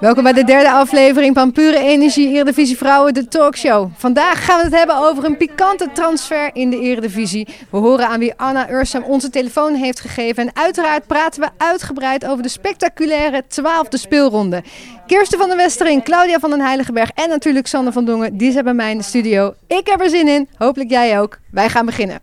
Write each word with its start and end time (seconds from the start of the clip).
Welkom 0.00 0.22
bij 0.22 0.32
de 0.32 0.44
derde 0.44 0.70
aflevering 0.70 1.34
van 1.34 1.52
Pure 1.52 1.78
Energie 1.78 2.28
Eredivisie 2.28 2.76
Vrouwen, 2.76 3.14
de 3.14 3.28
talkshow. 3.28 3.90
Vandaag 3.96 4.44
gaan 4.44 4.58
we 4.58 4.64
het 4.64 4.74
hebben 4.74 4.96
over 4.96 5.24
een 5.24 5.36
pikante 5.36 5.88
transfer 5.92 6.50
in 6.52 6.70
de 6.70 6.80
Eredivisie. 6.80 7.48
We 7.70 7.76
horen 7.76 8.08
aan 8.08 8.18
wie 8.18 8.34
Anna 8.36 8.70
Ursam 8.70 9.02
onze 9.02 9.30
telefoon 9.30 9.74
heeft 9.74 10.00
gegeven. 10.00 10.46
En 10.46 10.56
uiteraard 10.56 11.06
praten 11.06 11.40
we 11.40 11.48
uitgebreid 11.56 12.26
over 12.26 12.42
de 12.42 12.48
spectaculaire 12.48 13.44
twaalfde 13.48 13.96
speelronde. 13.96 14.62
Kirsten 15.06 15.38
van 15.38 15.48
der 15.48 15.56
Westering, 15.56 16.02
Claudia 16.02 16.38
van 16.38 16.50
den 16.50 16.60
Heiligenberg 16.60 17.10
en 17.14 17.28
natuurlijk 17.28 17.66
Sander 17.66 17.92
van 17.92 18.04
Dongen. 18.04 18.36
Die 18.36 18.52
zijn 18.52 18.64
bij 18.64 18.74
mij 18.74 18.90
in 18.90 18.98
de 18.98 19.04
studio. 19.04 19.54
Ik 19.66 19.86
heb 19.86 20.00
er 20.00 20.10
zin 20.10 20.28
in, 20.28 20.48
hopelijk 20.58 20.90
jij 20.90 21.20
ook. 21.20 21.38
Wij 21.50 21.68
gaan 21.68 21.86
beginnen. 21.86 22.20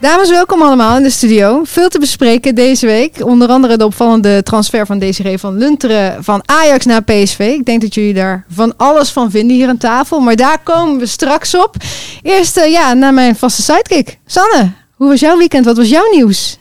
Dames, 0.00 0.30
welkom 0.30 0.62
allemaal 0.62 0.96
in 0.96 1.02
de 1.02 1.10
studio. 1.10 1.64
Veel 1.64 1.88
te 1.88 1.98
bespreken 1.98 2.54
deze 2.54 2.86
week. 2.86 3.24
Onder 3.24 3.48
andere 3.48 3.76
de 3.76 3.84
opvallende 3.84 4.42
transfer 4.42 4.86
van 4.86 4.98
Desiree 4.98 5.38
van 5.38 5.56
Lunteren 5.56 6.24
van 6.24 6.42
Ajax 6.44 6.84
naar 6.84 7.02
PSV. 7.02 7.38
Ik 7.38 7.64
denk 7.64 7.80
dat 7.80 7.94
jullie 7.94 8.14
daar 8.14 8.44
van 8.48 8.76
alles 8.76 9.10
van 9.10 9.30
vinden 9.30 9.56
hier 9.56 9.68
aan 9.68 9.76
tafel. 9.76 10.20
Maar 10.20 10.36
daar 10.36 10.58
komen 10.62 10.98
we 10.98 11.06
straks 11.06 11.54
op. 11.54 11.76
Eerst 12.22 12.58
uh, 12.58 12.70
ja, 12.70 12.92
naar 12.92 13.14
mijn 13.14 13.36
vaste 13.36 13.62
sidekick. 13.62 14.18
Sanne, 14.26 14.72
hoe 14.94 15.08
was 15.08 15.20
jouw 15.20 15.36
weekend? 15.36 15.64
Wat 15.64 15.76
was 15.76 15.88
jouw 15.88 16.10
nieuws? 16.10 16.58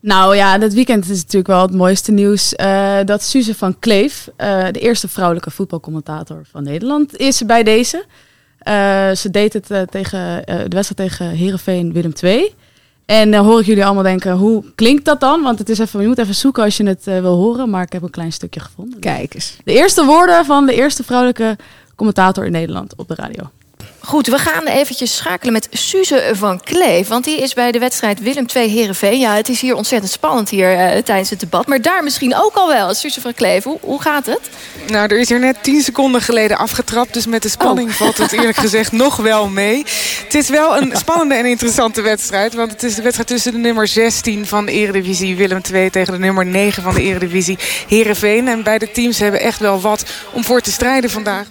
Nou 0.00 0.36
ja, 0.36 0.58
dit 0.58 0.74
weekend 0.74 1.04
is 1.04 1.16
natuurlijk 1.16 1.46
wel 1.46 1.62
het 1.62 1.74
mooiste 1.74 2.12
nieuws. 2.12 2.54
Uh, 2.56 2.96
dat 3.04 3.22
Suze 3.22 3.54
van 3.54 3.78
Kleef, 3.78 4.28
uh, 4.38 4.64
de 4.72 4.80
eerste 4.80 5.08
vrouwelijke 5.08 5.50
voetbalcommentator 5.50 6.46
van 6.50 6.62
Nederland, 6.62 7.16
is 7.16 7.44
bij 7.46 7.62
deze. 7.62 8.04
Uh, 8.68 9.10
ze 9.10 9.30
deed 9.30 9.52
het 9.52 9.70
uh, 9.70 9.80
tegen 9.82 10.18
uh, 10.20 10.44
de 10.44 10.76
wedstrijd 10.76 11.10
tegen 11.10 11.28
Herenveen 11.28 11.92
Willem 11.92 12.12
II. 12.22 12.54
En 13.06 13.30
dan 13.30 13.44
hoor 13.44 13.60
ik 13.60 13.66
jullie 13.66 13.84
allemaal 13.84 14.02
denken, 14.02 14.32
hoe 14.32 14.64
klinkt 14.74 15.04
dat 15.04 15.20
dan? 15.20 15.42
Want 15.42 15.58
het 15.58 15.68
is 15.68 15.78
even, 15.78 16.00
je 16.00 16.06
moet 16.06 16.18
even 16.18 16.34
zoeken 16.34 16.64
als 16.64 16.76
je 16.76 16.86
het 16.86 17.04
wil 17.04 17.36
horen. 17.36 17.70
Maar 17.70 17.82
ik 17.82 17.92
heb 17.92 18.02
een 18.02 18.10
klein 18.10 18.32
stukje 18.32 18.60
gevonden. 18.60 19.00
Kijk 19.00 19.34
eens. 19.34 19.56
De 19.64 19.72
eerste 19.72 20.04
woorden 20.04 20.44
van 20.44 20.66
de 20.66 20.74
eerste 20.74 21.04
vrouwelijke 21.04 21.56
commentator 21.94 22.44
in 22.44 22.52
Nederland 22.52 22.94
op 22.96 23.08
de 23.08 23.14
radio. 23.14 23.50
Goed, 24.06 24.26
we 24.26 24.38
gaan 24.38 24.66
eventjes 24.66 25.16
schakelen 25.16 25.52
met 25.52 25.68
Suze 25.70 26.30
van 26.32 26.60
Kleef. 26.60 27.08
Want 27.08 27.24
die 27.24 27.40
is 27.40 27.54
bij 27.54 27.72
de 27.72 27.78
wedstrijd 27.78 28.20
Willem 28.20 28.46
II 28.54 28.68
Herenveen. 28.68 29.18
Ja, 29.18 29.34
het 29.34 29.48
is 29.48 29.60
hier 29.60 29.74
ontzettend 29.74 30.12
spannend 30.12 30.48
hier 30.48 30.72
uh, 30.72 31.02
tijdens 31.02 31.30
het 31.30 31.40
debat. 31.40 31.66
Maar 31.66 31.80
daar 31.80 32.02
misschien 32.02 32.36
ook 32.36 32.54
al 32.54 32.68
wel. 32.68 32.94
Suze 32.94 33.20
van 33.20 33.34
Kleef, 33.34 33.64
hoe, 33.64 33.78
hoe 33.80 34.02
gaat 34.02 34.26
het? 34.26 34.40
Nou, 34.86 35.08
er 35.08 35.18
is 35.18 35.28
hier 35.28 35.38
net 35.38 35.62
tien 35.62 35.82
seconden 35.82 36.20
geleden 36.20 36.58
afgetrapt. 36.58 37.12
Dus 37.12 37.26
met 37.26 37.42
de 37.42 37.48
spanning 37.48 37.88
oh. 37.88 37.94
valt 37.94 38.18
het 38.18 38.32
eerlijk 38.32 38.56
gezegd 38.66 38.92
nog 38.92 39.16
wel 39.16 39.48
mee. 39.48 39.84
Het 40.24 40.34
is 40.34 40.48
wel 40.48 40.76
een 40.76 40.92
spannende 40.96 41.34
en 41.34 41.46
interessante 41.46 42.02
wedstrijd. 42.02 42.54
Want 42.54 42.70
het 42.70 42.82
is 42.82 42.94
de 42.94 43.02
wedstrijd 43.02 43.28
tussen 43.28 43.52
de 43.52 43.58
nummer 43.58 43.88
16 43.88 44.46
van 44.46 44.66
de 44.66 44.72
Eredivisie 44.72 45.36
Willem 45.36 45.60
II... 45.72 45.90
tegen 45.90 46.12
de 46.12 46.18
nummer 46.18 46.46
9 46.46 46.82
van 46.82 46.94
de 46.94 47.02
Eredivisie 47.02 47.58
Herenveen. 47.88 48.48
En 48.48 48.62
beide 48.62 48.90
teams 48.90 49.18
hebben 49.18 49.40
echt 49.40 49.58
wel 49.58 49.80
wat 49.80 50.04
om 50.32 50.44
voor 50.44 50.60
te 50.60 50.72
strijden 50.72 51.10
vandaag. 51.10 51.46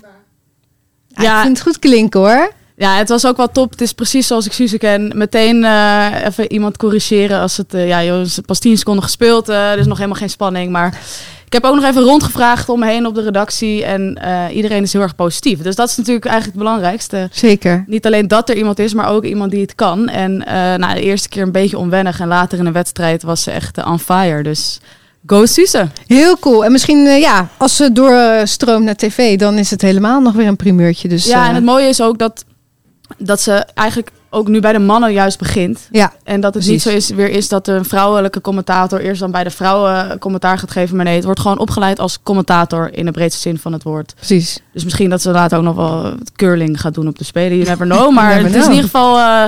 Ja, 1.16 1.36
ik 1.38 1.44
vind 1.44 1.58
het 1.58 1.68
goed 1.68 1.80
klinken 1.80 2.20
hoor. 2.20 2.52
Ja, 2.78 2.98
het 2.98 3.10
was 3.10 3.26
ook 3.26 3.38
wel 3.38 3.52
top. 3.52 3.72
Het 3.72 3.82
is 3.82 3.94
precies 3.94 4.28
zoals 4.28 4.46
ik 4.46 4.52
Suze 4.52 4.78
ken. 4.78 5.12
Meteen 5.16 5.64
uh, 5.64 6.26
even 6.26 6.52
iemand 6.52 6.78
corrigeren 6.78 7.40
als 7.40 7.58
het... 7.58 7.74
Uh, 7.74 7.88
ja, 7.88 8.04
joh, 8.04 8.26
pas 8.46 8.60
10 8.60 8.78
seconden 8.78 9.04
gespeeld. 9.04 9.50
Uh, 9.50 9.72
er 9.72 9.78
is 9.78 9.86
nog 9.86 9.98
helemaal 9.98 10.20
geen 10.20 10.30
spanning. 10.30 10.72
Maar 10.72 11.00
ik 11.46 11.54
heb 11.54 11.64
ook 11.64 11.76
nog 11.76 11.84
even 11.84 12.02
rondgevraagd 12.02 12.70
om 12.70 12.80
me 12.80 12.86
heen 12.86 13.06
op 13.06 13.16
de 13.16 13.22
redactie. 13.22 13.86
En 13.86 14.20
iedereen 14.52 14.84
is 14.84 14.94
heel 14.94 15.02
erg 15.02 15.16
positief. 15.16 15.62
Dus 15.62 15.76
dat 15.76 15.90
is 15.90 15.98
natuurlijk 15.98 16.26
eigenlijk 16.26 16.58
het 16.58 16.66
belangrijkste. 16.66 17.30
Zeker. 17.31 17.84
Niet 17.88 18.06
alleen 18.06 18.28
dat 18.28 18.50
er 18.50 18.58
iemand 18.58 18.80
is, 18.80 18.94
maar 18.94 19.09
ook 19.09 19.24
iemand 19.24 19.52
die 19.52 19.62
het 19.62 19.75
kan. 19.75 20.09
En 20.09 20.38
nou, 20.80 20.94
de 20.94 21.02
eerste 21.02 21.30
keer 21.30 21.44
een 21.44 21.52
beetje 21.52 21.78
onwennig. 21.78 22.20
En 22.20 22.28
later 22.28 22.58
in 22.58 22.66
de 22.66 22.72
wedstrijd 22.72 23.24
was 23.24 23.44
ze 23.44 23.52
echt 23.52 23.86
on 23.86 24.00
fire. 24.00 24.44
Dus... 24.44 24.80
Go 25.25 25.46
Suze. 25.46 25.88
Heel 26.08 26.40
cool. 26.40 26.66
En 26.66 26.72
misschien, 26.72 27.06
uh, 27.06 27.19
ja, 27.19 27.47
als 27.58 27.75
ze 27.75 27.91
doorstroomt 27.91 28.86
naar 28.86 28.96
tv, 28.96 29.38
dan 29.38 29.58
is 29.58 29.72
het 29.72 29.81
helemaal 29.81 30.22
nog 30.22 30.34
weer 30.34 30.47
een 30.47 30.56
primeurtje. 30.56 31.08
Dus, 31.08 31.25
ja, 31.25 31.41
uh... 31.41 31.47
en 31.47 31.56
het 31.56 31.63
mooie 31.63 31.88
is 31.88 32.02
ook 32.02 32.18
dat, 32.18 32.46
dat 33.18 33.41
ze 33.41 33.52
eigenlijk 33.74 34.12
ook 34.30 34.47
nu 34.47 34.59
bij 34.59 34.74
de 34.74 34.80
mannen 34.80 35.13
juist 35.13 35.38
begint. 35.38 35.88
Ja, 35.91 36.13
en 36.24 36.41
dat 36.41 36.53
het 36.53 36.63
precies. 36.63 36.72
niet 36.72 36.81
zo 36.81 36.90
is, 36.90 37.18
weer 37.18 37.30
is 37.30 37.47
dat 37.47 37.68
een 37.68 37.86
vrouwelijke 37.86 38.41
commentator 38.41 39.00
eerst 39.00 39.19
dan 39.19 39.31
bij 39.31 39.44
de 39.44 39.50
vrouwen 39.50 40.19
commentaar 40.19 40.58
gaat 40.58 40.72
geven. 40.72 40.96
Maar 40.96 41.06
nee, 41.06 41.16
het 41.16 41.24
wordt 41.24 41.40
gewoon 41.40 41.59
opgeleid 41.59 42.00
als 42.00 42.19
commentator 42.24 42.94
in 42.94 43.06
de 43.06 43.12
breedste 43.12 43.42
zin 43.42 43.57
van 43.57 43.74
het 43.74 43.84
woord. 43.84 44.13
Precies. 44.16 44.59
Dus 44.74 44.84
misschien 44.84 45.09
dat 45.09 45.22
ze 45.22 45.31
later 45.31 45.57
ook 45.57 45.63
nog 45.63 45.75
wel 45.75 46.13
curling 46.36 46.81
gaat 46.81 46.94
doen 46.94 47.07
op 47.07 47.18
de 47.18 47.24
Spelen. 47.24 47.57
You 47.57 47.69
never 47.69 47.86
know. 47.86 48.13
Maar 48.16 48.36
never 48.36 48.46
het 48.46 48.56
is 48.56 48.66
in 48.66 48.69
ieder 48.69 48.86
geval, 48.86 49.18
uh, 49.18 49.46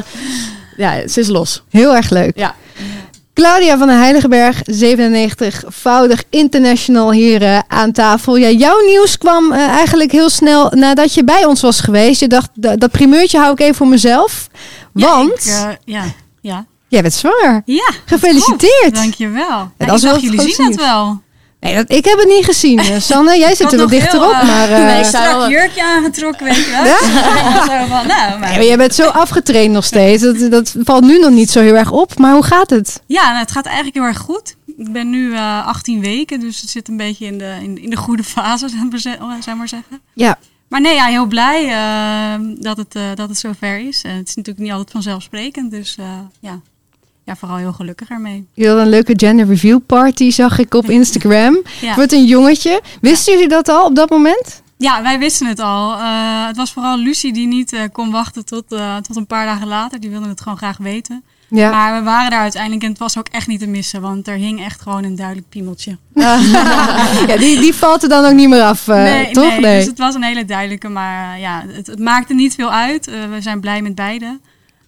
ja, 0.78 1.08
ze 1.08 1.20
is 1.20 1.28
los. 1.28 1.64
Heel 1.70 1.96
erg 1.96 2.10
leuk. 2.10 2.38
Ja. 2.38 2.56
Claudia 3.38 3.78
van 3.78 3.88
den 3.88 3.98
Heiligenberg, 3.98 4.62
97-voudig 4.72 6.24
international 6.30 7.12
hier 7.12 7.42
uh, 7.42 7.60
aan 7.68 7.92
tafel. 7.92 8.36
Ja, 8.36 8.50
jouw 8.50 8.86
nieuws 8.86 9.18
kwam 9.18 9.52
uh, 9.52 9.68
eigenlijk 9.68 10.12
heel 10.12 10.30
snel 10.30 10.72
nadat 10.76 11.14
je 11.14 11.24
bij 11.24 11.46
ons 11.46 11.62
was 11.62 11.80
geweest. 11.80 12.20
Je 12.20 12.28
dacht, 12.28 12.50
dat 12.54 12.92
primeurtje 12.92 13.38
hou 13.40 13.52
ik 13.52 13.60
even 13.60 13.76
voor 13.76 13.88
mezelf. 13.88 14.48
Want... 14.92 15.44
Ja, 15.44 15.70
ik, 15.70 15.78
uh, 15.88 15.96
ja, 15.96 16.04
ja. 16.42 16.66
Jij 16.88 17.02
bent 17.02 17.14
zwanger. 17.14 17.62
Ja. 17.66 17.90
Gefeliciteerd. 18.06 18.96
Dankjewel. 18.96 19.72
Ja, 19.78 19.94
ik 19.94 20.02
dacht, 20.02 20.22
jullie 20.22 20.42
zien 20.42 20.66
het 20.66 20.76
wel. 20.76 21.22
Nee, 21.60 21.76
dat, 21.76 21.92
ik 21.92 22.06
heb 22.06 22.18
het 22.18 22.28
niet 22.28 22.46
gezien. 22.46 23.02
Sanne, 23.02 23.38
jij 23.38 23.56
zit 23.56 23.72
er 23.72 23.78
wel 23.78 23.88
dichterop. 23.88 24.34
Heel, 24.34 24.46
maar, 24.46 24.70
uh, 24.70 24.86
nee, 24.86 25.00
ik 25.00 25.06
strak 25.06 25.50
jurkje 25.50 25.84
aangetrokken, 25.84 26.46
weet 26.46 26.56
je 26.56 26.72
wel. 26.72 26.86
Ja? 26.86 26.98
zo 27.80 27.88
van, 27.88 28.08
nou, 28.08 28.40
maar... 28.40 28.58
nee, 28.58 28.68
jij 28.68 28.78
bent 28.78 28.96
zo 28.96 29.08
afgetraind 29.08 29.72
nog 29.74 29.86
steeds. 29.86 30.24
Dat, 30.24 30.52
dat 30.52 30.76
valt 30.84 31.04
nu 31.04 31.20
nog 31.20 31.32
niet 31.32 31.50
zo 31.50 31.60
heel 31.60 31.76
erg 31.76 31.92
op. 31.92 32.18
Maar 32.18 32.34
hoe 32.34 32.44
gaat 32.44 32.70
het? 32.70 33.02
Ja, 33.06 33.28
nou, 33.28 33.38
het 33.38 33.52
gaat 33.52 33.66
eigenlijk 33.66 33.96
heel 33.96 34.06
erg 34.06 34.18
goed. 34.18 34.56
Ik 34.78 34.92
ben 34.92 35.10
nu 35.10 35.30
uh, 35.30 35.68
18 35.68 36.02
weken, 36.02 36.40
dus 36.40 36.62
het 36.62 36.70
zit 36.70 36.88
een 36.88 36.98
beetje 36.98 37.26
in 37.26 37.38
de, 37.38 37.58
in, 37.62 37.82
in 37.82 37.90
de 37.90 37.98
goede 37.98 38.24
fase, 38.24 38.70
zou 38.70 38.86
ik 38.86 39.56
maar 39.56 39.68
zeggen. 39.68 40.02
Ja. 40.14 40.38
Maar 40.68 40.82
nee, 40.82 40.94
ja, 40.96 41.06
heel 41.06 41.26
blij 41.26 41.66
uh, 41.66 42.48
dat, 42.60 42.78
het, 42.78 42.96
uh, 42.96 43.04
dat 43.16 43.30
het 43.30 43.38
zover 43.38 43.80
is. 43.80 44.02
En 44.02 44.16
het 44.16 44.28
is 44.28 44.36
natuurlijk 44.36 44.66
niet 44.66 44.74
altijd 44.74 44.92
vanzelfsprekend, 44.92 45.72
dus 45.72 45.98
ja 46.40 46.60
ja, 47.28 47.36
vooral 47.36 47.58
heel 47.58 47.74
gelukkig 47.74 48.10
ermee. 48.10 48.48
Je 48.54 48.68
had 48.68 48.78
een 48.78 48.90
leuke 48.90 49.14
gender 49.16 49.48
review 49.48 49.80
party, 49.86 50.32
zag 50.32 50.60
ik 50.60 50.74
op 50.74 50.90
Instagram. 51.00 51.62
ja. 51.82 51.96
Wordt 51.96 52.12
een 52.12 52.26
jongetje. 52.26 52.82
Wisten 53.02 53.34
jullie 53.34 53.48
dat 53.48 53.70
al 53.70 53.86
op 53.86 53.96
dat 53.96 54.10
moment? 54.10 54.62
Ja, 54.78 55.02
wij 55.02 55.20
wisten 55.20 55.48
het 55.48 55.60
al. 55.60 55.98
Uh, 55.98 56.48
het 56.48 56.58
was 56.58 56.72
vooral 56.72 56.98
Lucie 56.98 57.34
die 57.34 57.48
niet 57.48 57.74
uh, 57.74 57.82
kon 57.92 58.12
wachten 58.12 58.46
tot, 58.46 58.72
uh, 58.74 58.96
tot 58.96 59.16
een 59.16 59.26
paar 59.26 59.46
dagen 59.46 59.68
later. 59.68 60.00
Die 60.00 60.10
wilde 60.10 60.28
het 60.28 60.42
gewoon 60.42 60.58
graag 60.58 60.78
weten. 60.78 61.24
Ja. 61.50 61.72
Maar 61.72 61.98
we 62.00 62.04
waren 62.04 62.32
daar 62.32 62.42
uiteindelijk 62.42 62.84
en 62.84 62.90
het 62.90 63.00
was 63.00 63.18
ook 63.18 63.28
echt 63.28 63.48
niet 63.48 63.60
te 63.60 63.68
missen. 63.68 64.02
Want 64.02 64.28
er 64.28 64.36
hing 64.36 64.64
echt 64.64 64.82
gewoon 64.82 65.04
een 65.04 65.16
duidelijk 65.16 65.50
piemeltje. 65.50 65.98
ja, 67.28 67.38
die, 67.38 67.60
die 67.60 67.74
valt 67.74 68.04
er 68.04 68.10
dan 68.10 68.26
ook 68.26 68.34
niet 68.34 68.50
meer 68.50 68.62
af, 68.62 68.88
nee, 68.88 69.32
toch? 69.32 69.50
Nee, 69.50 69.60
nee, 69.60 69.78
dus 69.78 69.86
het 69.86 69.98
was 69.98 70.16
een 70.16 70.24
hele 70.24 70.46
duidelijke. 70.46 70.90
Maar 70.90 71.40
ja, 71.40 71.64
het, 71.68 71.88
het 71.88 72.00
maakte 72.00 72.34
niet 72.34 72.56
veel 72.56 72.72
uit. 72.72 73.06
we 73.06 73.38
zijn 73.42 73.60
blij 73.60 73.82
met 73.82 73.96
beide. 73.96 74.40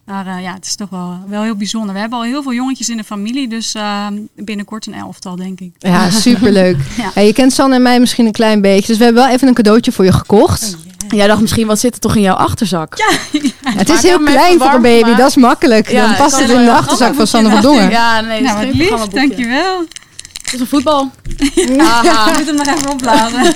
Maar 0.10 0.28
uh, 0.28 0.42
ja, 0.44 0.54
het 0.54 0.66
is 0.66 0.76
toch 0.76 0.90
wel, 0.90 1.20
wel 1.28 1.44
heel 1.44 1.56
bijzonder. 1.56 1.94
We 1.94 2.00
hebben 2.00 2.18
al 2.18 2.24
heel 2.24 2.44
veel 2.44 2.54
jongetjes 2.54 2.90
in 2.90 2.98
de 2.98 3.04
familie, 3.04 3.48
dus 3.48 3.76
uh, 3.76 4.08
binnenkort 4.36 4.88
een 4.88 4.94
elftal, 4.94 5.36
denk 5.36 5.60
ik. 5.60 5.72
Ja, 5.78 6.10
superleuk. 6.28 6.78
ja. 7.14 7.22
Je 7.22 7.34
kent 7.34 7.54
Sanne 7.54 7.76
en 7.76 7.82
mij 7.82 8.00
misschien 8.00 8.26
een 8.26 8.32
klein 8.32 8.62
beetje, 8.62 8.88
dus 8.88 8.98
we 8.98 9.04
hebben 9.04 9.24
wel 9.24 9.32
even 9.34 9.48
een 9.48 9.54
cadeautje 9.54 9.92
voor 9.92 10.06
je 10.06 10.12
gekocht. 10.12 10.78
Oh, 11.04 11.18
Jij 11.18 11.28
dacht 11.28 11.42
misschien, 11.42 11.68
wat 11.68 11.80
zit 11.80 11.94
er 11.94 12.00
toch 12.00 12.16
in 12.16 12.22
jouw 12.22 12.36
achterzak? 12.36 12.98
Ja, 12.98 13.40
het 13.80 13.90
is 13.90 14.02
heel 14.02 14.20
klein 14.20 14.60
voor 14.60 14.74
een 14.74 14.82
baby, 14.82 15.10
maar... 15.10 15.18
dat 15.18 15.30
is 15.30 15.36
makkelijk. 15.36 15.92
Dan 15.92 16.16
past 16.16 16.40
het 16.40 16.50
in 16.50 16.66
de 16.66 16.72
achterzak 16.72 17.16
van 17.16 17.28
Sanne 17.28 17.50
van 17.50 17.62
Dongen. 17.62 17.90
Ja, 17.90 18.22
nee, 18.22 18.42
nou, 18.42 18.66
wat 18.66 18.76
lief, 18.76 19.08
dankjewel. 19.08 19.80
Het 20.44 20.54
is 20.54 20.60
een 20.60 20.68
voetbal. 20.68 21.12
ja, 21.78 22.30
ik 22.30 22.38
moet 22.38 22.46
hem 22.46 22.56
nog 22.56 22.68
even 22.68 22.90
opladen. 22.90 23.56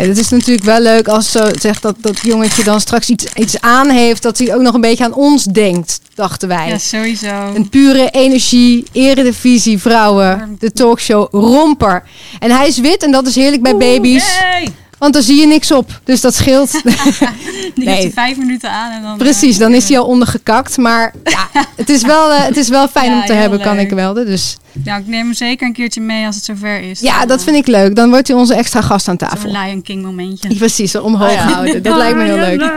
Het 0.00 0.18
is 0.18 0.28
natuurlijk 0.28 0.66
wel 0.66 0.80
leuk 0.80 1.08
als 1.08 1.30
ze 1.30 1.54
zegt 1.60 1.82
dat 1.82 1.94
dat 1.98 2.18
jongetje 2.20 2.64
dan 2.64 2.80
straks 2.80 3.08
iets, 3.08 3.24
iets 3.34 3.60
aan 3.60 3.90
heeft. 3.90 4.22
Dat 4.22 4.38
hij 4.38 4.54
ook 4.54 4.60
nog 4.60 4.74
een 4.74 4.80
beetje 4.80 5.04
aan 5.04 5.14
ons 5.14 5.44
denkt, 5.44 6.00
dachten 6.14 6.48
wij. 6.48 6.68
Ja, 6.68 6.78
sowieso. 6.78 7.52
Een 7.54 7.68
pure 7.68 8.10
energie, 8.10 8.84
eredivisie, 8.92 9.78
vrouwen. 9.78 10.56
De 10.58 10.72
talkshow 10.72 11.28
Romper. 11.30 12.02
En 12.38 12.50
hij 12.50 12.68
is 12.68 12.78
wit 12.78 13.02
en 13.02 13.10
dat 13.10 13.26
is 13.26 13.34
heerlijk 13.34 13.62
bij 13.62 13.72
Oeh, 13.72 13.80
baby's. 13.80 14.38
Hey. 14.38 14.68
Want 15.02 15.14
dan 15.14 15.22
zie 15.22 15.40
je 15.40 15.46
niks 15.46 15.70
op. 15.70 16.00
Dus 16.04 16.20
dat 16.20 16.34
scheelt. 16.34 16.72
Die 17.74 17.84
nee. 17.84 17.94
heeft 17.94 18.14
vijf 18.14 18.36
minuten 18.36 18.70
aan 18.70 18.92
en 18.92 19.02
dan... 19.02 19.16
Precies, 19.16 19.58
dan 19.58 19.74
is 19.74 19.88
hij 19.88 19.98
al 19.98 20.06
ondergekakt. 20.06 20.76
Maar 20.76 21.14
ja, 21.24 21.48
het 21.76 21.88
is 21.88 22.02
wel, 22.02 22.32
het 22.32 22.56
is 22.56 22.68
wel 22.68 22.88
fijn 22.88 23.12
om 23.12 23.24
te 23.24 23.32
hebben, 23.32 23.60
kan 23.60 23.78
ik 23.78 23.90
wel. 23.90 24.14
Dus 24.14 24.56
ja, 24.84 24.96
ik 24.96 25.06
neem 25.06 25.24
hem 25.24 25.34
zeker 25.34 25.66
een 25.66 25.72
keertje 25.72 26.00
mee 26.00 26.26
als 26.26 26.34
het 26.34 26.44
zover 26.44 26.80
is. 26.80 27.00
Ja, 27.00 27.26
dat 27.26 27.42
vind 27.42 27.56
ik 27.56 27.66
leuk. 27.66 27.94
Dan 27.96 28.10
wordt 28.10 28.28
hij 28.28 28.36
onze 28.36 28.54
extra 28.54 28.80
gast 28.80 29.08
aan 29.08 29.16
tafel. 29.16 29.54
Een 29.54 29.62
Lion 29.64 29.82
King 29.82 30.02
momentje. 30.02 30.56
Precies, 30.64 30.94
omhoog 30.96 31.32
oh, 31.32 31.52
houden. 31.52 31.82
Dat 31.82 31.96
lijkt 31.96 32.16
me 32.16 32.24
heel 32.24 32.36
leuk. 32.36 32.72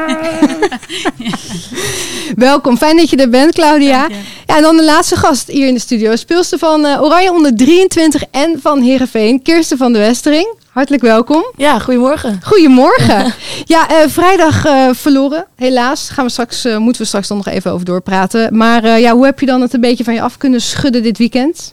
Welkom, 2.36 2.77
fijn 2.77 2.98
dat 2.98 3.10
je 3.10 3.18
er 3.18 3.30
bent, 3.30 3.54
Claudia. 3.54 4.07
Ja, 4.45 4.56
en 4.56 4.62
dan 4.62 4.77
de 4.77 4.83
laatste 4.83 5.16
gast 5.16 5.48
hier 5.48 5.68
in 5.68 5.74
de 5.74 5.80
studio. 5.80 6.16
Speelster 6.16 6.60
van 6.60 6.86
uh, 6.86 7.01
Oranje 7.01 7.31
onder 7.31 7.56
23 7.56 8.24
en 8.31 8.60
van 8.62 8.81
Heerenveen, 8.81 9.42
Kirsten 9.42 9.77
van 9.77 9.94
de 9.94 10.00
Westering. 10.00 10.63
Hartelijk 10.75 11.04
welkom. 11.04 11.45
Ja, 11.57 11.80
goedemorgen. 11.80 12.39
Goedemorgen. 12.44 13.33
ja, 13.75 13.92
uh, 13.92 14.07
vrijdag 14.07 14.66
uh, 14.66 14.89
verloren, 14.94 15.45
helaas. 15.56 16.10
Gaan 16.10 16.25
we 16.25 16.31
straks, 16.31 16.63
moeten 16.77 17.01
we 17.01 17.07
straks 17.07 17.27
dan 17.27 17.38
nog 17.38 17.48
even 17.48 17.72
over 17.72 17.86
doorpraten. 17.86 18.57
Maar 18.57 19.00
ja, 19.00 19.13
hoe 19.13 19.25
heb 19.25 19.39
je 19.39 19.45
dan 19.45 19.62
het 19.62 19.74
een 19.74 19.81
beetje 19.81 20.04
van 20.04 20.13
je 20.13 20.22
af 20.22 20.38
kunnen 20.38 20.62
schudden 20.62 21.04
dit 21.04 21.18
weekend? 21.18 21.72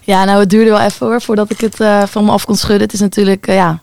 Ja, 0.00 0.24
nou 0.24 0.40
het 0.40 0.50
duurde 0.50 0.70
wel 0.70 0.80
even 0.80 1.06
hoor, 1.06 1.22
voordat 1.22 1.50
ik 1.50 1.60
het 1.60 1.76
van 2.10 2.24
me 2.24 2.30
af 2.30 2.44
kon 2.44 2.56
schudden. 2.56 2.82
Het 2.82 2.92
is 2.92 3.00
natuurlijk 3.00 3.46
ja, 3.46 3.80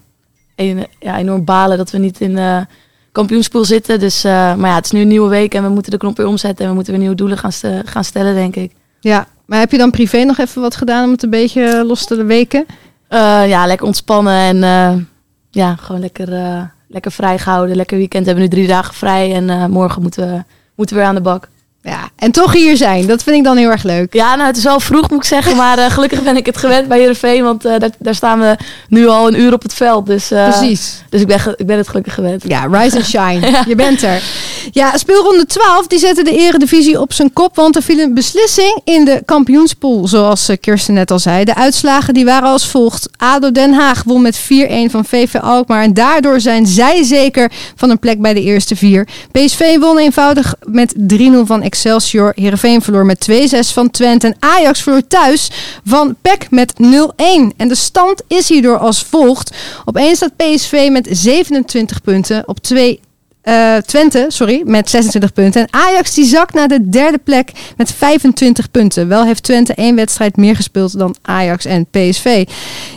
een, 0.55 0.87
ja, 0.99 1.17
enorm 1.17 1.45
balen 1.45 1.77
dat 1.77 1.91
we 1.91 1.97
niet 1.97 2.21
in 2.21 2.35
de 2.35 2.65
kampioenspool 3.11 3.65
zitten. 3.65 3.99
Dus, 3.99 4.23
maar 4.23 4.57
ja, 4.59 4.75
het 4.75 4.85
is 4.85 4.91
nu 4.91 5.01
een 5.01 5.07
nieuwe 5.07 5.29
week 5.29 5.53
en 5.53 5.63
we 5.63 5.69
moeten 5.69 5.91
de 5.91 5.97
knop 5.97 6.17
weer 6.17 6.27
omzetten. 6.27 6.63
En 6.63 6.69
we 6.69 6.75
moeten 6.75 6.93
weer 6.93 7.01
nieuwe 7.01 7.17
doelen 7.17 7.37
gaan, 7.37 7.83
gaan 7.85 8.03
stellen, 8.03 8.35
denk 8.35 8.55
ik. 8.55 8.71
Ja, 8.99 9.27
maar 9.45 9.59
heb 9.59 9.71
je 9.71 9.77
dan 9.77 9.91
privé 9.91 10.23
nog 10.23 10.37
even 10.37 10.61
wat 10.61 10.75
gedaan 10.75 11.03
om 11.03 11.11
het 11.11 11.23
een 11.23 11.29
beetje 11.29 11.83
los 11.85 12.05
te 12.05 12.23
weken? 12.23 12.65
Uh, 13.13 13.47
ja, 13.47 13.65
lekker 13.65 13.87
ontspannen 13.87 14.33
en 14.33 14.55
uh, 14.57 15.03
ja, 15.49 15.75
gewoon 15.75 16.01
lekker, 16.01 16.33
uh, 16.33 16.61
lekker 16.87 17.11
vrijgehouden. 17.11 17.75
Lekker 17.75 17.97
weekend. 17.97 18.25
We 18.25 18.31
hebben 18.31 18.49
nu 18.49 18.55
drie 18.55 18.67
dagen 18.67 18.93
vrij 18.93 19.33
en 19.33 19.71
morgen 19.71 20.01
moeten 20.01 20.45
moeten 20.75 20.95
we 20.95 21.01
weer 21.01 21.09
aan 21.09 21.15
de 21.15 21.21
bak. 21.21 21.49
Ja, 21.83 22.09
en 22.15 22.31
toch 22.31 22.53
hier 22.53 22.77
zijn. 22.77 23.07
Dat 23.07 23.23
vind 23.23 23.35
ik 23.35 23.43
dan 23.43 23.57
heel 23.57 23.69
erg 23.69 23.83
leuk. 23.83 24.13
Ja, 24.13 24.35
nou, 24.35 24.47
het 24.47 24.57
is 24.57 24.63
wel 24.63 24.79
vroeg, 24.79 25.09
moet 25.09 25.19
ik 25.19 25.23
zeggen. 25.23 25.55
Maar 25.55 25.77
uh, 25.77 25.85
gelukkig 25.85 26.23
ben 26.23 26.37
ik 26.37 26.45
het 26.45 26.57
gewend 26.57 26.87
bij 26.87 26.97
Heerenveen. 26.97 27.43
Want 27.43 27.65
uh, 27.65 27.79
daar, 27.79 27.89
daar, 27.99 28.15
staan 28.15 28.39
we 28.39 28.57
nu 28.87 29.07
al 29.07 29.27
een 29.27 29.39
uur 29.39 29.53
op 29.53 29.61
het 29.61 29.73
veld. 29.73 30.05
Dus, 30.05 30.31
uh, 30.31 30.49
Precies. 30.49 31.03
Dus 31.09 31.21
ik 31.21 31.27
ben, 31.27 31.55
ik 31.57 31.65
ben 31.65 31.77
het 31.77 31.87
gelukkig 31.87 32.13
gewend. 32.13 32.43
Ja, 32.47 32.67
rise 32.71 32.95
and 32.95 33.05
shine. 33.05 33.51
ja. 33.51 33.63
Je 33.73 33.75
bent 33.75 34.01
er. 34.01 34.23
Ja, 34.71 34.97
speelronde 34.97 35.45
12, 35.45 35.87
die 35.87 35.99
zette 35.99 36.23
de 36.23 36.37
eredivisie 36.37 37.01
op 37.01 37.13
zijn 37.13 37.33
kop. 37.33 37.55
Want 37.55 37.75
er 37.75 37.83
viel 37.83 37.99
een 37.99 38.13
beslissing 38.13 38.81
in 38.83 39.05
de 39.05 39.21
kampioenspool, 39.25 40.07
zoals 40.07 40.49
Kirsten 40.59 40.93
net 40.93 41.11
al 41.11 41.19
zei. 41.19 41.43
De 41.43 41.55
uitslagen 41.55 42.13
die 42.13 42.25
waren 42.25 42.49
als 42.49 42.67
volgt. 42.67 43.09
ADO 43.17 43.51
Den 43.51 43.73
Haag 43.73 44.03
won 44.03 44.21
met 44.21 44.39
4-1 44.41 44.45
van 44.89 45.05
VV 45.05 45.35
Alkmaar. 45.35 45.83
En 45.83 45.93
daardoor 45.93 46.39
zijn 46.39 46.67
zij 46.67 47.03
zeker 47.03 47.51
van 47.75 47.89
een 47.89 47.99
plek 47.99 48.21
bij 48.21 48.33
de 48.33 48.41
eerste 48.41 48.75
vier. 48.75 49.07
PSV 49.31 49.77
won 49.79 49.97
eenvoudig 49.97 50.55
met 50.65 50.95
3-0 51.13 51.15
van 51.45 51.63
Excelsior. 51.73 52.31
Heerenveen 52.35 52.81
verloor 52.81 53.05
met 53.05 53.27
2-6 53.31 53.33
van 53.59 53.91
Twente. 53.91 54.27
En 54.27 54.35
Ajax 54.39 54.81
verloor 54.81 55.07
thuis 55.07 55.51
van 55.85 56.15
PEC 56.21 56.47
met 56.49 56.73
0-1. 56.73 57.55
En 57.57 57.67
de 57.67 57.75
stand 57.75 58.21
is 58.27 58.49
hierdoor 58.49 58.77
als 58.77 59.03
volgt. 59.03 59.55
Op 59.85 59.97
1 59.97 60.15
staat 60.15 60.35
PSV 60.35 60.87
met 60.91 61.07
27 61.11 62.01
punten. 62.01 62.43
Op 62.47 62.59
2 62.59 62.99
uh, 63.43 63.75
eh, 63.75 63.83
Twente, 63.83 64.25
sorry, 64.27 64.61
met 64.65 64.89
26 64.89 65.33
punten. 65.33 65.61
En 65.61 65.67
Ajax 65.71 66.13
die 66.13 66.25
zakt 66.25 66.53
naar 66.53 66.67
de 66.67 66.89
derde 66.89 67.17
plek 67.17 67.51
met 67.77 67.91
25 67.91 68.71
punten. 68.71 69.07
Wel 69.07 69.23
heeft 69.23 69.43
Twente 69.43 69.73
één 69.73 69.95
wedstrijd 69.95 70.37
meer 70.37 70.55
gespeeld 70.55 70.97
dan 70.97 71.15
Ajax 71.21 71.65
en 71.65 71.85
PSV. 71.85 72.47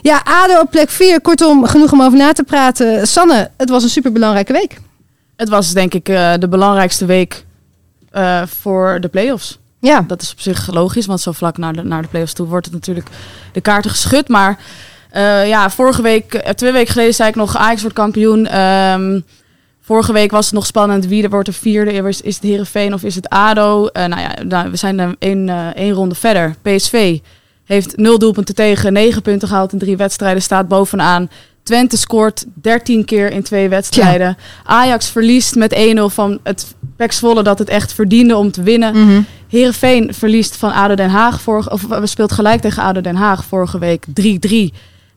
Ja, 0.02 0.22
ADO 0.24 0.60
op 0.60 0.70
plek 0.70 0.90
4. 0.90 1.20
Kortom, 1.20 1.64
genoeg 1.64 1.92
om 1.92 2.02
over 2.02 2.18
na 2.18 2.32
te 2.32 2.42
praten. 2.42 3.06
Sanne, 3.06 3.50
het 3.56 3.68
was 3.68 3.82
een 3.82 3.88
superbelangrijke 3.88 4.52
week. 4.52 4.76
Het 5.36 5.48
was 5.48 5.72
denk 5.72 5.94
ik 5.94 6.08
uh, 6.08 6.34
de 6.38 6.48
belangrijkste 6.48 7.06
week 7.06 7.45
uh, 8.16 8.42
voor 8.46 8.98
de 9.00 9.08
play-offs. 9.08 9.58
Ja. 9.80 10.04
Dat 10.06 10.22
is 10.22 10.32
op 10.32 10.40
zich 10.40 10.72
logisch, 10.72 11.06
want 11.06 11.20
zo 11.20 11.32
vlak 11.32 11.58
naar 11.58 11.72
de, 11.72 11.82
naar 11.82 12.02
de 12.02 12.08
play-offs 12.08 12.32
toe 12.32 12.46
wordt 12.46 12.66
het 12.66 12.74
natuurlijk 12.74 13.08
de 13.52 13.60
kaarten 13.60 13.90
geschud. 13.90 14.28
Maar 14.28 14.58
uh, 15.16 15.48
ja, 15.48 15.70
vorige 15.70 16.02
week, 16.02 16.34
uh, 16.34 16.40
twee 16.40 16.72
weken 16.72 16.92
geleden 16.92 17.14
zei 17.14 17.28
ik 17.28 17.34
nog 17.34 17.56
Ajax 17.56 17.80
wordt 17.80 17.96
kampioen. 17.96 18.60
Um, 18.60 19.24
vorige 19.80 20.12
week 20.12 20.30
was 20.30 20.44
het 20.44 20.54
nog 20.54 20.66
spannend 20.66 21.06
wie 21.06 21.22
er 21.22 21.30
wordt 21.30 21.46
de 21.46 21.52
vierde. 21.52 22.08
Is 22.08 22.34
het 22.34 22.42
Herenveen 22.42 22.94
of 22.94 23.02
is 23.02 23.14
het 23.14 23.28
ADO? 23.28 23.88
nou 23.92 24.20
ja, 24.20 24.34
nou, 24.42 24.70
we 24.70 24.76
zijn 24.76 24.98
er 24.98 25.14
één, 25.18 25.74
één 25.74 25.92
ronde 25.92 26.14
verder. 26.14 26.54
PSV 26.62 27.18
heeft 27.64 27.96
nul 27.96 28.18
doelpunten 28.18 28.54
tegen, 28.54 28.92
negen 28.92 29.22
punten 29.22 29.48
gehaald 29.48 29.72
in 29.72 29.78
drie 29.78 29.96
wedstrijden, 29.96 30.42
staat 30.42 30.68
bovenaan. 30.68 31.28
Twente 31.66 31.96
scoort 31.96 32.44
13 32.54 33.04
keer 33.04 33.30
in 33.30 33.42
twee 33.42 33.68
wedstrijden. 33.68 34.36
Ajax 34.64 35.08
verliest 35.08 35.54
met 35.54 35.94
1-0 35.98 36.00
van 36.04 36.38
het 36.42 36.74
Pek 36.96 37.12
Zwolle 37.12 37.42
dat 37.42 37.58
het 37.58 37.68
echt 37.68 37.92
verdiende 37.92 38.36
om 38.36 38.50
te 38.50 38.62
winnen. 38.62 38.96
Mm 38.96 39.26
Heerenveen 39.48 40.14
verliest 40.14 40.56
van 40.56 40.72
ADO 40.72 40.94
Den 40.94 41.10
Haag. 41.10 41.40
Vorige, 41.40 41.70
of 41.70 41.82
we 41.82 42.06
speelt 42.06 42.32
gelijk 42.32 42.60
tegen 42.60 42.82
ADO 42.82 43.00
Den 43.00 43.16
Haag 43.16 43.44
vorige 43.44 43.78
week 43.78 44.04
3-3. 44.20 44.74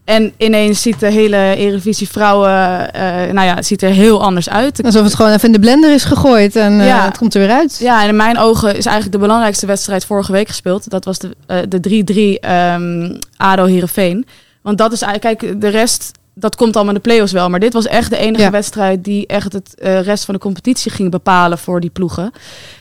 En 0.10 0.34
ineens 0.38 0.82
ziet 0.82 1.00
de 1.00 1.12
hele 1.12 1.56
Eredivisie 1.56 2.10
vrouwen, 2.10 2.50
uh, 2.50 3.02
nou 3.32 3.42
ja, 3.48 3.62
ziet 3.62 3.82
er 3.82 3.90
heel 3.90 4.24
anders 4.24 4.50
uit. 4.50 4.84
Alsof 4.84 5.04
het 5.04 5.16
gewoon 5.16 5.32
even 5.32 5.46
in 5.46 5.52
de 5.52 5.60
blender 5.60 5.94
is 5.94 6.04
gegooid 6.04 6.56
en 6.56 6.74
uh, 6.74 6.88
ja. 6.88 7.06
het 7.06 7.18
komt 7.18 7.34
er 7.34 7.40
weer 7.40 7.52
uit. 7.52 7.78
Ja, 7.80 8.02
en 8.02 8.08
in 8.08 8.16
mijn 8.16 8.38
ogen 8.38 8.70
is 8.70 8.86
eigenlijk 8.86 9.12
de 9.12 9.22
belangrijkste 9.22 9.66
wedstrijd 9.66 10.06
vorige 10.06 10.32
week 10.32 10.48
gespeeld. 10.48 10.90
Dat 10.90 11.06
was 11.06 11.20
de, 11.20 11.36
uh, 11.48 11.58
de 11.70 12.40
3-3 12.44 12.50
um, 12.82 13.20
ADO 13.38 13.66
Heerenveen. 13.66 14.26
Want 14.62 14.78
dat 14.78 14.92
is 14.92 15.02
eigenlijk, 15.02 15.40
kijk, 15.40 15.62
de 15.62 15.68
rest 15.68 16.12
dat 16.40 16.56
komt 16.56 16.76
allemaal 16.76 16.94
in 16.94 17.02
de 17.02 17.08
play-offs 17.10 17.32
wel. 17.32 17.50
Maar 17.50 17.60
dit 17.60 17.74
was 17.74 17.88
echt 17.88 18.10
de 18.10 18.18
enige 18.18 18.50
wedstrijd 18.50 19.04
die 19.04 19.28
echt 19.28 19.54
het 19.54 19.76
uh, 19.78 20.02
rest 20.02 20.26
van 20.26 20.34
de 20.34 20.40
competitie 20.40 20.92
ging 20.92 21.12
bepalen 21.12 21.58
voor 21.58 21.80
die 21.80 21.90
ploegen. 21.90 22.32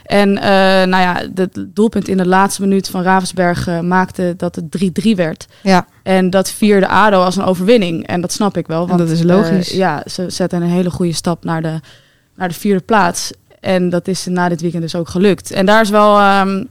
En 0.05 0.28
uh, 0.28 0.43
nou 0.43 0.96
ja, 0.96 1.22
het 1.34 1.66
doelpunt 1.69 2.08
in 2.08 2.16
de 2.16 2.26
laatste 2.26 2.60
minuut 2.60 2.88
van 2.88 3.02
Ravensberg 3.02 3.69
uh, 3.69 3.81
maakte 3.81 4.34
dat 4.37 4.55
het 4.55 4.64
3-3 5.06 5.14
werd. 5.14 5.46
Ja. 5.62 5.87
En 6.02 6.31
dat 6.31 6.50
vierde 6.50 6.88
ADO 6.88 7.22
als 7.22 7.37
een 7.37 7.44
overwinning. 7.44 8.06
En 8.06 8.20
dat 8.20 8.32
snap 8.32 8.56
ik 8.56 8.66
wel. 8.66 8.87
Want 8.87 8.99
dat 8.99 9.10
is 9.10 9.22
logisch. 9.22 9.70
ja, 9.70 10.02
ze 10.06 10.31
zetten 10.31 10.62
een 10.62 10.69
hele 10.69 10.90
goede 10.90 11.12
stap 11.12 11.44
naar 11.44 11.62
de, 11.62 11.81
naar 12.37 12.49
de 12.49 12.55
vierde 12.55 12.82
plaats. 12.84 13.32
En 13.60 13.90
dat 13.90 14.08
is 14.08 14.26
na 14.26 14.49
dit 14.49 14.60
weekend 14.60 14.82
dus 14.82 14.94
ook 14.94 15.08
gelukt. 15.08 15.50
En 15.50 15.66
daar 15.66 15.81
is 15.81 15.90
wel, 15.90 16.40
um, 16.40 16.66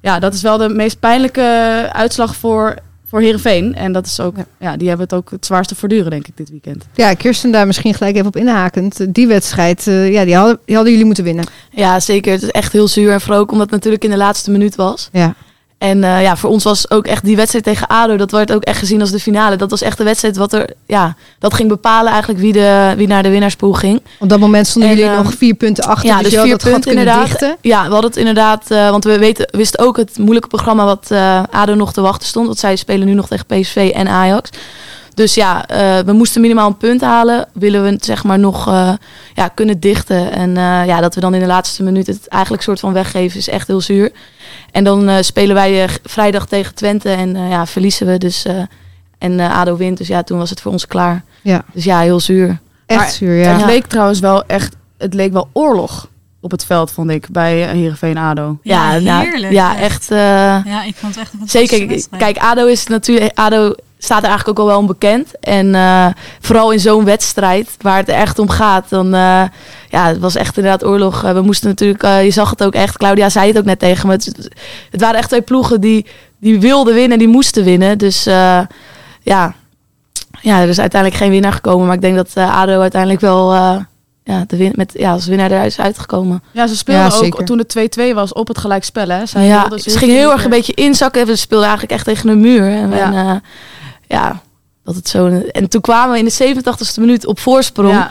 ja, 0.00 0.18
dat 0.18 0.34
is 0.34 0.42
wel 0.42 0.58
de 0.58 0.68
meest 0.68 1.00
pijnlijke 1.00 1.88
uitslag 1.92 2.36
voor 2.36 2.76
voor 3.14 3.22
Herenveen. 3.22 3.74
En 3.74 3.92
dat 3.92 4.06
is 4.06 4.20
ook, 4.20 4.36
ja. 4.58 4.76
die 4.76 4.88
hebben 4.88 5.06
het 5.06 5.14
ook 5.16 5.30
het 5.30 5.46
zwaarste 5.46 5.74
voortduren, 5.74 6.10
denk 6.10 6.26
ik, 6.26 6.36
dit 6.36 6.50
weekend. 6.50 6.84
Ja, 6.94 7.14
Kirsten, 7.14 7.52
daar 7.52 7.66
misschien 7.66 7.94
gelijk 7.94 8.14
even 8.14 8.26
op 8.26 8.36
inhakend. 8.36 9.14
Die 9.14 9.26
wedstrijd, 9.26 9.86
uh, 9.86 10.12
ja, 10.12 10.24
die 10.24 10.34
hadden, 10.34 10.58
die 10.64 10.74
hadden 10.74 10.92
jullie 10.92 11.06
moeten 11.06 11.24
winnen. 11.24 11.44
Ja, 11.70 12.00
zeker. 12.00 12.32
Het 12.32 12.42
is 12.42 12.50
echt 12.50 12.72
heel 12.72 12.88
zuur. 12.88 13.12
En 13.12 13.20
vooral 13.20 13.40
ook 13.40 13.50
omdat 13.50 13.66
het 13.66 13.74
natuurlijk 13.74 14.04
in 14.04 14.10
de 14.10 14.16
laatste 14.16 14.50
minuut 14.50 14.74
was. 14.74 15.08
Ja. 15.12 15.34
En 15.84 16.02
uh, 16.02 16.22
ja, 16.22 16.36
voor 16.36 16.50
ons 16.50 16.64
was 16.64 16.90
ook 16.90 17.06
echt 17.06 17.24
die 17.24 17.36
wedstrijd 17.36 17.64
tegen 17.64 17.86
ADO, 17.86 18.16
dat 18.16 18.30
wordt 18.30 18.52
ook 18.52 18.62
echt 18.62 18.78
gezien 18.78 19.00
als 19.00 19.10
de 19.10 19.18
finale. 19.18 19.56
Dat 19.56 19.70
was 19.70 19.82
echt 19.82 19.98
de 19.98 20.04
wedstrijd 20.04 20.36
wat 20.36 20.52
er, 20.52 20.70
ja, 20.86 21.16
dat 21.38 21.54
ging 21.54 21.68
bepalen 21.68 22.10
eigenlijk 22.10 22.40
wie, 22.40 22.52
de, 22.52 22.94
wie 22.96 23.06
naar 23.06 23.22
de 23.22 23.28
winnaarspool 23.28 23.72
ging. 23.72 24.02
Op 24.18 24.28
dat 24.28 24.38
moment 24.38 24.66
stonden 24.66 24.90
jullie 24.90 25.04
uh, 25.04 25.16
nog 25.16 25.34
vier 25.34 25.54
punten 25.54 25.84
achter, 25.84 26.08
ja, 26.08 26.22
dus, 26.22 26.32
dus 26.32 26.42
vier 26.42 26.56
punten 26.56 26.90
inderdaad. 26.90 27.26
Dichten. 27.26 27.56
Ja, 27.60 27.84
we 27.84 27.92
hadden 27.92 28.10
het 28.10 28.18
inderdaad, 28.18 28.70
uh, 28.70 28.90
want 28.90 29.04
we 29.04 29.18
weten, 29.18 29.48
wisten 29.50 29.80
ook 29.80 29.96
het 29.96 30.18
moeilijke 30.18 30.48
programma 30.48 30.84
wat 30.84 31.10
ADO 31.50 31.74
nog 31.74 31.92
te 31.92 32.00
wachten 32.00 32.28
stond. 32.28 32.46
Want 32.46 32.58
zij 32.58 32.76
spelen 32.76 33.06
nu 33.06 33.14
nog 33.14 33.28
tegen 33.28 33.46
PSV 33.46 33.90
en 33.94 34.08
Ajax. 34.08 34.50
Dus 35.14 35.34
ja, 35.34 35.70
uh, 35.70 35.98
we 36.06 36.12
moesten 36.12 36.40
minimaal 36.40 36.66
een 36.66 36.76
punt 36.76 37.00
halen. 37.00 37.48
Willen 37.52 37.82
we 37.82 37.90
het 37.90 38.04
zeg 38.04 38.24
maar 38.24 38.38
nog 38.38 38.68
uh, 38.68 38.92
ja, 39.34 39.48
kunnen 39.48 39.80
dichten. 39.80 40.32
En 40.32 40.50
uh, 40.50 40.86
ja, 40.86 41.00
dat 41.00 41.14
we 41.14 41.20
dan 41.20 41.34
in 41.34 41.40
de 41.40 41.46
laatste 41.46 41.82
minuut 41.82 42.06
het 42.06 42.28
eigenlijk 42.28 42.62
soort 42.62 42.80
van 42.80 42.92
weggeven 42.92 43.38
is 43.38 43.48
echt 43.48 43.66
heel 43.66 43.80
zuur. 43.80 44.12
En 44.70 44.84
dan 44.84 45.24
spelen 45.24 45.54
wij 45.54 45.88
vrijdag 46.02 46.46
tegen 46.46 46.74
Twente 46.74 47.10
en 47.10 47.48
ja, 47.48 47.66
verliezen 47.66 48.06
we. 48.06 48.18
Dus, 48.18 48.46
en 49.18 49.40
ADO 49.40 49.76
wint. 49.76 49.98
Dus 49.98 50.08
ja, 50.08 50.22
toen 50.22 50.38
was 50.38 50.50
het 50.50 50.60
voor 50.60 50.72
ons 50.72 50.86
klaar. 50.86 51.24
Ja. 51.42 51.64
Dus 51.72 51.84
ja, 51.84 52.00
heel 52.00 52.20
zuur. 52.20 52.58
Echt 52.86 53.00
maar 53.00 53.10
zuur, 53.10 53.34
ja. 53.34 53.56
Het 53.56 53.66
leek 53.66 53.86
trouwens 53.86 54.20
wel 54.20 54.44
echt, 54.46 54.76
het 54.98 55.14
leek 55.14 55.32
wel 55.32 55.48
oorlog 55.52 56.08
op 56.40 56.50
het 56.50 56.64
veld, 56.64 56.90
vond 56.90 57.10
ik, 57.10 57.28
bij 57.28 57.56
Heerenveen 57.56 58.18
ADO. 58.18 58.58
Ja, 58.62 58.94
ja, 58.94 59.20
heerlijk. 59.20 59.52
Ja, 59.52 59.78
echt. 59.78 60.06
ja, 60.08 60.84
ik 60.84 60.94
vond 60.94 61.14
het 61.14 61.24
echt 61.24 61.32
een 61.40 61.48
Zeker, 61.48 62.06
kijk, 62.18 62.38
ADO 62.38 62.66
is 62.66 62.86
natuurlijk, 62.86 63.38
ADO 63.38 63.74
staat 64.04 64.22
er 64.22 64.28
eigenlijk 64.28 64.58
ook 64.58 64.64
al 64.64 64.70
wel 64.70 64.80
onbekend. 64.80 65.40
En 65.40 65.66
uh, 65.66 66.06
vooral 66.40 66.70
in 66.70 66.80
zo'n 66.80 67.04
wedstrijd 67.04 67.76
waar 67.80 67.96
het 67.96 68.08
er 68.08 68.14
echt 68.14 68.38
om 68.38 68.48
gaat, 68.48 68.88
dan 68.88 69.06
uh, 69.06 69.42
ja, 69.88 70.06
het 70.06 70.18
was 70.18 70.34
echt 70.34 70.56
inderdaad 70.56 70.84
oorlog. 70.84 71.24
Uh, 71.24 71.32
we 71.32 71.40
moesten 71.40 71.68
natuurlijk, 71.68 72.02
je 72.24 72.30
zag 72.30 72.50
het 72.50 72.64
ook 72.64 72.74
echt. 72.74 72.96
Claudia 72.96 73.28
zei 73.28 73.48
het 73.48 73.58
ook 73.58 73.64
net 73.64 73.78
tegen 73.78 74.06
me. 74.06 74.12
Het, 74.12 74.50
het 74.90 75.00
waren 75.00 75.18
echt 75.18 75.28
twee 75.28 75.42
ploegen 75.42 75.80
die, 75.80 76.06
die 76.38 76.60
wilden 76.60 76.94
winnen, 76.94 77.18
die 77.18 77.28
moesten 77.28 77.64
winnen. 77.64 77.98
Dus 77.98 78.24
ja, 79.22 79.54
ja, 80.40 80.60
er 80.60 80.68
is 80.68 80.80
uiteindelijk 80.80 81.22
geen 81.22 81.30
winnaar 81.30 81.52
gekomen. 81.52 81.86
Maar 81.86 81.94
ik 81.94 82.00
denk 82.00 82.16
dat 82.16 82.36
ADO 82.36 82.80
uiteindelijk 82.80 83.20
wel 83.20 83.52
ja, 84.24 84.44
de 84.46 84.56
win 84.56 84.72
met, 84.74 84.92
ja, 84.96 85.12
als 85.12 85.26
winnaar 85.26 85.50
eruit 85.50 85.70
is 85.70 85.80
uitgekomen. 85.80 86.42
Ja, 86.50 86.66
ze 86.66 86.76
speelden 86.76 87.12
ook 87.12 87.42
toen 87.42 87.58
het 87.58 87.98
2-2 88.00 88.14
was 88.14 88.32
op 88.32 88.48
het 88.48 88.58
gelijkspel. 88.58 89.08
Hè? 89.08 89.26
Zij 89.26 89.46
ja, 89.46 89.78
ze 89.78 89.98
ging 89.98 90.10
heel 90.10 90.32
erg 90.32 90.44
een 90.44 90.50
beetje 90.50 90.74
inzakken. 90.74 91.26
Ze 91.26 91.36
speelden 91.36 91.68
eigenlijk 91.68 91.96
echt 91.96 92.04
tegen 92.04 92.28
een 92.28 92.40
muur. 92.40 92.68
En, 92.68 92.90
ja. 92.90 93.12
En, 93.12 93.42
ja, 94.08 94.42
dat 94.84 94.94
het 94.94 95.08
zo... 95.08 95.26
En 95.52 95.68
toen 95.68 95.80
kwamen 95.80 96.12
we 96.12 96.18
in 96.18 96.24
de 96.24 96.62
87ste 96.62 97.00
minuut 97.00 97.26
op 97.26 97.38
voorsprong. 97.38 98.06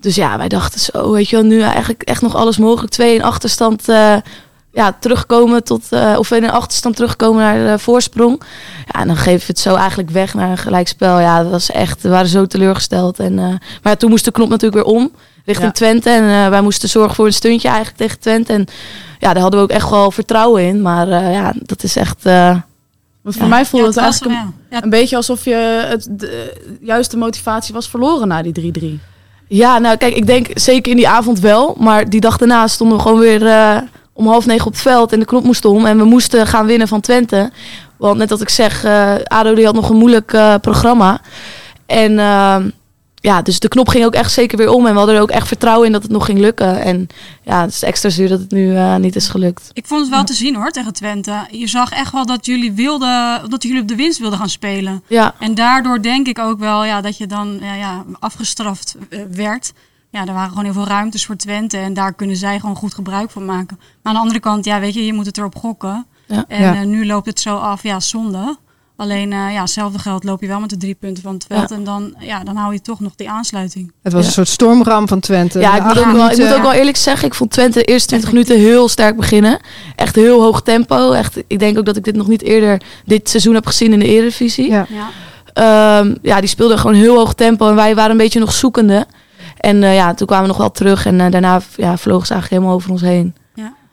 Dus 0.00 0.14
ja, 0.14 0.38
wij 0.38 0.48
dachten 0.48 0.80
zo, 0.80 1.10
weet 1.12 1.28
je 1.28 1.36
wel, 1.36 1.44
nu 1.44 1.60
eigenlijk 1.60 2.02
echt 2.02 2.22
nog 2.22 2.34
alles 2.34 2.58
mogelijk. 2.58 2.92
Twee 2.92 3.14
in 3.14 3.22
achterstand 3.22 3.88
ja, 4.72 4.96
terugkomen 5.00 5.64
tot, 5.64 5.86
uh, 5.90 6.14
of 6.18 6.30
in 6.30 6.44
een 6.44 6.50
achterstand 6.50 6.96
terugkomen 6.96 7.42
naar 7.42 7.72
de 7.72 7.78
voorsprong. 7.78 8.42
Ja, 8.86 9.00
en 9.00 9.06
dan 9.06 9.16
geven 9.16 9.40
we 9.40 9.46
het 9.46 9.58
zo 9.58 9.74
eigenlijk 9.74 10.10
weg 10.10 10.34
naar 10.34 10.50
een 10.50 10.58
gelijkspel. 10.58 11.20
Ja, 11.20 11.42
dat 11.42 11.50
was 11.50 11.70
echt, 11.70 12.02
we 12.02 12.08
waren 12.08 12.28
zo 12.28 12.46
teleurgesteld. 12.46 13.18
En, 13.18 13.38
uh, 13.38 13.54
maar 13.82 13.96
toen 13.96 14.10
moest 14.10 14.24
de 14.24 14.30
knop 14.30 14.48
natuurlijk 14.48 14.84
weer 14.84 14.94
om 14.94 15.10
richting 15.44 15.72
Twente. 15.72 16.10
En 16.10 16.22
uh, 16.24 16.48
wij 16.48 16.60
moesten 16.60 16.88
zorgen 16.88 17.14
voor 17.14 17.26
een 17.26 17.32
stuntje 17.32 17.68
eigenlijk 17.68 17.98
tegen 17.98 18.18
Twente. 18.18 18.52
En 18.52 18.66
ja, 19.18 19.32
daar 19.32 19.42
hadden 19.42 19.60
we 19.60 19.66
ook 19.66 19.76
echt 19.76 19.90
wel 19.90 20.10
vertrouwen 20.10 20.62
in. 20.62 20.82
Maar 20.82 21.08
ja, 21.08 21.52
dat 21.56 21.82
is 21.82 21.96
echt... 21.96 22.22
Want 23.36 23.42
voor 23.42 23.56
mij 23.56 23.66
voelde 23.66 23.86
het, 23.86 23.96
eigenlijk 23.96 24.40
een, 24.40 24.82
een, 24.82 24.90
beetje 24.90 25.16
alsof 25.16 25.44
je 25.44 25.84
het, 25.88 26.06
de 26.10 26.62
juiste 26.80 27.16
motivatie 27.16 27.74
was 27.74 27.88
verloren 27.88 28.28
na 28.28 28.42
die 28.42 28.72
3-3. 28.98 29.04
Ja, 29.48 29.78
nou 29.78 29.96
kijk, 29.96 30.14
ik 30.14 30.26
denk 30.26 30.46
zeker 30.54 30.90
in 30.90 30.96
die 30.96 31.08
avond 31.08 31.40
wel. 31.40 31.76
Maar 31.78 32.10
die 32.10 32.20
dag 32.20 32.36
daarna 32.36 32.66
stonden 32.66 32.96
we 32.96 33.02
gewoon 33.02 33.18
weer 33.18 33.42
om 34.12 34.26
half 34.26 34.46
negen 34.46 34.66
op 34.66 34.72
het 34.72 34.82
veld 34.82 35.12
en 35.12 35.18
de 35.18 35.24
knop 35.24 35.44
moest 35.44 35.64
om. 35.64 35.86
En 35.86 35.98
we 35.98 36.04
moesten 36.04 36.46
gaan 36.46 36.66
winnen 36.66 36.88
van 36.88 37.00
Twente. 37.00 37.50
Want 37.96 38.18
net 38.18 38.30
als 38.30 38.40
ik 38.40 38.48
zeg, 38.48 38.84
uh, 38.84 39.14
ADO 39.24 39.54
die 39.54 39.64
had 39.64 39.74
nog 39.74 39.88
een 39.88 39.96
moeilijk 39.96 40.32
uh, 40.32 40.54
programma. 40.60 41.20
En 41.86 42.12
uh, 42.12 42.56
ja, 43.20 43.42
dus 43.42 43.60
de 43.60 43.68
knop 43.68 43.88
ging 43.88 44.04
ook 44.04 44.14
echt 44.14 44.32
zeker 44.32 44.58
weer 44.58 44.70
om. 44.70 44.86
En 44.86 44.92
we 44.92 44.98
hadden 44.98 45.16
er 45.16 45.22
ook 45.22 45.30
echt 45.30 45.48
vertrouwen 45.48 45.86
in 45.86 45.92
dat 45.92 46.02
het 46.02 46.10
nog 46.10 46.24
ging 46.24 46.38
lukken. 46.38 46.82
En 46.82 47.06
ja, 47.42 47.60
het 47.60 47.70
is 47.70 47.82
extra 47.82 48.08
zuur 48.08 48.28
dat 48.28 48.40
het 48.40 48.50
nu 48.50 48.78
niet 48.98 49.16
is 49.16 49.28
gelukt. 49.28 49.70
Ik 49.72 49.86
vond 49.86 50.00
het 50.00 50.10
wel 50.10 50.24
te 50.24 50.34
zien 50.34 50.54
hoor, 50.54 50.70
tegen 50.70 50.92
Twente. 50.92 51.46
Je 51.50 51.66
zag 51.66 51.90
echt 51.90 52.12
wel 52.12 52.26
dat 52.26 52.46
jullie 52.46 52.72
wilden, 52.72 53.50
dat 53.50 53.62
jullie 53.62 53.80
op 53.80 53.88
de 53.88 53.94
winst 53.94 54.18
wilden 54.18 54.38
gaan 54.38 54.48
spelen. 54.48 55.02
Ja. 55.06 55.34
En 55.38 55.54
daardoor 55.54 56.02
denk 56.02 56.26
ik 56.26 56.38
ook 56.38 56.58
wel 56.58 56.84
ja, 56.84 57.00
dat 57.00 57.16
je 57.16 57.26
dan 57.26 57.58
ja, 57.60 57.74
ja, 57.74 58.04
afgestraft 58.18 58.96
werd 59.30 59.72
ja, 60.10 60.26
er 60.26 60.32
waren 60.32 60.48
gewoon 60.48 60.64
heel 60.64 60.72
veel 60.72 60.86
ruimtes 60.86 61.26
voor 61.26 61.36
Twente. 61.36 61.76
En 61.76 61.94
daar 61.94 62.12
kunnen 62.12 62.36
zij 62.36 62.60
gewoon 62.60 62.76
goed 62.76 62.94
gebruik 62.94 63.30
van 63.30 63.44
maken. 63.44 63.76
Maar 63.78 63.98
aan 64.02 64.14
de 64.14 64.20
andere 64.20 64.40
kant, 64.40 64.64
ja, 64.64 64.80
weet 64.80 64.94
je, 64.94 65.06
je 65.06 65.12
moet 65.12 65.26
het 65.26 65.38
erop 65.38 65.56
gokken. 65.56 66.06
Ja. 66.26 66.44
En 66.48 66.74
eh, 66.74 66.86
nu 66.86 67.06
loopt 67.06 67.26
het 67.26 67.40
zo 67.40 67.56
af, 67.56 67.82
ja, 67.82 68.00
zonde. 68.00 68.56
Alleen, 69.00 69.32
uh, 69.32 69.52
ja, 69.52 69.60
hetzelfde 69.60 69.98
geld 69.98 70.24
loop 70.24 70.40
je 70.40 70.46
wel 70.46 70.60
met 70.60 70.70
de 70.70 70.76
drie 70.76 70.94
punten 70.94 71.22
van 71.22 71.38
Twente. 71.38 71.74
En 71.74 71.84
dan, 71.84 72.14
ja, 72.18 72.44
dan 72.44 72.56
hou 72.56 72.72
je 72.72 72.80
toch 72.80 73.00
nog 73.00 73.14
die 73.16 73.30
aansluiting. 73.30 73.92
Het 74.02 74.12
was 74.12 74.26
een 74.26 74.32
soort 74.32 74.48
stormram 74.48 75.08
van 75.08 75.20
Twente. 75.20 75.60
Ja, 75.60 75.76
ik 75.76 75.82
moet, 75.82 75.98
ook 75.98 76.12
wel, 76.12 76.30
ik 76.30 76.38
moet 76.38 76.54
ook 76.54 76.62
wel 76.62 76.72
eerlijk 76.72 76.96
zeggen, 76.96 77.26
ik 77.26 77.34
vond 77.34 77.50
Twente 77.50 77.78
de 77.78 77.84
eerste 77.84 78.08
20 78.08 78.32
minuten 78.32 78.58
heel 78.58 78.88
sterk 78.88 79.16
beginnen. 79.16 79.58
Echt 79.96 80.14
heel 80.14 80.42
hoog 80.42 80.62
tempo. 80.62 81.12
Echt, 81.12 81.42
ik 81.46 81.58
denk 81.58 81.78
ook 81.78 81.84
dat 81.84 81.96
ik 81.96 82.04
dit 82.04 82.16
nog 82.16 82.28
niet 82.28 82.42
eerder 82.42 82.82
dit 83.04 83.28
seizoen 83.28 83.54
heb 83.54 83.66
gezien 83.66 83.92
in 83.92 83.98
de 83.98 84.06
Eredivisie. 84.06 84.70
Ja. 84.70 84.86
Ja. 84.88 85.98
Um, 85.98 86.18
ja, 86.22 86.40
die 86.40 86.48
speelden 86.48 86.78
gewoon 86.78 86.96
heel 86.96 87.16
hoog 87.16 87.34
tempo 87.34 87.68
en 87.68 87.74
wij 87.74 87.94
waren 87.94 88.10
een 88.10 88.16
beetje 88.16 88.40
nog 88.40 88.52
zoekende. 88.52 89.06
En 89.56 89.82
uh, 89.82 89.94
ja, 89.94 90.14
toen 90.14 90.26
kwamen 90.26 90.44
we 90.44 90.50
nog 90.50 90.60
wel 90.60 90.70
terug 90.70 91.06
en 91.06 91.18
uh, 91.18 91.30
daarna 91.30 91.60
ja, 91.76 91.96
vlogen 91.96 92.26
ze 92.26 92.32
eigenlijk 92.32 92.50
helemaal 92.50 92.74
over 92.74 92.90
ons 92.90 93.00
heen. 93.00 93.34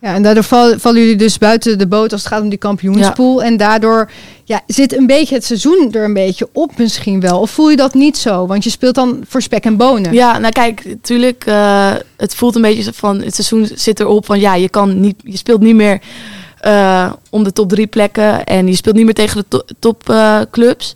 Ja, 0.01 0.13
en 0.13 0.23
daardoor 0.23 0.43
vallen, 0.43 0.79
vallen 0.79 1.01
jullie 1.01 1.15
dus 1.15 1.37
buiten 1.37 1.77
de 1.77 1.87
boot 1.87 2.11
als 2.11 2.23
het 2.23 2.31
gaat 2.31 2.41
om 2.41 2.49
die 2.49 2.57
kampioenspool. 2.57 3.43
En 3.43 3.57
daardoor 3.57 4.09
ja, 4.43 4.61
zit 4.67 4.97
een 4.97 5.07
beetje 5.07 5.35
het 5.35 5.45
seizoen 5.45 5.89
er 5.91 6.03
een 6.03 6.13
beetje 6.13 6.49
op 6.53 6.77
misschien 6.77 7.19
wel. 7.19 7.39
Of 7.39 7.51
voel 7.51 7.69
je 7.69 7.75
dat 7.75 7.93
niet 7.93 8.17
zo? 8.17 8.47
Want 8.47 8.63
je 8.63 8.69
speelt 8.69 8.95
dan 8.95 9.23
voor 9.27 9.41
spek 9.41 9.63
en 9.63 9.77
bonen. 9.77 10.13
Ja, 10.13 10.37
nou 10.37 10.53
kijk, 10.53 10.85
natuurlijk, 10.85 11.45
uh, 11.47 11.93
het 12.17 12.35
voelt 12.35 12.55
een 12.55 12.61
beetje 12.61 12.93
van 12.93 13.21
het 13.21 13.35
seizoen 13.35 13.69
zit 13.75 13.99
erop 13.99 14.25
van 14.25 14.39
ja, 14.39 14.55
je 14.55 14.69
kan 14.69 14.99
niet, 14.99 15.15
je 15.23 15.37
speelt 15.37 15.61
niet 15.61 15.75
meer 15.75 16.01
om 17.29 17.43
de 17.43 17.53
top 17.53 17.69
drie 17.69 17.87
plekken 17.87 18.43
en 18.43 18.67
je 18.67 18.75
speelt 18.75 18.95
niet 18.95 19.05
meer 19.05 19.13
tegen 19.13 19.37
de 19.37 19.45
to 19.47 19.61
topclubs. 19.79 20.95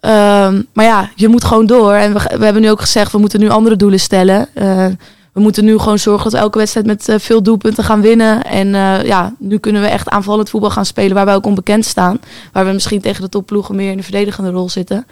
Um, 0.00 0.66
maar 0.72 0.84
ja, 0.84 1.10
je 1.14 1.28
moet 1.28 1.44
gewoon 1.44 1.66
door. 1.66 1.92
En 1.92 2.12
we, 2.12 2.36
we 2.38 2.44
hebben 2.44 2.62
nu 2.62 2.70
ook 2.70 2.80
gezegd, 2.80 3.12
we 3.12 3.18
moeten 3.18 3.40
nu 3.40 3.48
andere 3.48 3.76
doelen 3.76 4.00
stellen. 4.00 4.48
We 5.32 5.40
moeten 5.40 5.64
nu 5.64 5.78
gewoon 5.78 5.98
zorgen 5.98 6.24
dat 6.24 6.32
we 6.32 6.38
elke 6.38 6.58
wedstrijd 6.58 6.86
met 6.86 7.08
uh, 7.08 7.18
veel 7.18 7.42
doelpunten 7.42 7.84
gaan 7.84 8.00
winnen. 8.00 8.44
En 8.44 8.66
uh, 8.66 9.04
ja, 9.04 9.34
nu 9.38 9.58
kunnen 9.58 9.82
we 9.82 9.88
echt 9.88 10.08
aanvallend 10.08 10.50
voetbal 10.50 10.70
gaan 10.70 10.86
spelen 10.86 11.14
waar 11.14 11.24
wij 11.24 11.34
ook 11.34 11.46
onbekend 11.46 11.84
staan. 11.84 12.20
Waar 12.52 12.66
we 12.66 12.72
misschien 12.72 13.00
tegen 13.00 13.22
de 13.22 13.28
topploegen 13.28 13.76
meer 13.76 13.90
in 13.90 13.96
de 13.96 14.02
verdedigende 14.02 14.50
rol 14.50 14.70
zitten. 14.70 15.06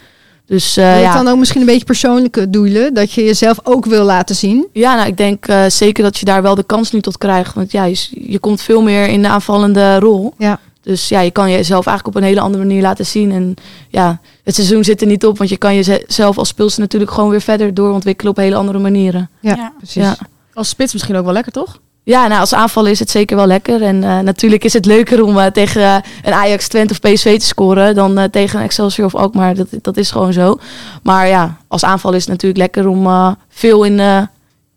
Dus, 0.46 0.78
uh, 0.78 1.02
ja. 1.02 1.14
dan 1.14 1.28
ook 1.28 1.38
misschien 1.38 1.60
een 1.60 1.66
beetje 1.66 1.84
persoonlijke 1.84 2.50
doelen? 2.50 2.94
Dat 2.94 3.12
je 3.12 3.24
jezelf 3.24 3.58
ook 3.62 3.84
wil 3.84 4.04
laten 4.04 4.34
zien? 4.34 4.66
Ja, 4.72 4.94
nou, 4.94 5.08
ik 5.08 5.16
denk 5.16 5.48
uh, 5.48 5.64
zeker 5.68 6.02
dat 6.02 6.18
je 6.18 6.24
daar 6.24 6.42
wel 6.42 6.54
de 6.54 6.62
kans 6.62 6.90
nu 6.92 7.00
tot 7.00 7.18
krijgt. 7.18 7.54
Want 7.54 7.72
ja, 7.72 7.84
je, 7.84 8.08
je 8.10 8.38
komt 8.38 8.62
veel 8.62 8.82
meer 8.82 9.08
in 9.08 9.22
de 9.22 9.28
aanvallende 9.28 9.98
rol. 9.98 10.34
Ja. 10.38 10.58
Dus 10.90 11.08
ja, 11.08 11.20
je 11.20 11.30
kan 11.30 11.50
jezelf 11.50 11.86
eigenlijk 11.86 12.16
op 12.16 12.22
een 12.22 12.28
hele 12.28 12.40
andere 12.40 12.64
manier 12.64 12.82
laten 12.82 13.06
zien. 13.06 13.32
En 13.32 13.54
ja, 13.88 14.20
het 14.44 14.54
seizoen 14.54 14.84
zit 14.84 15.00
er 15.00 15.06
niet 15.06 15.26
op, 15.26 15.38
want 15.38 15.50
je 15.50 15.56
kan 15.56 15.74
jezelf 15.74 16.38
als 16.38 16.48
speelster 16.48 16.80
natuurlijk 16.80 17.10
gewoon 17.10 17.30
weer 17.30 17.40
verder 17.40 17.74
doorontwikkelen 17.74 18.32
op 18.32 18.38
hele 18.38 18.54
andere 18.54 18.78
manieren. 18.78 19.30
Ja, 19.40 19.72
precies. 19.76 20.02
Ja. 20.02 20.16
Als 20.54 20.68
spits 20.68 20.92
misschien 20.92 21.16
ook 21.16 21.24
wel 21.24 21.32
lekker, 21.32 21.52
toch? 21.52 21.78
Ja, 22.02 22.26
nou, 22.26 22.40
als 22.40 22.54
aanvaller 22.54 22.90
is 22.90 22.98
het 22.98 23.10
zeker 23.10 23.36
wel 23.36 23.46
lekker. 23.46 23.82
En 23.82 23.96
uh, 24.02 24.18
natuurlijk 24.18 24.64
is 24.64 24.72
het 24.72 24.86
leuker 24.86 25.24
om 25.24 25.36
uh, 25.36 25.46
tegen 25.46 25.80
uh, 25.80 25.96
een 26.22 26.32
Ajax, 26.32 26.68
Twente 26.68 26.92
of 26.92 27.00
PSV 27.00 27.38
te 27.38 27.46
scoren 27.46 27.94
dan 27.94 28.30
tegen 28.30 28.58
een 28.58 28.64
Excelsior 28.64 29.06
of 29.06 29.14
ook 29.14 29.34
maar. 29.34 29.54
Dat, 29.54 29.66
dat 29.82 29.96
is 29.96 30.10
gewoon 30.10 30.32
zo. 30.32 30.58
Maar 31.02 31.28
ja, 31.28 31.56
als 31.68 31.84
aanval 31.84 32.12
is 32.12 32.20
het 32.20 32.30
natuurlijk 32.30 32.60
lekker 32.60 32.88
om 32.88 33.36
veel 33.48 33.84
in, 33.84 34.28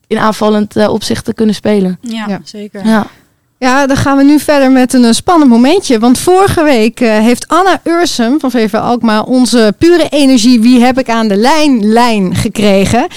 in 0.07 0.17
aanvallend 0.17 0.87
opzicht 0.87 1.25
te 1.25 1.33
kunnen 1.33 1.55
spelen. 1.55 1.97
Ja, 2.01 2.25
ja. 2.27 2.39
zeker. 2.43 2.85
Ja. 2.85 3.07
Ja, 3.63 3.87
dan 3.87 3.97
gaan 3.97 4.17
we 4.17 4.23
nu 4.23 4.39
verder 4.39 4.71
met 4.71 4.93
een 4.93 5.13
spannend 5.13 5.49
momentje. 5.49 5.99
Want 5.99 6.17
vorige 6.17 6.63
week 6.63 6.99
uh, 6.99 7.17
heeft 7.17 7.47
Anna 7.47 7.81
Ursum 7.83 8.39
van 8.39 8.51
VV 8.51 8.73
Alkmaar 8.73 9.23
onze 9.23 9.73
pure 9.77 10.09
energie 10.09 10.61
Wie 10.61 10.81
heb 10.81 10.99
ik 10.99 11.09
aan 11.09 11.27
de 11.27 11.35
lijn 11.35 11.91
lijn 11.91 12.35
gekregen. 12.35 13.07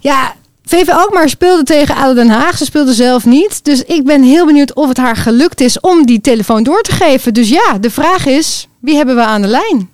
Ja, 0.00 0.34
VV 0.64 0.88
Alkmaar 0.88 1.28
speelde 1.28 1.62
tegen 1.62 1.94
ADO 1.94 2.14
Den 2.14 2.28
Haag. 2.28 2.56
Ze 2.56 2.64
speelde 2.64 2.92
zelf 2.92 3.24
niet. 3.24 3.64
Dus 3.64 3.82
ik 3.82 4.04
ben 4.04 4.22
heel 4.22 4.46
benieuwd 4.46 4.74
of 4.74 4.88
het 4.88 4.96
haar 4.96 5.16
gelukt 5.16 5.60
is 5.60 5.80
om 5.80 6.06
die 6.06 6.20
telefoon 6.20 6.62
door 6.62 6.82
te 6.82 6.92
geven. 6.92 7.34
Dus 7.34 7.48
ja, 7.48 7.78
de 7.80 7.90
vraag 7.90 8.26
is, 8.26 8.68
wie 8.80 8.96
hebben 8.96 9.16
we 9.16 9.22
aan 9.22 9.42
de 9.42 9.48
lijn? 9.48 9.90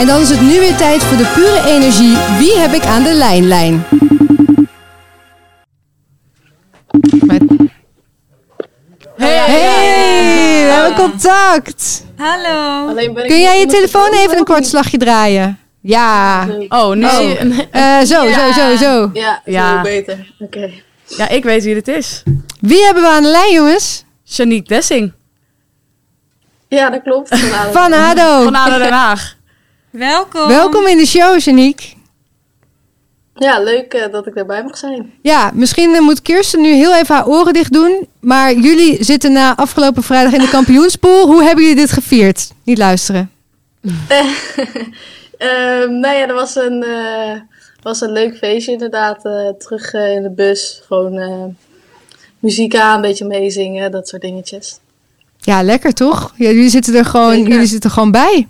En 0.00 0.06
dan 0.06 0.20
is 0.20 0.30
het 0.30 0.40
nu 0.40 0.58
weer 0.58 0.76
tijd 0.76 1.02
voor 1.02 1.16
de 1.16 1.32
pure 1.34 1.74
energie 1.76 2.16
Wie 2.38 2.58
heb 2.58 2.72
ik 2.72 2.84
aan 2.84 3.02
de 3.02 3.14
lijn 3.14 3.46
lijn? 3.48 3.84
Hey, 9.16 9.36
hey, 9.36 10.66
we 10.66 10.72
hebben 10.72 10.94
contact. 10.94 12.04
Hallo. 12.16 12.94
Kun 13.14 13.40
jij 13.40 13.60
je 13.60 13.66
telefoon 13.66 14.12
even 14.12 14.38
een 14.38 14.44
kort 14.44 14.66
slagje 14.66 14.98
draaien? 14.98 15.58
Ja. 15.80 16.46
Oh, 16.68 16.94
nu 16.94 17.04
oh. 17.04 17.40
Uh, 17.72 17.98
zo, 17.98 18.32
zo, 18.32 18.52
zo, 18.52 18.76
zo. 18.76 19.10
Ja, 19.12 19.42
ja. 19.44 19.82
beter. 19.82 20.34
Oké. 20.38 20.70
Ja, 21.06 21.28
ik 21.28 21.44
weet 21.44 21.64
wie 21.64 21.74
het 21.74 21.88
is. 21.88 22.22
Wie 22.60 22.84
hebben 22.84 23.02
we 23.02 23.08
aan 23.08 23.22
de 23.22 23.28
lijn, 23.28 23.52
jongens? 23.52 24.04
Janique 24.22 24.74
Dessing. 24.74 25.12
Ja, 26.68 26.90
dat 26.90 27.02
klopt. 27.02 27.28
Van 27.38 27.52
ADO. 27.62 27.72
Van 27.72 27.92
ADO. 27.92 28.42
Van 28.44 28.54
ADO 28.54 28.78
Den 28.78 28.92
Haag. 28.92 29.36
Welkom. 29.90 30.48
Welkom 30.48 30.86
in 30.86 30.96
de 30.96 31.06
show, 31.06 31.40
Janique. 31.40 31.93
Ja, 33.34 33.60
leuk 33.60 33.94
uh, 33.94 34.12
dat 34.12 34.26
ik 34.26 34.34
erbij 34.34 34.62
mag 34.62 34.76
zijn. 34.76 35.12
Ja, 35.22 35.50
misschien 35.54 35.90
uh, 35.90 36.00
moet 36.00 36.22
Kirsten 36.22 36.60
nu 36.60 36.68
heel 36.68 36.94
even 36.94 37.14
haar 37.14 37.26
oren 37.26 37.52
dicht 37.52 37.72
doen. 37.72 38.08
Maar 38.20 38.52
jullie 38.54 39.04
zitten 39.04 39.32
na 39.32 39.56
afgelopen 39.56 40.02
vrijdag 40.02 40.32
in 40.32 40.38
de 40.38 40.48
kampioenspool. 40.48 41.26
Hoe 41.26 41.42
hebben 41.42 41.64
jullie 41.64 41.80
dit 41.80 41.92
gevierd? 41.92 42.50
Niet 42.64 42.78
luisteren. 42.78 43.30
uh, 43.82 43.90
nou 46.02 46.14
ja, 46.14 46.28
er 46.28 46.34
was 46.34 46.56
een, 46.56 46.82
eh, 46.82 47.40
was 47.82 48.00
een 48.00 48.12
leuk 48.12 48.36
feestje 48.36 48.72
inderdaad. 48.72 49.20
terug 49.58 49.92
in 49.92 50.22
de 50.22 50.30
bus. 50.30 50.80
Gewoon 50.86 51.56
muziek 52.38 52.76
aan, 52.76 52.94
een 52.94 53.00
beetje 53.00 53.24
meezingen, 53.24 53.90
dat 53.90 54.08
soort 54.08 54.22
dingetjes. 54.22 54.78
Ja, 55.38 55.62
lekker 55.62 55.92
toch? 55.92 56.32
Ja, 56.36 56.48
jullie 56.48 56.68
zitten 56.68 56.94
er 56.94 57.04
gewoon, 57.04 57.42
jullie 57.42 57.66
zitten 57.66 57.90
er 57.90 57.96
gewoon 57.96 58.10
bij. 58.10 58.48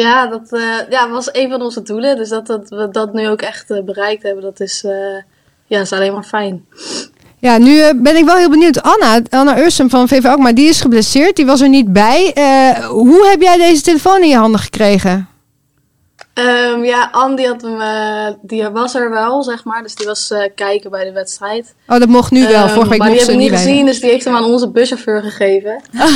Ja, 0.00 0.26
dat 0.26 0.52
uh, 0.52 0.90
ja, 0.90 1.08
was 1.08 1.28
een 1.32 1.50
van 1.50 1.62
onze 1.62 1.82
doelen. 1.82 2.16
Dus 2.16 2.28
dat, 2.28 2.46
dat 2.46 2.68
we 2.68 2.88
dat 2.90 3.12
nu 3.12 3.28
ook 3.28 3.42
echt 3.42 3.70
uh, 3.70 3.82
bereikt 3.82 4.22
hebben, 4.22 4.42
dat 4.42 4.60
is, 4.60 4.82
uh, 4.86 4.92
ja, 5.66 5.80
is 5.80 5.92
alleen 5.92 6.12
maar 6.12 6.22
fijn. 6.22 6.64
Ja, 7.38 7.58
nu 7.58 7.94
ben 7.94 8.16
ik 8.16 8.24
wel 8.24 8.36
heel 8.36 8.50
benieuwd. 8.50 8.82
Anna, 8.82 9.20
Anna 9.30 9.58
Ursum 9.58 9.90
van 9.90 10.08
VV 10.08 10.36
maar 10.36 10.54
die 10.54 10.68
is 10.68 10.80
geblesseerd. 10.80 11.36
Die 11.36 11.46
was 11.46 11.60
er 11.60 11.68
niet 11.68 11.92
bij. 11.92 12.34
hoe 12.88 13.28
heb 13.30 13.40
jij 13.40 13.56
deze 13.56 13.82
telefoon 13.82 14.22
in 14.22 14.28
je 14.28 14.36
handen 14.36 14.60
gekregen? 14.60 15.29
Um, 16.34 16.84
ja, 16.84 17.32
die, 17.36 17.46
had 17.46 17.62
hem, 17.62 17.80
uh, 17.80 18.26
die 18.42 18.68
was 18.68 18.94
er 18.94 19.10
wel, 19.10 19.42
zeg 19.42 19.64
maar. 19.64 19.82
Dus 19.82 19.94
die 19.94 20.06
was 20.06 20.30
uh, 20.30 20.44
kijken 20.54 20.90
bij 20.90 21.04
de 21.04 21.12
wedstrijd. 21.12 21.74
Oh, 21.86 21.98
dat 21.98 22.08
mocht 22.08 22.30
nu 22.30 22.46
wel. 22.46 22.62
Um, 22.62 22.68
Vorige 22.68 22.90
week 22.90 22.98
maar 22.98 23.08
mocht 23.08 23.20
die 23.20 23.30
heb 23.30 23.40
ik 23.40 23.50
niet 23.50 23.60
gezien, 23.60 23.86
dus 23.86 24.00
die 24.00 24.10
heeft 24.10 24.24
hem 24.24 24.34
aan 24.34 24.44
onze 24.44 24.70
buschauffeur 24.70 25.22
gegeven. 25.22 25.82
en, 25.92 26.08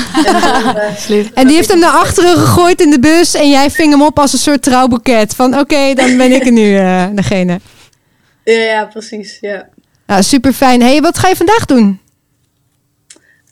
uh, 1.15 1.27
en 1.35 1.47
die 1.47 1.57
heeft 1.57 1.71
hem 1.71 1.79
naar 1.79 1.91
achteren 1.91 2.37
gegooid 2.37 2.81
in 2.81 2.91
de 2.91 3.01
bus. 3.01 3.35
En 3.35 3.51
jij 3.51 3.71
ving 3.71 3.91
hem 3.91 4.03
op 4.03 4.19
als 4.19 4.33
een 4.33 4.39
soort 4.39 4.63
trouwboeket. 4.63 5.35
Van 5.35 5.53
oké, 5.53 5.61
okay, 5.61 5.95
dan 5.95 6.17
ben 6.17 6.33
ik 6.33 6.47
er 6.47 6.53
nu 6.53 6.73
degene. 7.23 7.61
Ja, 8.45 8.53
ja, 8.53 8.85
precies. 8.85 9.39
Ja. 9.41 9.69
Nou, 10.07 10.23
super 10.23 10.53
fijn. 10.53 10.83
hey, 10.83 11.01
wat 11.01 11.19
ga 11.19 11.29
je 11.29 11.37
vandaag 11.37 11.65
doen? 11.65 12.01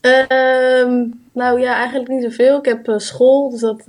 Um, 0.01 1.21
nou 1.33 1.61
ja, 1.61 1.75
eigenlijk 1.75 2.09
niet 2.09 2.23
zoveel. 2.23 2.59
Ik 2.59 2.65
heb 2.65 2.95
school, 2.97 3.51
dus 3.51 3.61
dat 3.61 3.83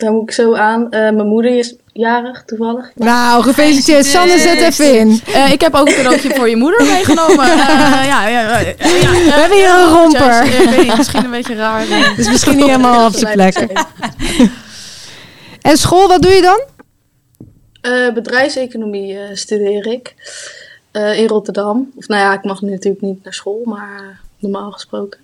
daar 0.00 0.12
moet 0.12 0.22
ik 0.22 0.30
zo 0.30 0.54
aan. 0.54 0.88
mijn 0.88 1.26
moeder 1.26 1.58
is 1.58 1.74
jarig 1.92 2.42
toevallig. 2.44 2.90
Nou, 2.94 3.42
gefeliciteerd. 3.42 4.06
Sanne, 4.06 4.38
zet 4.38 4.60
even 4.60 4.98
in. 4.98 5.20
Uh, 5.28 5.52
ik 5.52 5.60
heb 5.60 5.74
ook 5.74 5.88
een 5.88 5.94
cadeautje 5.94 6.34
voor 6.34 6.48
je 6.48 6.56
moeder 6.56 6.84
meegenomen. 6.86 7.46
Uh, 7.46 7.56
ja, 8.06 8.28
ja, 8.28 8.58
ja, 8.58 8.74
We 8.78 9.32
hebben 9.32 9.58
hier 9.58 9.70
een 9.70 9.88
romper. 9.88 10.44
Weet, 10.70 10.96
misschien 10.96 11.24
een 11.24 11.30
beetje 11.30 11.54
raar. 11.54 11.80
Het 11.88 12.18
is 12.18 12.28
misschien 12.28 12.56
niet 12.56 12.66
helemaal 12.66 13.06
op 13.06 13.14
zijn 13.14 13.32
plek. 13.32 13.56
en 15.60 15.76
school, 15.76 16.08
wat 16.08 16.22
doe 16.22 16.32
je 16.32 16.42
dan? 16.42 16.62
Uh, 17.82 18.12
bedrijfseconomie 18.12 19.18
studeer 19.32 19.86
ik. 19.86 20.14
in 20.92 21.26
Rotterdam. 21.26 21.92
Of 21.96 22.08
nou 22.08 22.20
ja, 22.20 22.32
ik 22.32 22.44
mag 22.44 22.62
nu 22.62 22.70
natuurlijk 22.70 23.02
niet 23.02 23.24
naar 23.24 23.34
school, 23.34 23.60
maar 23.64 24.20
normaal 24.38 24.70
gesproken. 24.70 25.20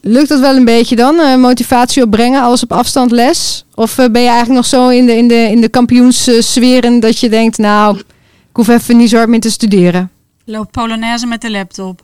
Lukt 0.00 0.28
dat 0.28 0.40
wel 0.40 0.56
een 0.56 0.64
beetje 0.64 0.96
dan? 0.96 1.14
Uh, 1.14 1.36
motivatie 1.36 2.02
opbrengen, 2.02 2.42
alles 2.42 2.62
op 2.62 2.72
afstand 2.72 3.10
les? 3.10 3.64
Of 3.74 3.98
uh, 3.98 4.06
ben 4.08 4.22
je 4.22 4.28
eigenlijk 4.28 4.56
nog 4.56 4.66
zo 4.66 4.88
in 4.88 5.06
de, 5.06 5.16
in 5.16 5.28
de, 5.28 5.34
in 5.34 5.60
de 5.60 5.68
kampioenssferen 5.68 7.00
dat 7.00 7.18
je 7.18 7.28
denkt, 7.28 7.58
nou, 7.58 7.98
ik 7.98 8.56
hoef 8.56 8.68
even 8.68 8.96
niet 8.96 9.08
zo 9.08 9.16
hard 9.16 9.28
meer 9.28 9.40
te 9.40 9.50
studeren? 9.50 10.10
Loop 10.44 10.72
Polonaise 10.72 11.26
met 11.26 11.40
de 11.40 11.50
laptop. 11.50 12.02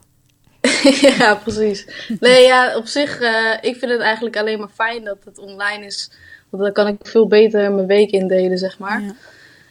ja, 1.18 1.34
precies. 1.34 1.86
Nee, 2.20 2.42
ja, 2.42 2.76
op 2.76 2.86
zich, 2.86 3.20
uh, 3.20 3.30
ik 3.60 3.76
vind 3.76 3.92
het 3.92 4.00
eigenlijk 4.00 4.36
alleen 4.36 4.58
maar 4.58 4.70
fijn 4.74 5.04
dat 5.04 5.18
het 5.24 5.38
online 5.38 5.86
is. 5.86 6.10
Want 6.48 6.62
dan 6.62 6.72
kan 6.72 6.86
ik 6.86 6.96
veel 7.02 7.26
beter 7.26 7.72
mijn 7.72 7.86
week 7.86 8.10
indelen, 8.10 8.58
zeg 8.58 8.78
maar. 8.78 9.02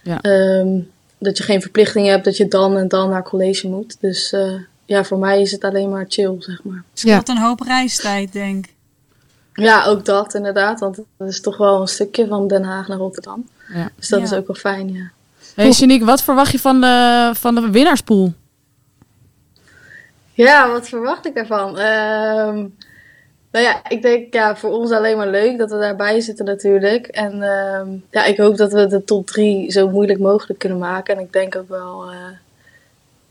Ja. 0.03 0.19
ja. 0.21 0.57
Um, 0.59 0.91
dat 1.19 1.37
je 1.37 1.43
geen 1.43 1.61
verplichtingen 1.61 2.11
hebt 2.11 2.25
dat 2.25 2.37
je 2.37 2.47
dan 2.47 2.77
en 2.77 2.87
dan 2.87 3.09
naar 3.09 3.23
college 3.23 3.67
moet. 3.67 3.97
Dus 3.99 4.33
ja, 4.85 5.03
voor 5.03 5.17
mij 5.17 5.41
is 5.41 5.51
het 5.51 5.63
alleen 5.63 5.89
maar 5.89 6.05
chill, 6.07 6.35
zeg 6.39 6.63
maar. 6.63 6.83
Het 6.89 6.99
scheelt 6.99 7.29
een 7.29 7.37
hoop 7.37 7.59
reistijd, 7.59 8.33
denk 8.33 8.65
Ja, 9.53 9.85
ook 9.85 10.05
dat 10.05 10.33
inderdaad. 10.33 10.79
Want 10.79 10.95
het 10.95 11.29
is 11.29 11.41
toch 11.41 11.57
wel 11.57 11.81
een 11.81 11.87
stukje 11.87 12.27
van 12.27 12.47
Den 12.47 12.63
Haag 12.63 12.87
naar 12.87 12.97
Rotterdam. 12.97 13.47
Ja. 13.73 13.89
Dus 13.95 14.09
dat 14.09 14.21
is 14.21 14.33
ook 14.33 14.47
wel 14.47 14.55
fijn, 14.55 14.93
ja. 14.93 15.11
Hey 15.55 15.69
Janique, 15.69 16.05
wat 16.05 16.23
verwacht 16.23 16.51
je 16.51 16.59
van 16.59 16.81
de, 16.81 17.31
van 17.33 17.55
de 17.55 17.69
winnaarspool? 17.69 18.33
Ja, 20.33 20.69
wat 20.71 20.87
verwacht 20.87 21.25
ik 21.25 21.35
daarvan? 21.35 21.69
Um, 21.69 22.75
nou 23.51 23.65
ja, 23.65 23.89
ik 23.89 24.01
denk 24.01 24.33
ja, 24.33 24.55
voor 24.55 24.71
ons 24.71 24.91
alleen 24.91 25.17
maar 25.17 25.29
leuk 25.29 25.57
dat 25.57 25.71
we 25.71 25.77
daarbij 25.77 26.21
zitten 26.21 26.45
natuurlijk. 26.45 27.07
En 27.07 27.35
uh, 27.35 27.99
ja, 28.11 28.23
ik 28.23 28.37
hoop 28.37 28.57
dat 28.57 28.71
we 28.71 28.87
de 28.87 29.03
top 29.03 29.27
3 29.27 29.71
zo 29.71 29.89
moeilijk 29.89 30.19
mogelijk 30.19 30.59
kunnen 30.59 30.77
maken. 30.77 31.15
En 31.15 31.23
ik 31.23 31.33
denk 31.33 31.55
ook 31.55 31.69
wel... 31.69 32.11
Uh, 32.11 32.17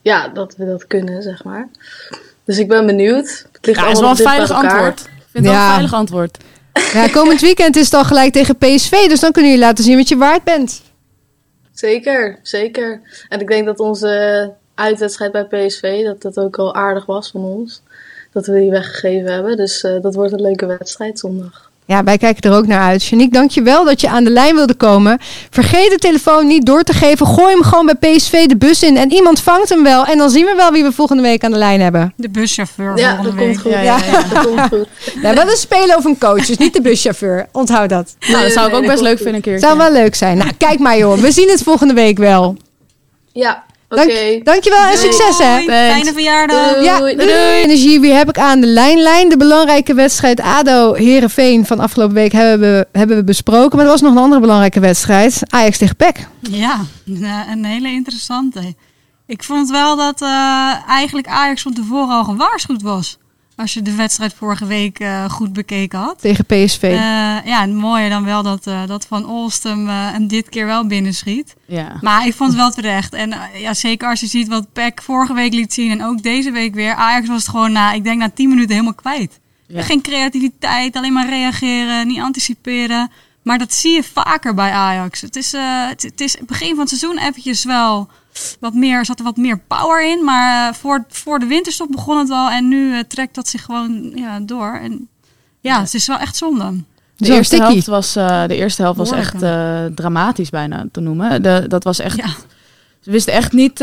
ja, 0.04 0.28
dat 0.28 0.56
we 0.56 0.64
dat 0.64 0.86
kunnen, 0.86 1.22
zeg 1.22 1.44
maar. 1.44 1.68
Dus 2.44 2.58
ik 2.58 2.68
ben 2.68 2.86
benieuwd. 2.86 3.46
Het 3.52 3.66
ligt 3.66 3.80
ja, 3.80 3.90
is 3.90 4.00
wel 4.00 4.10
een 4.10 4.16
veilig 4.16 4.50
antwoord. 4.50 5.00
Ik 5.00 5.06
vind 5.30 5.44
het 5.44 5.54
wel 5.54 5.64
een 5.64 5.70
veilig 5.70 5.94
antwoord. 5.94 6.38
Ja, 6.92 7.08
komend 7.08 7.40
weekend 7.40 7.76
is 7.76 7.84
het 7.84 7.94
al 7.94 8.04
gelijk 8.04 8.32
tegen 8.32 8.56
PSV, 8.56 9.08
dus 9.08 9.20
dan 9.20 9.32
kunnen 9.32 9.50
jullie 9.50 9.66
laten 9.66 9.84
zien 9.84 9.96
wat 9.96 10.08
je 10.08 10.16
waard 10.16 10.44
bent. 10.44 10.82
Zeker, 11.72 12.38
zeker. 12.42 13.00
En 13.28 13.40
ik 13.40 13.48
denk 13.48 13.66
dat 13.66 13.78
onze 13.78 14.52
uitwedstrijd 14.74 15.32
bij 15.32 15.44
PSV, 15.44 16.04
dat 16.04 16.22
dat 16.22 16.38
ook 16.38 16.58
al 16.58 16.74
aardig 16.74 17.06
was 17.06 17.30
van 17.30 17.44
ons. 17.44 17.82
Dat 18.32 18.46
we 18.46 18.60
die 18.60 18.70
weggegeven 18.70 19.32
hebben. 19.32 19.56
Dus 19.56 19.82
uh, 19.82 20.00
dat 20.02 20.14
wordt 20.14 20.32
een 20.32 20.40
leuke 20.40 20.66
wedstrijd 20.66 21.18
zondag. 21.18 21.70
Ja, 21.86 22.04
wij 22.04 22.18
kijken 22.18 22.50
er 22.50 22.56
ook 22.56 22.66
naar 22.66 22.80
uit. 22.80 23.04
Janiek, 23.04 23.32
dankjewel 23.32 23.84
dat 23.84 24.00
je 24.00 24.08
aan 24.08 24.24
de 24.24 24.30
lijn 24.30 24.54
wilde 24.54 24.74
komen. 24.74 25.18
Vergeet 25.50 25.90
de 25.90 25.98
telefoon 25.98 26.46
niet 26.46 26.66
door 26.66 26.82
te 26.82 26.92
geven. 26.92 27.26
Gooi 27.26 27.52
hem 27.52 27.62
gewoon 27.62 27.86
bij 27.86 28.16
PSV 28.16 28.46
de 28.46 28.56
bus 28.56 28.82
in. 28.82 28.96
En 28.96 29.12
iemand 29.12 29.40
vangt 29.40 29.68
hem 29.68 29.82
wel. 29.82 30.04
En 30.04 30.18
dan 30.18 30.30
zien 30.30 30.44
we 30.44 30.54
wel 30.56 30.72
wie 30.72 30.82
we 30.82 30.92
volgende 30.92 31.22
week 31.22 31.44
aan 31.44 31.50
de 31.50 31.58
lijn 31.58 31.80
hebben. 31.80 32.12
De 32.16 32.28
buschauffeur 32.28 32.96
ja, 32.96 33.14
volgende 33.14 33.30
dat 33.30 33.38
week. 33.38 33.48
Komt 33.48 33.60
goed. 33.60 33.72
Ja, 33.72 33.80
ja, 33.80 33.98
ja, 34.10 34.22
dat 34.22 34.46
komt 34.46 34.60
goed. 34.60 34.88
We 35.20 35.26
hebben 35.26 35.50
een 35.50 35.56
speler 35.56 35.96
of 35.96 36.04
een 36.04 36.18
coach, 36.18 36.46
dus 36.46 36.56
niet 36.56 36.74
de 36.74 36.80
buschauffeur. 36.80 37.46
Onthoud 37.52 37.88
dat. 37.88 38.16
Nou, 38.28 38.42
dat 38.42 38.52
zou 38.52 38.68
ik 38.68 38.74
ook 38.74 38.86
best 38.86 39.02
leuk 39.02 39.16
vinden 39.16 39.34
een 39.34 39.40
keer. 39.40 39.58
Zou 39.58 39.78
wel 39.78 39.92
leuk 39.92 40.14
zijn. 40.14 40.38
Nou, 40.38 40.50
kijk 40.58 40.78
maar 40.78 40.98
joh. 40.98 41.18
We 41.18 41.32
zien 41.32 41.48
het 41.48 41.62
volgende 41.62 41.94
week 41.94 42.18
wel. 42.18 42.56
Ja, 43.32 43.64
Dank, 43.94 44.10
okay. 44.10 44.40
dankjewel 44.42 44.84
en 44.84 44.98
succes 44.98 45.38
hè. 45.38 45.60
Fijne 45.62 46.12
verjaardag. 46.12 46.72
Doei. 46.72 46.84
Ja, 46.84 46.98
doei. 46.98 47.16
doei. 47.16 47.62
Energie, 47.62 48.00
wie 48.00 48.12
heb 48.12 48.28
ik 48.28 48.38
aan 48.38 48.60
de 48.60 48.66
lijnlijn? 48.66 49.28
De 49.28 49.36
belangrijke 49.36 49.94
wedstrijd 49.94 50.40
ADO 50.40 50.94
Herenveen 50.94 51.66
van 51.66 51.80
afgelopen 51.80 52.14
week 52.14 52.32
hebben 52.32 52.60
we, 52.60 52.86
hebben 52.92 53.16
we 53.16 53.24
besproken. 53.24 53.76
Maar 53.76 53.84
er 53.84 53.92
was 53.92 54.00
nog 54.00 54.12
een 54.12 54.22
andere 54.22 54.40
belangrijke 54.40 54.80
wedstrijd. 54.80 55.40
Ajax 55.48 55.78
tegen 55.78 55.96
PEC. 55.96 56.26
Ja, 56.40 56.80
een 57.50 57.64
hele 57.64 57.88
interessante. 57.88 58.74
Ik 59.26 59.42
vond 59.42 59.70
wel 59.70 59.96
dat 59.96 60.22
uh, 60.22 60.88
eigenlijk 60.88 61.26
Ajax 61.26 61.62
van 61.62 61.74
tevoren 61.74 62.14
al 62.14 62.24
gewaarschuwd 62.24 62.82
was. 62.82 63.18
Als 63.56 63.74
je 63.74 63.82
de 63.82 63.94
wedstrijd 63.94 64.34
vorige 64.34 64.66
week 64.66 65.00
uh, 65.00 65.24
goed 65.30 65.52
bekeken 65.52 65.98
had. 65.98 66.20
Tegen 66.20 66.46
PSV. 66.46 66.82
Uh, 66.82 66.96
ja, 67.44 67.62
en 67.62 67.74
mooier 67.74 68.10
dan 68.10 68.24
wel 68.24 68.42
dat, 68.42 68.66
uh, 68.66 68.86
dat 68.86 69.06
Van 69.06 69.26
Olstem 69.26 69.88
hem 69.88 70.26
dit 70.26 70.48
keer 70.48 70.66
wel 70.66 70.86
binnenschiet. 70.86 71.54
Ja. 71.66 71.98
Maar 72.00 72.26
ik 72.26 72.34
vond 72.34 72.50
het 72.50 72.58
wel 72.58 72.70
terecht. 72.70 73.14
En 73.14 73.34
ja, 73.54 73.74
zeker 73.74 74.08
als 74.08 74.20
je 74.20 74.26
ziet 74.26 74.48
wat 74.48 74.72
Peck 74.72 75.02
vorige 75.02 75.34
week 75.34 75.52
liet 75.52 75.72
zien 75.72 75.90
en 75.90 76.04
ook 76.04 76.22
deze 76.22 76.50
week 76.50 76.74
weer. 76.74 76.94
Ajax 76.94 77.28
was 77.28 77.40
het 77.40 77.50
gewoon 77.50 77.72
na, 77.72 77.92
ik 77.92 78.04
denk 78.04 78.18
na 78.18 78.30
10 78.30 78.48
minuten 78.48 78.70
helemaal 78.70 78.94
kwijt. 78.94 79.40
Ja. 79.66 79.82
Geen 79.82 80.02
creativiteit, 80.02 80.96
alleen 80.96 81.12
maar 81.12 81.28
reageren, 81.28 82.06
niet 82.06 82.20
anticiperen. 82.20 83.10
Maar 83.44 83.58
dat 83.58 83.72
zie 83.72 83.92
je 83.92 84.02
vaker 84.02 84.54
bij 84.54 84.70
Ajax. 84.70 85.20
Het 85.20 85.36
is, 85.36 85.52
het, 85.88 86.02
het 86.02 86.20
is 86.20 86.36
begin 86.46 86.68
van 86.68 86.78
het 86.78 86.88
seizoen 86.88 87.18
eventjes 87.18 87.64
wel 87.64 88.08
wat 88.60 88.74
meer, 88.74 89.04
zat 89.04 89.18
er 89.18 89.24
wat 89.24 89.36
meer 89.36 89.58
power 89.58 90.10
in. 90.10 90.24
Maar 90.24 90.68
uh, 90.68 90.74
voor, 90.74 91.04
voor 91.08 91.38
de 91.38 91.46
winterstop 91.46 91.88
begon 91.90 92.18
het 92.18 92.28
wel. 92.28 92.50
En 92.50 92.68
nu 92.68 92.96
uh, 92.96 93.00
trekt 93.08 93.34
dat 93.34 93.48
zich 93.48 93.62
gewoon 93.62 94.12
ja, 94.14 94.40
door. 94.40 94.78
En 94.82 95.08
ja, 95.60 95.80
het 95.80 95.94
is 95.94 96.06
wel 96.06 96.18
echt 96.18 96.36
zonde. 96.36 96.84
De 97.16 97.32
eerste 97.32 97.56
helft 97.56 97.86
was, 97.86 98.16
uh, 98.16 98.46
de 98.46 98.56
eerste 98.56 98.82
helft 98.82 98.98
was 98.98 99.12
echt 99.12 99.38
dramatisch 99.96 100.50
bijna 100.50 100.86
te 100.92 101.00
noemen. 101.00 101.42
De, 101.42 101.64
dat 101.68 101.84
was 101.84 101.98
echt... 101.98 102.16
Ja. 102.16 102.26
Ze 103.04 103.10
wisten 103.10 103.32
echt 103.32 103.52
niet 103.52 103.78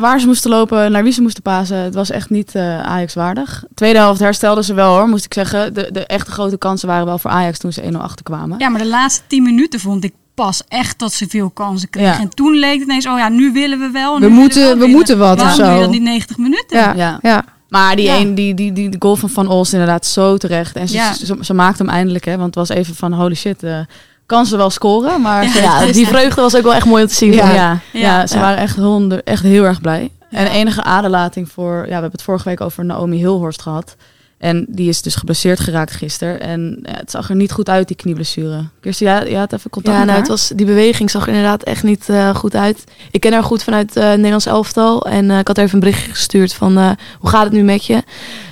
waar 0.00 0.20
ze 0.20 0.26
moesten 0.26 0.50
lopen, 0.50 0.92
naar 0.92 1.02
wie 1.02 1.12
ze 1.12 1.22
moesten 1.22 1.42
pasen. 1.42 1.76
Het 1.76 1.94
was 1.94 2.10
echt 2.10 2.30
niet 2.30 2.56
Ajax 2.56 3.14
waardig. 3.14 3.64
Tweede 3.74 3.98
helft 3.98 4.20
herstelden 4.20 4.64
ze 4.64 4.74
wel 4.74 4.94
hoor, 4.94 5.08
moest 5.08 5.24
ik 5.24 5.34
zeggen. 5.34 5.74
De, 5.74 5.88
de 5.92 6.06
echte 6.06 6.30
grote 6.30 6.58
kansen 6.58 6.88
waren 6.88 7.06
wel 7.06 7.18
voor 7.18 7.30
Ajax 7.30 7.58
toen 7.58 7.72
ze 7.72 7.82
1-0 7.92 7.96
achterkwamen. 7.96 8.58
Ja, 8.58 8.68
maar 8.68 8.80
de 8.80 8.86
laatste 8.86 9.22
10 9.26 9.42
minuten 9.42 9.80
vond 9.80 10.04
ik 10.04 10.12
pas 10.34 10.62
echt 10.68 10.98
dat 10.98 11.12
ze 11.12 11.26
veel 11.28 11.50
kansen 11.50 11.90
kregen. 11.90 12.12
Ja. 12.12 12.20
En 12.20 12.28
toen 12.28 12.54
leek 12.54 12.78
het 12.78 12.88
ineens, 12.88 13.06
oh 13.06 13.18
ja, 13.18 13.28
nu 13.28 13.52
willen 13.52 13.78
we 13.78 13.90
wel. 13.90 14.20
We 14.20 14.28
moeten, 14.28 14.78
we, 14.78 14.84
we 14.84 14.86
moeten 14.86 15.18
wat 15.18 15.40
Waarom 15.40 15.60
of 15.60 15.66
zo. 15.66 15.80
dat 15.80 15.90
niet 15.90 16.02
90 16.02 16.38
minuten? 16.38 16.78
Ja, 16.78 16.92
ja. 16.94 17.18
ja. 17.22 17.44
Maar 17.68 17.96
die, 17.96 18.04
ja. 18.04 18.16
een, 18.16 18.34
die, 18.34 18.54
die, 18.54 18.72
die, 18.72 18.88
die 18.88 19.00
goal 19.00 19.16
van 19.16 19.30
Van 19.30 19.48
Ols 19.48 19.72
inderdaad 19.72 20.06
zo 20.06 20.36
terecht. 20.36 20.76
En 20.76 20.88
ze, 20.88 20.94
ja. 20.94 21.14
ze, 21.14 21.26
ze, 21.26 21.36
ze 21.40 21.54
maakte 21.54 21.82
hem 21.82 21.92
eindelijk, 21.92 22.24
hè, 22.24 22.36
want 22.36 22.54
het 22.54 22.68
was 22.68 22.68
even 22.68 22.94
van 22.94 23.12
holy 23.12 23.34
shit. 23.34 23.62
Uh, 23.62 23.78
kan 24.26 24.46
ze 24.46 24.56
wel 24.56 24.70
scoren, 24.70 25.20
maar 25.20 25.44
ja, 25.44 25.60
ja 25.60 25.92
die 25.92 26.06
vreugde 26.06 26.40
was 26.40 26.56
ook 26.56 26.62
wel 26.62 26.74
echt 26.74 26.86
mooi 26.86 27.02
om 27.02 27.08
te 27.08 27.14
zien. 27.14 27.32
Ja, 27.32 27.52
ja, 27.52 27.80
ja, 27.92 28.26
ze 28.26 28.38
waren 28.38 28.58
echt, 28.58 28.76
honder, 28.76 29.20
echt 29.24 29.42
heel 29.42 29.64
erg 29.64 29.80
blij. 29.80 30.10
En 30.30 30.46
enige 30.46 30.82
aderlating 30.82 31.48
voor, 31.48 31.74
ja, 31.74 31.84
we 31.84 31.92
hebben 31.92 32.10
het 32.10 32.22
vorige 32.22 32.48
week 32.48 32.60
over 32.60 32.84
Naomi 32.84 33.16
Hilhorst 33.16 33.62
gehad. 33.62 33.96
En 34.38 34.66
die 34.68 34.88
is 34.88 35.02
dus 35.02 35.14
geblesseerd 35.14 35.60
geraakt 35.60 35.92
gisteren. 35.92 36.40
En 36.40 36.78
ja, 36.82 36.96
het 36.96 37.10
zag 37.10 37.28
er 37.28 37.36
niet 37.36 37.52
goed 37.52 37.68
uit, 37.68 37.88
die 37.88 37.96
knieblessure. 37.96 38.64
Kirsten, 38.80 39.06
ja, 39.06 39.22
je 39.22 39.36
had 39.36 39.52
even 39.52 39.70
contact 39.70 39.96
ja, 39.96 40.04
met 40.04 40.10
nou, 40.12 40.20
haar? 40.20 40.28
het 40.28 40.28
was, 40.28 40.52
die 40.56 40.66
beweging 40.66 41.10
zag 41.10 41.22
er 41.22 41.28
inderdaad 41.28 41.62
echt 41.62 41.82
niet 41.82 42.08
uh, 42.08 42.34
goed 42.34 42.54
uit. 42.54 42.84
Ik 43.10 43.20
ken 43.20 43.32
haar 43.32 43.42
goed 43.42 43.62
vanuit 43.62 43.96
uh, 43.96 44.04
Nederlands 44.04 44.46
elftal. 44.46 45.06
En 45.06 45.24
uh, 45.24 45.38
ik 45.38 45.46
had 45.46 45.56
haar 45.56 45.66
even 45.66 45.78
een 45.78 45.84
berichtje 45.84 46.10
gestuurd 46.10 46.54
van 46.54 46.96
hoe 47.18 47.30
gaat 47.30 47.44
het 47.44 47.52
nu 47.52 47.62
met 47.62 47.84
je? 47.84 48.02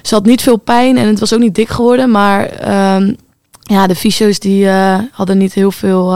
Ze 0.03 0.15
had 0.15 0.25
niet 0.25 0.43
veel 0.43 0.57
pijn 0.57 0.97
en 0.97 1.07
het 1.07 1.21
was 1.21 1.35
ook 1.35 1.41
niet 1.41 1.55
dik 1.55 1.69
geworden. 1.69 2.11
Maar 2.11 2.51
um, 2.97 3.17
ja, 3.63 3.87
de 3.87 3.95
fysio's 3.95 4.39
die 4.39 4.69
hadden 5.13 5.39
niet 5.39 5.53
heel 5.53 5.73
veel 5.73 6.13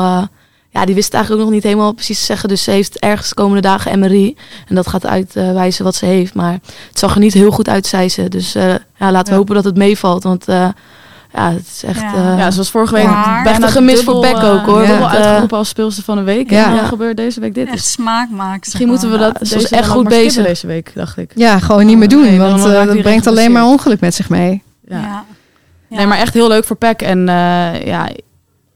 ja, 0.76 0.84
die 0.84 0.94
wist 0.94 1.06
het 1.06 1.14
eigenlijk 1.14 1.44
ook 1.44 1.48
nog 1.48 1.58
niet 1.58 1.70
helemaal 1.70 1.92
precies 1.92 2.18
te 2.18 2.24
zeggen. 2.24 2.48
Dus 2.48 2.62
ze 2.62 2.70
heeft 2.70 2.98
ergens 2.98 3.28
de 3.28 3.34
komende 3.34 3.62
dagen 3.62 3.98
MRI. 3.98 4.36
En 4.68 4.74
dat 4.74 4.86
gaat 4.86 5.06
uitwijzen 5.06 5.84
wat 5.84 5.94
ze 5.94 6.06
heeft. 6.06 6.34
Maar 6.34 6.52
het 6.88 6.98
zag 6.98 7.14
er 7.14 7.20
niet 7.20 7.32
heel 7.32 7.50
goed 7.50 7.68
uit, 7.68 7.86
zei 7.86 8.08
ze. 8.08 8.28
Dus 8.28 8.56
uh, 8.56 8.62
ja, 8.96 9.10
laten 9.10 9.24
we 9.24 9.30
ja. 9.30 9.36
hopen 9.36 9.54
dat 9.54 9.64
het 9.64 9.76
meevalt. 9.76 10.22
Want 10.22 10.48
uh, 10.48 10.68
ja, 11.32 11.50
het 11.50 11.66
is 11.74 11.82
echt... 11.82 12.00
Ja, 12.00 12.14
uh, 12.14 12.38
ja 12.38 12.50
zoals 12.50 12.70
vorige 12.70 12.94
week. 12.94 13.04
Ja, 13.04 13.42
bijna 13.42 13.68
gemis 13.68 14.02
voor 14.02 14.20
Beck 14.20 14.42
ook, 14.42 14.66
hoor. 14.66 14.82
Ja. 14.82 14.88
Dubbel 14.88 15.08
uitgeroepen 15.08 15.58
als 15.58 15.68
speelster 15.68 16.04
van 16.04 16.16
de 16.16 16.22
week. 16.22 16.50
Ja. 16.50 16.70
En 16.70 16.76
dan 16.76 16.86
gebeurt 16.86 17.16
deze 17.16 17.40
week 17.40 17.54
dit. 17.54 17.68
Echt 17.68 17.84
smaak 17.84 18.30
maakt. 18.30 18.64
Misschien 18.64 18.88
moeten 18.88 19.10
we 19.10 19.18
dat 19.18 19.38
deze 19.38 19.68
echt 19.68 19.88
goed 19.88 20.08
bezig 20.08 20.46
deze 20.46 20.66
week, 20.66 20.92
dacht 20.94 21.16
ik. 21.16 21.30
Ja, 21.34 21.58
gewoon 21.58 21.86
niet 21.86 21.98
meer 21.98 22.08
doen. 22.08 22.22
Nee, 22.22 22.38
want 22.38 22.62
dat 22.62 23.02
brengt 23.02 23.26
alleen 23.26 23.52
maar 23.52 23.64
ongeluk 23.64 24.00
met 24.00 24.14
zich 24.14 24.28
mee. 24.28 24.62
Ja. 24.88 25.24
Nee, 25.88 26.06
maar 26.06 26.18
echt 26.18 26.34
heel 26.34 26.48
leuk 26.48 26.64
voor 26.64 26.76
Peck. 26.76 27.02
En 27.02 27.26
ja, 27.84 28.08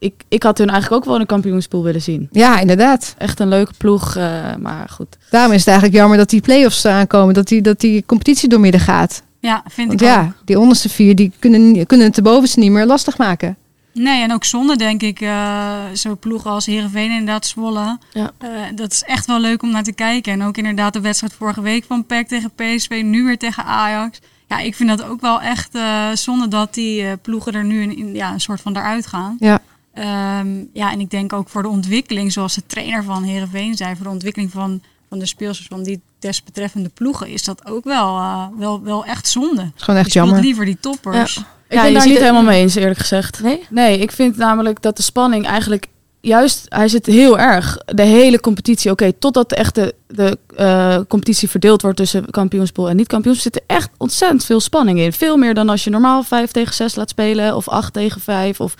ik, 0.00 0.14
ik 0.28 0.42
had 0.42 0.58
hun 0.58 0.70
eigenlijk 0.70 1.02
ook 1.02 1.08
wel 1.10 1.20
een 1.20 1.26
kampioenspool 1.26 1.82
willen 1.82 2.02
zien. 2.02 2.28
Ja, 2.32 2.60
inderdaad. 2.60 3.14
Echt 3.18 3.40
een 3.40 3.48
leuke 3.48 3.72
ploeg, 3.78 4.16
uh, 4.16 4.22
maar 4.58 4.88
goed. 4.88 5.16
Daarom 5.30 5.52
is 5.52 5.58
het 5.58 5.68
eigenlijk 5.68 5.98
jammer 5.98 6.18
dat 6.18 6.30
die 6.30 6.40
play-offs 6.40 6.86
aankomen, 6.86 7.34
dat 7.34 7.48
die, 7.48 7.62
dat 7.62 7.80
die 7.80 8.06
competitie 8.06 8.48
doormidden 8.48 8.80
gaat. 8.80 9.22
Ja, 9.40 9.62
vind 9.68 9.88
Want 9.88 10.00
ik 10.00 10.06
ja, 10.06 10.22
ook. 10.22 10.46
die 10.46 10.58
onderste 10.58 10.88
vier 10.88 11.14
die 11.14 11.32
kunnen, 11.38 11.86
kunnen 11.86 12.06
het 12.06 12.14
de 12.14 12.22
bovenste 12.22 12.58
niet 12.58 12.70
meer 12.70 12.86
lastig 12.86 13.18
maken. 13.18 13.56
Nee, 13.92 14.22
en 14.22 14.32
ook 14.32 14.44
zonde 14.44 14.76
denk 14.76 15.02
ik, 15.02 15.20
uh, 15.20 15.74
zo'n 15.92 16.18
ploeg 16.18 16.46
als 16.46 16.66
Heerenveen 16.66 17.10
inderdaad 17.10 17.46
Zwolle. 17.46 17.98
Ja. 18.12 18.30
Uh, 18.44 18.48
dat 18.74 18.92
is 18.92 19.02
echt 19.02 19.26
wel 19.26 19.40
leuk 19.40 19.62
om 19.62 19.70
naar 19.70 19.82
te 19.82 19.92
kijken. 19.92 20.32
En 20.32 20.42
ook 20.42 20.56
inderdaad 20.56 20.92
de 20.92 21.00
wedstrijd 21.00 21.32
vorige 21.32 21.60
week 21.60 21.84
van 21.84 22.06
PEC 22.06 22.28
tegen 22.28 22.50
PSV, 22.54 23.00
nu 23.04 23.24
weer 23.24 23.38
tegen 23.38 23.64
Ajax. 23.64 24.20
Ja, 24.50 24.58
ik 24.58 24.74
vind 24.74 24.88
dat 24.88 25.02
ook 25.02 25.20
wel 25.20 25.40
echt 25.40 25.74
uh, 25.74 26.10
zonde 26.14 26.48
dat 26.48 26.74
die 26.74 27.16
ploegen 27.16 27.52
er 27.52 27.64
nu 27.64 27.82
in, 27.82 27.96
in, 27.96 28.14
ja, 28.14 28.32
een 28.32 28.40
soort 28.40 28.60
van 28.60 28.76
eruit 28.76 29.06
gaan. 29.06 29.36
Ja. 29.38 29.60
Ehm, 29.92 30.64
ja, 30.72 30.92
en 30.92 31.00
ik 31.00 31.10
denk 31.10 31.32
ook 31.32 31.48
voor 31.48 31.62
de 31.62 31.68
ontwikkeling, 31.68 32.32
zoals 32.32 32.54
de 32.54 32.66
trainer 32.66 33.04
van 33.04 33.22
Herenveen 33.22 33.76
zei, 33.76 33.94
voor 33.96 34.04
de 34.04 34.12
ontwikkeling 34.12 34.50
van, 34.50 34.82
van 35.08 35.18
de 35.18 35.26
speelsters 35.26 35.68
van 35.68 35.82
die 35.82 36.00
desbetreffende 36.18 36.88
ploegen, 36.88 37.28
is 37.28 37.44
dat 37.44 37.66
ook 37.66 37.84
wel, 37.84 38.18
uh, 38.18 38.46
wel, 38.56 38.82
wel 38.82 39.04
echt 39.04 39.28
zonde. 39.28 39.62
Het 39.62 39.72
is 39.76 39.82
gewoon 39.82 40.00
echt 40.00 40.12
jammer. 40.12 40.40
liever 40.40 40.64
die 40.64 40.78
toppers. 40.80 41.34
Ja. 41.34 41.40
Ik 41.68 41.82
ben 41.82 41.92
daar 41.92 42.06
niet 42.06 42.18
helemaal 42.18 42.42
mee 42.42 42.60
eens, 42.60 42.74
eerlijk 42.74 42.98
gezegd. 42.98 43.42
Nee? 43.42 43.66
Nee, 43.68 43.98
ik 43.98 44.12
vind 44.12 44.36
namelijk 44.36 44.82
dat 44.82 44.96
de 44.96 45.02
spanning 45.02 45.46
eigenlijk 45.46 45.86
juist, 46.20 46.66
hij 46.68 46.88
zit 46.88 47.06
heel 47.06 47.38
erg. 47.38 47.76
De 47.84 48.02
hele 48.02 48.40
competitie, 48.40 48.90
oké, 48.90 49.12
totdat 49.12 49.48
de 49.48 49.54
echte 49.54 49.94
de, 50.06 50.38
uh, 50.56 50.98
competitie 51.08 51.50
verdeeld 51.50 51.82
wordt 51.82 51.96
tussen 51.96 52.30
kampioenspool 52.30 52.88
en 52.88 52.96
niet-kampioens, 52.96 53.42
zit 53.42 53.56
er 53.56 53.62
echt 53.66 53.90
ontzettend 53.96 54.44
veel 54.44 54.60
spanning 54.60 54.98
in. 54.98 55.12
Veel 55.12 55.36
meer 55.36 55.54
dan 55.54 55.68
als 55.68 55.84
je 55.84 55.90
normaal 55.90 56.22
5 56.22 56.50
tegen 56.50 56.74
6 56.74 56.94
laat 56.94 57.08
spelen 57.08 57.56
of 57.56 57.68
8 57.68 57.92
tegen 57.92 58.20
5. 58.20 58.60
Of 58.60 58.74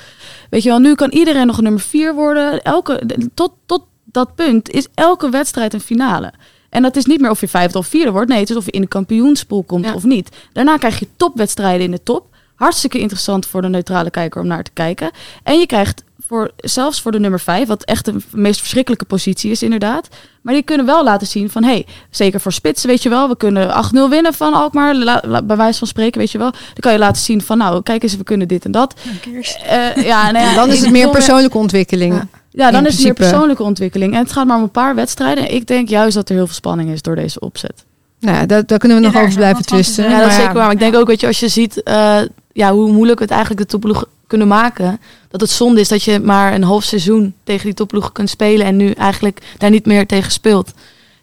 weet 0.50 0.62
je 0.62 0.68
wel, 0.68 0.79
nu 0.79 0.94
kan 0.94 1.11
iedereen 1.11 1.46
nog 1.46 1.61
nummer 1.61 1.81
4 1.81 2.14
worden. 2.14 2.62
Elke, 2.62 3.03
tot, 3.35 3.53
tot 3.66 3.83
dat 4.05 4.35
punt 4.35 4.70
is 4.70 4.88
elke 4.94 5.31
wedstrijd 5.31 5.74
een 5.74 5.81
finale. 5.81 6.33
En 6.70 6.83
dat 6.83 6.96
is 6.96 7.05
niet 7.05 7.20
meer 7.20 7.31
of 7.31 7.40
je 7.40 7.48
vijfde 7.48 7.79
of 7.79 7.87
vierde 7.87 8.11
wordt. 8.11 8.29
Nee, 8.29 8.40
het 8.40 8.50
is 8.50 8.57
of 8.57 8.64
je 8.64 8.70
in 8.70 8.81
de 8.81 8.88
kampioenspool 8.88 9.62
komt 9.62 9.94
of 9.94 10.05
niet. 10.05 10.37
Daarna 10.53 10.76
krijg 10.76 10.98
je 10.98 11.09
topwedstrijden 11.16 11.85
in 11.85 11.90
de 11.90 12.03
top. 12.03 12.26
Hartstikke 12.55 12.98
interessant 12.98 13.46
voor 13.46 13.62
de 13.62 13.68
neutrale 13.68 14.11
kijker 14.11 14.40
om 14.40 14.46
naar 14.46 14.62
te 14.62 14.70
kijken. 14.72 15.11
En 15.42 15.59
je 15.59 15.66
krijgt 15.66 16.05
voor, 16.30 16.50
zelfs 16.56 17.00
voor 17.00 17.12
de 17.12 17.20
nummer 17.20 17.40
5, 17.40 17.68
wat 17.68 17.84
echt 17.84 18.04
de 18.04 18.14
meest 18.32 18.60
verschrikkelijke 18.60 19.04
positie 19.04 19.50
is 19.50 19.62
inderdaad. 19.62 20.08
Maar 20.42 20.54
die 20.54 20.62
kunnen 20.62 20.86
wel 20.86 21.04
laten 21.04 21.26
zien 21.26 21.50
van, 21.50 21.62
hey, 21.64 21.86
zeker 22.10 22.40
voor 22.40 22.52
spitsen 22.52 22.88
weet 22.88 23.02
je 23.02 23.08
wel, 23.08 23.28
we 23.28 23.36
kunnen 23.36 23.68
8-0 24.08 24.10
winnen 24.10 24.34
van 24.34 24.54
Alkmaar, 24.54 25.20
bij 25.44 25.56
wijze 25.56 25.78
van 25.78 25.88
spreken 25.88 26.20
weet 26.20 26.30
je 26.30 26.38
wel. 26.38 26.50
Dan 26.50 26.80
kan 26.80 26.92
je 26.92 26.98
laten 26.98 27.22
zien 27.22 27.42
van, 27.42 27.58
nou, 27.58 27.82
kijk 27.82 28.02
eens, 28.02 28.16
we 28.16 28.24
kunnen 28.24 28.48
dit 28.48 28.64
en 28.64 28.70
dat. 28.70 28.94
Uh, 29.26 30.04
ja, 30.04 30.30
nou 30.30 30.44
ja, 30.44 30.54
dan 30.54 30.70
is 30.70 30.80
het 30.80 30.90
meer 30.90 31.08
persoonlijke 31.08 31.58
ontwikkeling. 31.58 32.22
Ja. 32.50 32.70
dan 32.70 32.86
is 32.86 32.94
het 32.94 33.04
meer 33.04 33.14
persoonlijke 33.14 33.62
ontwikkeling. 33.62 34.12
En 34.12 34.18
het 34.18 34.32
gaat 34.32 34.46
maar 34.46 34.56
om 34.56 34.62
een 34.62 34.70
paar 34.70 34.94
wedstrijden. 34.94 35.54
Ik 35.54 35.66
denk 35.66 35.88
juist 35.88 36.14
dat 36.14 36.28
er 36.28 36.34
heel 36.34 36.46
veel 36.46 36.54
spanning 36.54 36.90
is 36.90 37.02
door 37.02 37.14
deze 37.14 37.40
opzet. 37.40 37.84
Nou 38.20 38.36
ja, 38.36 38.46
daar, 38.46 38.66
daar 38.66 38.78
kunnen 38.78 39.00
we 39.00 39.04
nog 39.04 39.16
over 39.16 39.34
blijven 39.34 39.64
twisten. 39.64 40.10
Ja, 40.10 40.18
dat 40.18 40.28
is 40.28 40.34
zeker 40.34 40.52
waar. 40.52 40.62
Maar 40.62 40.72
ik 40.72 40.78
denk 40.78 40.96
ook, 40.96 41.06
weet 41.06 41.20
je, 41.20 41.26
als 41.26 41.40
je 41.40 41.48
ziet 41.48 41.82
uh, 41.84 42.18
ja, 42.52 42.72
hoe 42.72 42.92
moeilijk 42.92 43.20
het 43.20 43.30
eigenlijk 43.30 43.60
de 43.60 43.66
topploeg 43.66 44.04
kunnen 44.30 44.48
maken. 44.48 45.00
Dat 45.28 45.40
het 45.40 45.50
zonde 45.50 45.80
is 45.80 45.88
dat 45.88 46.02
je 46.02 46.20
maar 46.20 46.54
een 46.54 46.62
half 46.62 46.84
seizoen 46.84 47.34
tegen 47.44 47.64
die 47.64 47.74
topploegen 47.74 48.12
kunt 48.12 48.30
spelen 48.30 48.66
en 48.66 48.76
nu 48.76 48.90
eigenlijk 48.90 49.54
daar 49.58 49.70
niet 49.70 49.86
meer 49.86 50.06
tegen 50.06 50.32
speelt. 50.32 50.72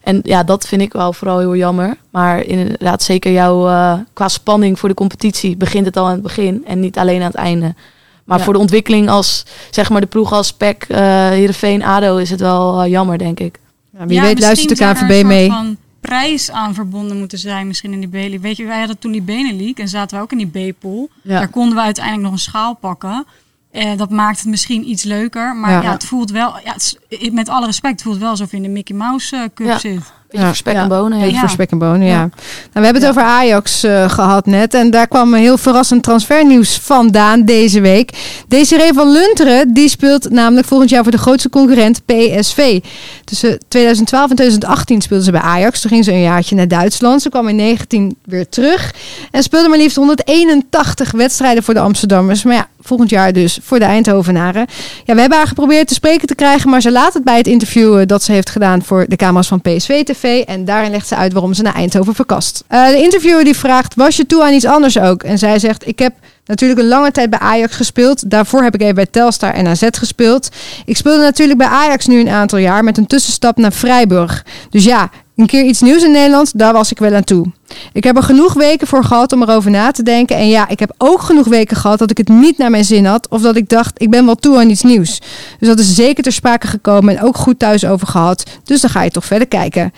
En 0.01 0.19
ja, 0.23 0.43
dat 0.43 0.67
vind 0.67 0.81
ik 0.81 0.93
wel 0.93 1.13
vooral 1.13 1.39
heel 1.39 1.55
jammer. 1.55 1.97
Maar 2.09 2.43
inderdaad, 2.43 3.03
zeker 3.03 3.31
jouw 3.31 3.67
uh, 3.67 3.93
qua 4.13 4.27
spanning 4.27 4.79
voor 4.79 4.89
de 4.89 4.95
competitie 4.95 5.57
begint 5.57 5.85
het 5.85 5.97
al 5.97 6.05
aan 6.05 6.11
het 6.11 6.21
begin 6.21 6.65
en 6.65 6.79
niet 6.79 6.97
alleen 6.97 7.21
aan 7.21 7.27
het 7.27 7.35
einde. 7.35 7.75
Maar 8.23 8.41
voor 8.41 8.53
de 8.53 8.59
ontwikkeling 8.59 9.09
als 9.09 9.45
zeg 9.71 9.89
maar 9.89 10.01
de 10.01 10.07
ploeg 10.07 10.31
als 10.31 10.53
PEC, 10.53 10.85
uh, 10.87 10.97
Heerenveen, 11.29 11.83
ADO 11.83 12.17
is 12.17 12.29
het 12.29 12.39
wel 12.39 12.83
uh, 12.83 12.89
jammer, 12.89 13.17
denk 13.17 13.39
ik. 13.39 13.59
Ja, 13.97 14.05
wie 14.05 14.21
weet 14.21 14.39
luistert 14.39 14.77
de 14.77 14.85
KNVB 14.85 15.25
mee. 15.25 15.49
Van 15.49 15.77
prijs 16.07 16.51
aan 16.51 16.73
verbonden 16.73 17.17
moeten 17.17 17.37
zijn 17.37 17.67
misschien 17.67 17.93
in 17.93 17.99
die 17.99 18.09
B-league. 18.09 18.39
Weet 18.39 18.57
je, 18.57 18.65
wij 18.65 18.79
hadden 18.79 18.99
toen 18.99 19.11
die 19.11 19.21
Benelink 19.21 19.77
en 19.77 19.87
zaten 19.87 20.17
we 20.17 20.23
ook 20.23 20.31
in 20.31 20.49
die 20.49 20.71
B-pool. 20.71 21.09
Daar 21.23 21.47
konden 21.47 21.75
we 21.75 21.81
uiteindelijk 21.81 22.23
nog 22.23 22.33
een 22.33 22.39
schaal 22.39 22.73
pakken. 22.73 23.25
Uh, 23.71 23.97
dat 23.97 24.09
maakt 24.09 24.37
het 24.39 24.47
misschien 24.47 24.89
iets 24.89 25.03
leuker. 25.03 25.55
Maar 25.55 25.71
ja, 25.71 25.81
ja 25.81 25.91
het 25.91 26.05
voelt 26.05 26.31
wel, 26.31 26.59
ja, 26.63 26.73
het 27.09 27.33
met 27.33 27.49
alle 27.49 27.65
respect, 27.65 27.93
het 27.93 28.03
voelt 28.03 28.17
wel 28.17 28.29
alsof 28.29 28.51
je 28.51 28.57
in 28.57 28.63
de 28.63 28.69
Mickey 28.69 28.95
Mouse 28.95 29.35
uh, 29.35 29.43
Cup 29.53 29.79
zit. 29.79 30.13
Beetje 30.27 30.45
ja. 30.45 30.51
voor 30.51 30.55
spek 30.55 30.75
en 30.75 30.87
bonen. 30.87 31.19
Beetje 31.19 31.39
voor 31.39 31.49
spek 31.49 31.71
en 31.71 31.77
bonen, 31.77 32.07
ja. 32.07 32.17
Nou, 32.17 32.31
we 32.73 32.83
hebben 32.83 33.01
het 33.01 33.11
over 33.11 33.21
Ajax 33.21 33.83
uh, 33.83 34.09
gehad 34.09 34.45
net. 34.45 34.73
En 34.73 34.91
daar 34.91 35.07
kwam 35.07 35.33
een 35.33 35.39
heel 35.39 35.57
verrassend 35.57 36.03
transfernieuws 36.03 36.79
vandaan 36.79 37.43
deze 37.43 37.81
week. 37.81 38.11
Desiree 38.47 38.93
van 38.93 39.11
Lunteren, 39.11 39.73
die 39.73 39.89
speelt 39.89 40.29
namelijk 40.29 40.67
volgend 40.67 40.89
jaar 40.89 41.03
voor 41.03 41.11
de 41.11 41.17
grootste 41.17 41.49
concurrent 41.49 42.05
PSV. 42.05 42.79
Tussen 43.23 43.59
2012 43.67 44.29
en 44.29 44.35
2018 44.35 45.01
speelde 45.01 45.23
ze 45.23 45.31
bij 45.31 45.41
Ajax. 45.41 45.81
Toen 45.81 45.91
ging 45.91 46.03
ze 46.03 46.11
een 46.11 46.21
jaartje 46.21 46.55
naar 46.55 46.67
Duitsland. 46.67 47.21
Ze 47.21 47.29
kwam 47.29 47.47
in 47.47 47.55
19 47.55 48.17
weer 48.25 48.49
terug. 48.49 48.93
En 49.31 49.43
speelde 49.43 49.69
maar 49.69 49.77
liefst 49.77 49.95
181 49.95 51.11
wedstrijden 51.11 51.63
voor 51.63 51.73
de 51.73 51.79
Amsterdammers. 51.79 52.43
Maar 52.43 52.55
ja, 52.55 52.67
volgend 52.81 53.09
jaar 53.09 53.33
dus 53.33 53.59
voor 53.63 53.79
de 53.79 53.85
Eindhovenaren. 53.85 54.65
Ja, 55.05 55.13
we 55.13 55.19
hebben 55.19 55.37
haar 55.37 55.47
geprobeerd 55.47 55.87
te 55.87 55.93
spreken 55.93 56.27
te 56.27 56.35
krijgen. 56.35 56.69
Maar 56.69 56.81
ze 56.81 56.91
laat 56.91 57.13
het 57.13 57.23
bij 57.23 57.37
het 57.37 57.47
interview 57.47 58.05
dat 58.05 58.23
ze 58.23 58.31
heeft 58.31 58.49
gedaan 58.49 58.83
voor 58.83 59.05
de 59.07 59.15
camera's 59.15 59.47
van 59.47 59.61
PSV 59.61 60.03
En 60.23 60.65
daarin 60.65 60.91
legt 60.91 61.07
ze 61.07 61.15
uit 61.15 61.33
waarom 61.33 61.53
ze 61.53 61.61
naar 61.61 61.75
Eindhoven 61.75 62.15
verkast. 62.15 62.63
Uh, 62.69 62.87
de 62.87 63.01
interviewer 63.01 63.43
die 63.43 63.55
vraagt, 63.55 63.95
was 63.95 64.15
je 64.15 64.25
toe 64.25 64.43
aan 64.43 64.53
iets 64.53 64.65
anders 64.65 64.99
ook? 64.99 65.23
En 65.23 65.37
zij 65.37 65.59
zegt, 65.59 65.87
ik 65.87 65.99
heb 65.99 66.13
natuurlijk 66.45 66.79
een 66.79 66.87
lange 66.87 67.11
tijd 67.11 67.29
bij 67.29 67.39
Ajax 67.39 67.75
gespeeld. 67.75 68.29
Daarvoor 68.29 68.63
heb 68.63 68.73
ik 68.73 68.81
even 68.81 68.95
bij 68.95 69.05
Telstar 69.05 69.53
en 69.53 69.67
AZ 69.67 69.87
gespeeld. 69.91 70.49
Ik 70.85 70.97
speelde 70.97 71.23
natuurlijk 71.23 71.59
bij 71.59 71.67
Ajax 71.67 72.07
nu 72.07 72.19
een 72.19 72.29
aantal 72.29 72.59
jaar 72.59 72.83
met 72.83 72.97
een 72.97 73.07
tussenstap 73.07 73.57
naar 73.57 73.71
Freiburg. 73.71 74.45
Dus 74.69 74.83
ja, 74.83 75.09
een 75.37 75.45
keer 75.45 75.63
iets 75.63 75.81
nieuws 75.81 76.03
in 76.03 76.11
Nederland, 76.11 76.57
daar 76.57 76.73
was 76.73 76.91
ik 76.91 76.99
wel 76.99 77.13
aan 77.13 77.23
toe. 77.23 77.45
Ik 77.93 78.03
heb 78.03 78.15
er 78.15 78.23
genoeg 78.23 78.53
weken 78.53 78.87
voor 78.87 79.03
gehad 79.03 79.31
om 79.31 79.41
erover 79.41 79.71
na 79.71 79.91
te 79.91 80.03
denken. 80.03 80.35
En 80.35 80.47
ja, 80.49 80.67
ik 80.67 80.79
heb 80.79 80.93
ook 80.97 81.21
genoeg 81.21 81.47
weken 81.47 81.77
gehad 81.77 81.99
dat 81.99 82.11
ik 82.11 82.17
het 82.17 82.29
niet 82.29 82.57
naar 82.57 82.69
mijn 82.69 82.85
zin 82.85 83.05
had. 83.05 83.27
Of 83.29 83.41
dat 83.41 83.55
ik 83.55 83.69
dacht, 83.69 84.01
ik 84.01 84.09
ben 84.09 84.25
wel 84.25 84.35
toe 84.35 84.57
aan 84.57 84.69
iets 84.69 84.83
nieuws. 84.83 85.19
Dus 85.59 85.67
dat 85.67 85.79
is 85.79 85.95
zeker 85.95 86.23
ter 86.23 86.31
sprake 86.31 86.67
gekomen 86.67 87.17
en 87.17 87.23
ook 87.23 87.37
goed 87.37 87.59
thuis 87.59 87.85
over 87.85 88.07
gehad. 88.07 88.43
Dus 88.63 88.81
dan 88.81 88.89
ga 88.89 89.01
je 89.03 89.09
toch 89.09 89.25
verder 89.25 89.47
kijken. 89.47 89.93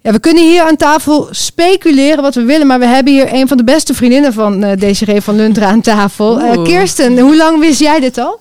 Ja, 0.00 0.12
we 0.12 0.18
kunnen 0.18 0.42
hier 0.42 0.62
aan 0.62 0.76
tafel 0.76 1.28
speculeren 1.30 2.22
wat 2.22 2.34
we 2.34 2.42
willen, 2.42 2.66
maar 2.66 2.78
we 2.78 2.86
hebben 2.86 3.12
hier 3.12 3.34
een 3.34 3.48
van 3.48 3.56
de 3.56 3.64
beste 3.64 3.94
vriendinnen 3.94 4.32
van 4.32 4.64
uh, 4.64 4.70
Desiree 4.78 5.20
van 5.20 5.36
Luntra 5.36 5.66
aan 5.66 5.80
tafel. 5.80 6.40
Uh, 6.40 6.62
Kirsten, 6.62 7.18
hoe 7.18 7.36
lang 7.36 7.58
wist 7.58 7.80
jij 7.80 8.00
dit 8.00 8.18
al? 8.18 8.40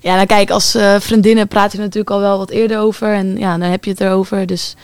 Ja, 0.00 0.14
nou 0.14 0.26
kijk, 0.26 0.50
als 0.50 0.76
uh, 0.76 0.94
vriendinnen 0.98 1.48
praat 1.48 1.72
je 1.72 1.78
natuurlijk 1.78 2.10
al 2.10 2.20
wel 2.20 2.38
wat 2.38 2.50
eerder 2.50 2.78
over 2.78 3.12
en 3.12 3.38
ja, 3.38 3.58
dan 3.58 3.70
heb 3.70 3.84
je 3.84 3.90
het 3.90 4.00
erover. 4.00 4.46
Dus 4.46 4.74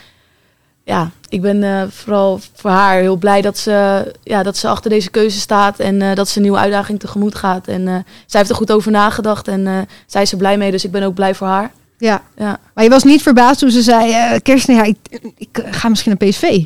ja, 0.83 1.09
ik 1.29 1.41
ben 1.41 1.91
vooral 1.91 2.39
voor 2.53 2.71
haar 2.71 2.99
heel 2.99 3.15
blij 3.15 3.41
dat 3.41 3.57
ze, 3.57 4.11
ja, 4.23 4.43
dat 4.43 4.57
ze 4.57 4.67
achter 4.67 4.89
deze 4.89 5.09
keuze 5.09 5.39
staat 5.39 5.79
en 5.79 6.15
dat 6.15 6.29
ze 6.29 6.37
een 6.37 6.43
nieuwe 6.43 6.57
uitdaging 6.57 6.99
tegemoet 6.99 7.35
gaat. 7.35 7.67
En 7.67 7.85
zij 8.25 8.39
heeft 8.39 8.49
er 8.49 8.55
goed 8.55 8.71
over 8.71 8.91
nagedacht 8.91 9.47
en 9.47 9.87
zij 10.07 10.21
is 10.21 10.31
er 10.31 10.37
blij 10.37 10.57
mee, 10.57 10.71
dus 10.71 10.83
ik 10.83 10.91
ben 10.91 11.03
ook 11.03 11.13
blij 11.13 11.35
voor 11.35 11.47
haar. 11.47 11.71
Ja. 11.97 12.21
ja. 12.37 12.59
Maar 12.73 12.83
je 12.83 12.89
was 12.89 13.03
niet 13.03 13.21
verbaasd 13.21 13.59
toen 13.59 13.71
ze 13.71 13.81
zei, 13.81 14.39
Kirsten, 14.39 14.75
ja, 14.75 14.83
ik, 14.83 14.97
ik, 15.37 15.63
ga 15.65 15.89
misschien 15.89 16.15
naar 16.19 16.29
PSV. 16.29 16.65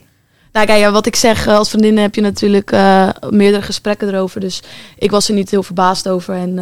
Nou 0.52 0.66
kijk, 0.66 0.80
ja, 0.80 0.92
wat 0.92 1.06
ik 1.06 1.16
zeg, 1.16 1.48
eh, 1.48 1.56
als 1.56 1.70
vriendin 1.70 1.98
heb 1.98 2.16
je 2.16 2.22
natuurlijk 2.22 2.72
meerdere 3.30 3.62
gesprekken 3.62 4.08
erover. 4.08 4.40
Dus 4.40 4.64
ik 4.98 5.12
was 5.12 5.28
er 5.28 5.34
niet 5.34 5.52
heel 5.52 5.64
verbaasd 5.64 6.08
over. 6.08 6.36
En 6.36 6.56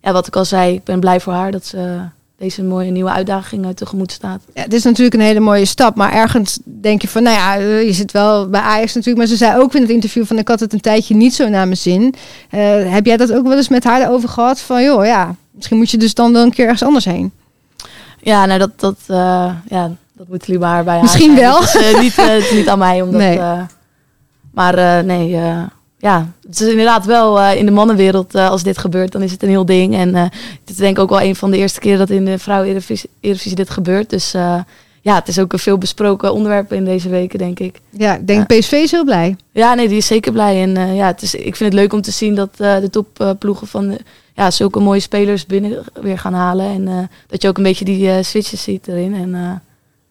ja, 0.00 0.12
wat 0.12 0.26
ik 0.26 0.36
al 0.36 0.44
zei, 0.44 0.74
ik 0.74 0.84
ben 0.84 1.00
blij 1.00 1.20
voor 1.20 1.32
haar 1.32 1.50
dat 1.50 1.66
ze 1.66 2.00
deze 2.40 2.62
mooie 2.62 2.90
nieuwe 2.90 3.10
uitdaging 3.10 3.76
tegemoet 3.76 4.12
staat. 4.12 4.40
Ja, 4.54 4.62
het 4.62 4.72
is 4.72 4.84
natuurlijk 4.84 5.14
een 5.14 5.20
hele 5.20 5.40
mooie 5.40 5.64
stap. 5.64 5.96
Maar 5.96 6.12
ergens 6.12 6.58
denk 6.64 7.02
je 7.02 7.08
van, 7.08 7.22
nou 7.22 7.36
ja, 7.36 7.54
je 7.80 7.92
zit 7.92 8.12
wel 8.12 8.48
bij 8.48 8.60
Ajax 8.60 8.94
natuurlijk. 8.94 9.16
Maar 9.16 9.36
ze 9.36 9.44
zei 9.44 9.60
ook 9.60 9.74
in 9.74 9.80
het 9.80 9.90
interview 9.90 10.24
van, 10.24 10.38
ik 10.38 10.48
had 10.48 10.60
het 10.60 10.72
een 10.72 10.80
tijdje 10.80 11.14
niet 11.14 11.34
zo 11.34 11.48
naar 11.48 11.64
mijn 11.64 11.76
zin. 11.76 12.14
heb 12.90 13.06
jij 13.06 13.16
dat 13.16 13.32
ook 13.32 13.46
wel 13.46 13.56
eens 13.56 13.68
met 13.68 13.84
haar 13.84 14.10
over 14.10 14.28
gehad? 14.28 14.60
Van, 14.60 14.82
joh, 14.82 15.04
ja, 15.04 15.34
misschien 15.50 15.76
moet 15.76 15.90
je 15.90 15.96
dus 15.96 16.14
dan 16.14 16.32
wel 16.32 16.42
een 16.42 16.50
keer 16.50 16.64
ergens 16.64 16.82
anders 16.82 17.04
heen. 17.04 17.32
Ja, 18.20 18.46
nou 18.46 18.58
dat, 18.58 18.80
dat, 18.80 18.98
uh, 19.08 19.52
ja, 19.68 19.90
dat 20.12 20.28
moet 20.28 20.48
liever 20.48 20.84
bij 20.84 20.94
haar 20.94 21.02
Misschien 21.02 21.34
wel. 21.34 21.60
Dus, 21.60 21.74
uh, 21.74 22.00
niet, 22.00 22.50
niet 22.52 22.68
aan 22.68 22.78
mij. 22.78 23.02
Omdat, 23.02 23.20
nee. 23.20 23.40
maar 24.54 25.04
nee, 25.04 25.40
ja, 26.00 26.32
het 26.46 26.60
is 26.60 26.68
inderdaad 26.68 27.06
wel 27.06 27.42
in 27.50 27.66
de 27.66 27.72
mannenwereld 27.72 28.34
als 28.34 28.62
dit 28.62 28.78
gebeurt, 28.78 29.12
dan 29.12 29.22
is 29.22 29.32
het 29.32 29.42
een 29.42 29.48
heel 29.48 29.64
ding. 29.64 29.94
En 29.94 30.14
het 30.14 30.30
is 30.66 30.76
denk 30.76 30.96
ik 30.96 31.02
ook 31.02 31.10
wel 31.10 31.20
een 31.20 31.36
van 31.36 31.50
de 31.50 31.56
eerste 31.56 31.80
keren 31.80 31.98
dat 31.98 32.10
in 32.10 32.24
de 32.24 32.38
vrouwen-Eredivisie 32.38 33.54
dit 33.54 33.70
gebeurt. 33.70 34.10
Dus 34.10 34.32
ja, 35.02 35.14
het 35.14 35.28
is 35.28 35.38
ook 35.38 35.52
een 35.52 35.58
veel 35.58 35.78
besproken 35.78 36.32
onderwerp 36.32 36.72
in 36.72 36.84
deze 36.84 37.08
weken, 37.08 37.38
denk 37.38 37.58
ik. 37.58 37.80
Ja, 37.90 38.14
ik 38.14 38.26
denk 38.26 38.46
PSV 38.46 38.72
is 38.72 38.90
heel 38.90 39.04
blij. 39.04 39.36
Ja, 39.52 39.74
nee, 39.74 39.88
die 39.88 39.96
is 39.96 40.06
zeker 40.06 40.32
blij. 40.32 40.62
En 40.62 40.94
ja, 40.94 41.06
het 41.06 41.22
is, 41.22 41.34
ik 41.34 41.56
vind 41.56 41.72
het 41.72 41.80
leuk 41.80 41.92
om 41.92 42.00
te 42.00 42.10
zien 42.10 42.34
dat 42.34 42.56
de 42.56 42.90
topploegen 42.90 43.66
van 43.66 43.98
ja, 44.40 44.50
zulke 44.50 44.80
mooie 44.80 45.00
spelers 45.00 45.46
binnen 45.46 45.84
weer 46.00 46.18
gaan 46.18 46.34
halen. 46.34 46.66
En 46.66 46.88
uh, 46.88 46.98
dat 47.26 47.42
je 47.42 47.48
ook 47.48 47.56
een 47.56 47.62
beetje 47.62 47.84
die 47.84 48.06
uh, 48.06 48.14
switches 48.20 48.62
ziet 48.62 48.88
erin. 48.88 49.14
En 49.14 49.28
uh, 49.28 49.50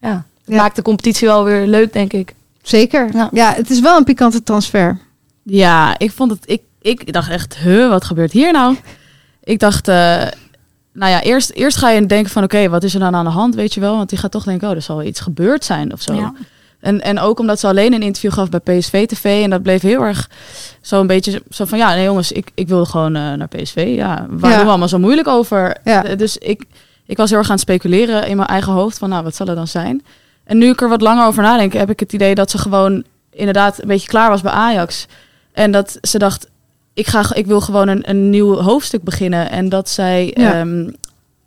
ja, 0.00 0.24
het 0.44 0.54
maakt 0.54 0.76
de 0.76 0.82
competitie 0.82 1.28
wel 1.28 1.44
weer 1.44 1.66
leuk, 1.66 1.92
denk 1.92 2.12
ik. 2.12 2.34
Zeker. 2.62 3.08
Ja. 3.12 3.28
ja, 3.32 3.54
het 3.54 3.70
is 3.70 3.80
wel 3.80 3.96
een 3.96 4.04
pikante 4.04 4.42
transfer. 4.42 4.98
Ja, 5.42 5.98
ik 5.98 6.10
vond 6.10 6.30
het. 6.30 6.40
Ik, 6.44 6.62
ik 6.80 7.12
dacht 7.12 7.30
echt, 7.30 7.56
huh, 7.56 7.88
wat 7.88 8.04
gebeurt 8.04 8.32
hier 8.32 8.52
nou? 8.52 8.76
Ik 9.44 9.58
dacht, 9.58 9.86
nou 9.86 10.32
ja, 10.92 11.22
eerst, 11.22 11.50
eerst 11.50 11.76
ga 11.76 11.90
je 11.90 12.06
denken 12.06 12.30
van, 12.30 12.42
oké, 12.42 12.68
wat 12.68 12.82
is 12.82 12.94
er 12.94 13.00
dan 13.00 13.14
aan 13.14 13.24
de 13.24 13.30
hand, 13.30 13.54
weet 13.54 13.74
je 13.74 13.80
wel? 13.80 13.96
Want 13.96 14.08
die 14.08 14.18
gaat 14.18 14.30
toch 14.30 14.44
denken, 14.44 14.68
oh, 14.68 14.74
er 14.74 14.82
zal 14.82 15.02
iets 15.02 15.20
gebeurd 15.20 15.64
zijn 15.64 15.92
of 15.92 16.02
zo. 16.02 16.14
Ja. 16.14 16.32
En, 16.80 17.00
en 17.00 17.18
ook 17.18 17.38
omdat 17.38 17.60
ze 17.60 17.66
alleen 17.66 17.92
een 17.92 18.02
interview 18.02 18.32
gaf 18.32 18.48
bij 18.48 18.60
PSV 18.60 19.06
TV. 19.06 19.42
En 19.44 19.50
dat 19.50 19.62
bleef 19.62 19.82
heel 19.82 20.02
erg 20.02 20.30
zo 20.80 21.00
een 21.00 21.06
beetje 21.06 21.42
zo 21.50 21.64
van... 21.64 21.78
Ja, 21.78 21.94
nee 21.94 22.04
jongens, 22.04 22.32
ik, 22.32 22.50
ik 22.54 22.68
wil 22.68 22.84
gewoon 22.84 23.16
uh, 23.16 23.32
naar 23.32 23.48
PSV. 23.48 23.92
Ja, 23.96 24.26
waar 24.28 24.50
doen 24.50 24.64
we 24.64 24.68
allemaal 24.68 24.88
zo 24.88 24.98
moeilijk 24.98 25.28
over? 25.28 25.76
Ja. 25.84 26.04
Eh, 26.04 26.18
dus 26.18 26.38
ik, 26.38 26.64
ik 27.06 27.16
was 27.16 27.30
heel 27.30 27.38
erg 27.38 27.48
aan 27.48 27.54
het 27.54 27.62
speculeren 27.62 28.26
in 28.26 28.36
mijn 28.36 28.48
eigen 28.48 28.72
hoofd. 28.72 28.98
Van 28.98 29.08
nou, 29.08 29.24
wat 29.24 29.36
zal 29.36 29.46
er 29.46 29.54
dan 29.54 29.66
zijn? 29.66 30.04
En 30.44 30.58
nu 30.58 30.68
ik 30.68 30.80
er 30.80 30.88
wat 30.88 31.00
langer 31.00 31.26
over 31.26 31.42
nadenk... 31.42 31.72
heb 31.72 31.90
ik 31.90 32.00
het 32.00 32.12
idee 32.12 32.34
dat 32.34 32.50
ze 32.50 32.58
gewoon 32.58 33.04
inderdaad 33.30 33.82
een 33.82 33.88
beetje 33.88 34.08
klaar 34.08 34.30
was 34.30 34.40
bij 34.40 34.52
Ajax. 34.52 35.06
En 35.60 35.70
dat 35.70 35.98
ze 36.02 36.18
dacht... 36.18 36.48
Ik, 36.94 37.06
ga, 37.06 37.34
ik 37.34 37.46
wil 37.46 37.60
gewoon 37.60 37.88
een, 37.88 38.10
een 38.10 38.30
nieuw 38.30 38.54
hoofdstuk 38.54 39.02
beginnen. 39.02 39.50
En 39.50 39.68
dat 39.68 39.88
zij... 39.88 40.30
Ja. 40.34 40.60
Um, 40.60 40.94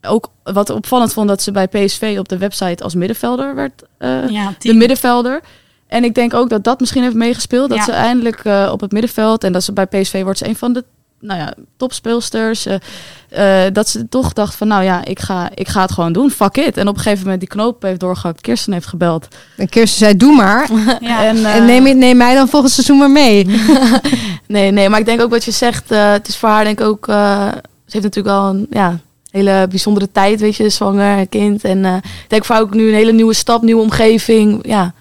ook 0.02 0.30
wat 0.44 0.70
opvallend 0.70 1.14
vond 1.14 1.28
dat 1.28 1.42
ze 1.42 1.52
bij 1.52 1.68
PSV 1.68 2.16
op 2.20 2.30
de 2.30 2.38
website 2.38 2.84
als 2.84 2.96
middenvelder 2.96 3.56
werd. 3.56 3.84
ja, 4.32 4.54
de 4.60 4.74
middenvelder. 4.74 5.42
En 5.88 6.04
ik 6.04 6.16
denk 6.16 6.34
ook 6.34 6.50
dat 6.50 6.64
dat 6.64 6.80
misschien 6.80 7.04
heeft 7.04 7.16
meegespeeld. 7.16 7.70
Dat 7.70 7.84
ze 7.84 7.92
eindelijk 7.92 8.46
op 8.72 8.82
het 8.82 8.92
middenveld 8.92 9.44
en 9.44 9.54
dat 9.54 9.64
ze 9.64 9.74
bij 9.74 9.86
PSV 9.86 10.24
wordt 10.24 10.40
ze 10.40 10.48
een 10.48 10.56
van 10.56 10.74
de 10.74 10.84
nou 11.24 11.40
ja, 11.40 11.54
topspeelsters. 11.78 12.68
Uh, 12.68 13.62
dat 13.74 13.90
ze 13.90 14.10
toch 14.10 14.34
dacht 14.34 14.56
van, 14.56 14.68
nou 14.68 14.84
ja, 14.84 15.06
ik 15.06 15.20
ga, 15.20 15.50
ik 15.54 15.68
ga 15.68 15.82
het 15.82 15.92
gewoon 15.92 16.14
doen. 16.14 16.30
Fuck 16.30 16.58
it. 16.58 16.78
En 16.78 16.88
op 16.88 16.96
een 16.96 17.02
gegeven 17.02 17.24
moment 17.24 17.40
die 17.40 17.50
knoop 17.50 17.82
heeft 17.82 18.00
doorgehakt. 18.00 18.42
Kirsten 18.42 18.74
heeft 18.74 18.88
gebeld. 18.88 19.28
En 19.58 19.70
Kirsten 19.70 20.00
zei, 20.00 20.18
doe 20.18 20.36
maar. 20.36 20.70
Ja. 21.00 21.26
En, 21.26 21.46
en 21.46 21.66
neem, 21.66 21.98
neem, 21.98 22.18
mij 22.18 22.36
dan 22.36 22.48
volgend 22.48 22.72
seizoen 22.72 22.98
maar 22.98 23.12
mee. 23.12 23.46
nee, 24.48 24.72
nee, 24.72 24.90
maar 24.90 25.00
ik 25.00 25.06
denk 25.06 25.22
ook 25.22 25.30
wat 25.30 25.44
je 25.44 25.52
zegt. 25.52 25.92
Uh, 25.92 26.12
het 26.12 26.28
is 26.28 26.38
voor 26.38 26.50
haar 26.50 26.64
denk 26.64 26.80
ik 26.80 26.86
ook... 26.86 27.08
Uh, 27.08 27.48
ze 27.86 28.00
heeft 28.00 28.04
natuurlijk 28.04 28.36
wel 28.36 28.50
een 28.50 28.68
ja, 28.70 29.00
hele 29.32 29.68
bijzondere 29.70 30.12
tijd, 30.12 30.40
weet 30.40 30.56
je, 30.56 30.70
zwanger, 30.70 31.28
kind. 31.28 31.64
En 31.64 31.86
ik 31.86 32.02
denk 32.28 32.46
voor 32.46 32.56
haar 32.56 32.64
ook 32.64 32.74
nu 32.74 32.88
een 32.88 32.94
hele 32.94 33.12
nieuwe 33.12 33.34
stap, 33.34 33.62
nieuwe 33.62 33.82
omgeving. 33.82 34.68
Ja, 34.68 34.94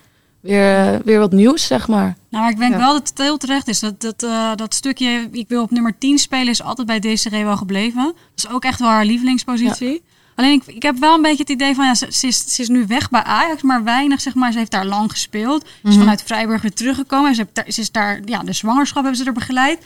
weer, 0.43 1.01
weer 1.05 1.19
wat 1.19 1.33
nieuws, 1.33 1.67
zeg 1.67 1.89
maar. 1.89 2.17
Nou, 2.31 2.51
ik 2.51 2.59
denk 2.59 2.75
wel 2.75 2.93
dat 2.93 3.09
het 3.09 3.19
heel 3.19 3.37
terecht 3.37 3.69
is. 3.69 3.81
Dat, 3.81 4.01
dat, 4.01 4.23
uh, 4.23 4.55
dat 4.55 4.75
stukje, 4.75 5.29
ik 5.33 5.49
wil 5.49 5.63
op 5.63 5.71
nummer 5.71 5.99
10 5.99 6.19
spelen, 6.19 6.49
is 6.49 6.63
altijd 6.63 6.87
bij 6.87 6.99
Desiree 6.99 7.45
wel 7.45 7.57
gebleven. 7.57 8.05
Dat 8.05 8.45
is 8.45 8.49
ook 8.49 8.65
echt 8.65 8.79
wel 8.79 8.89
haar 8.89 9.05
lievelingspositie. 9.05 10.03
Alleen 10.43 10.63
ik, 10.67 10.75
ik 10.75 10.83
heb 10.83 10.99
wel 10.99 11.15
een 11.15 11.23
beetje 11.23 11.43
het 11.43 11.51
idee 11.51 11.75
van, 11.75 11.85
ja, 11.85 11.95
ze, 11.95 12.07
ze, 12.11 12.27
is, 12.27 12.55
ze 12.55 12.63
is 12.63 12.69
nu 12.69 12.85
weg 12.89 13.11
bij 13.11 13.23
Ajax, 13.23 13.63
maar 13.63 13.85
weinig, 13.85 14.21
zeg 14.21 14.35
maar. 14.35 14.53
Ze 14.53 14.59
heeft 14.59 14.71
daar 14.71 14.87
lang 14.87 15.11
gespeeld. 15.11 15.63
Ze 15.63 15.89
is 15.89 15.91
mhm. 15.91 15.99
vanuit 15.99 16.23
Vrijburg 16.27 16.63
weer 16.63 16.73
teruggekomen. 16.73 17.35
Ze, 17.35 17.47
heeft 17.55 17.75
ze 17.75 17.81
is 17.81 17.91
daar, 17.91 18.21
ja, 18.25 18.39
de 18.39 18.53
zwangerschap 18.53 19.03
hebben 19.03 19.21
ze 19.21 19.27
er 19.27 19.33
begeleid. 19.33 19.79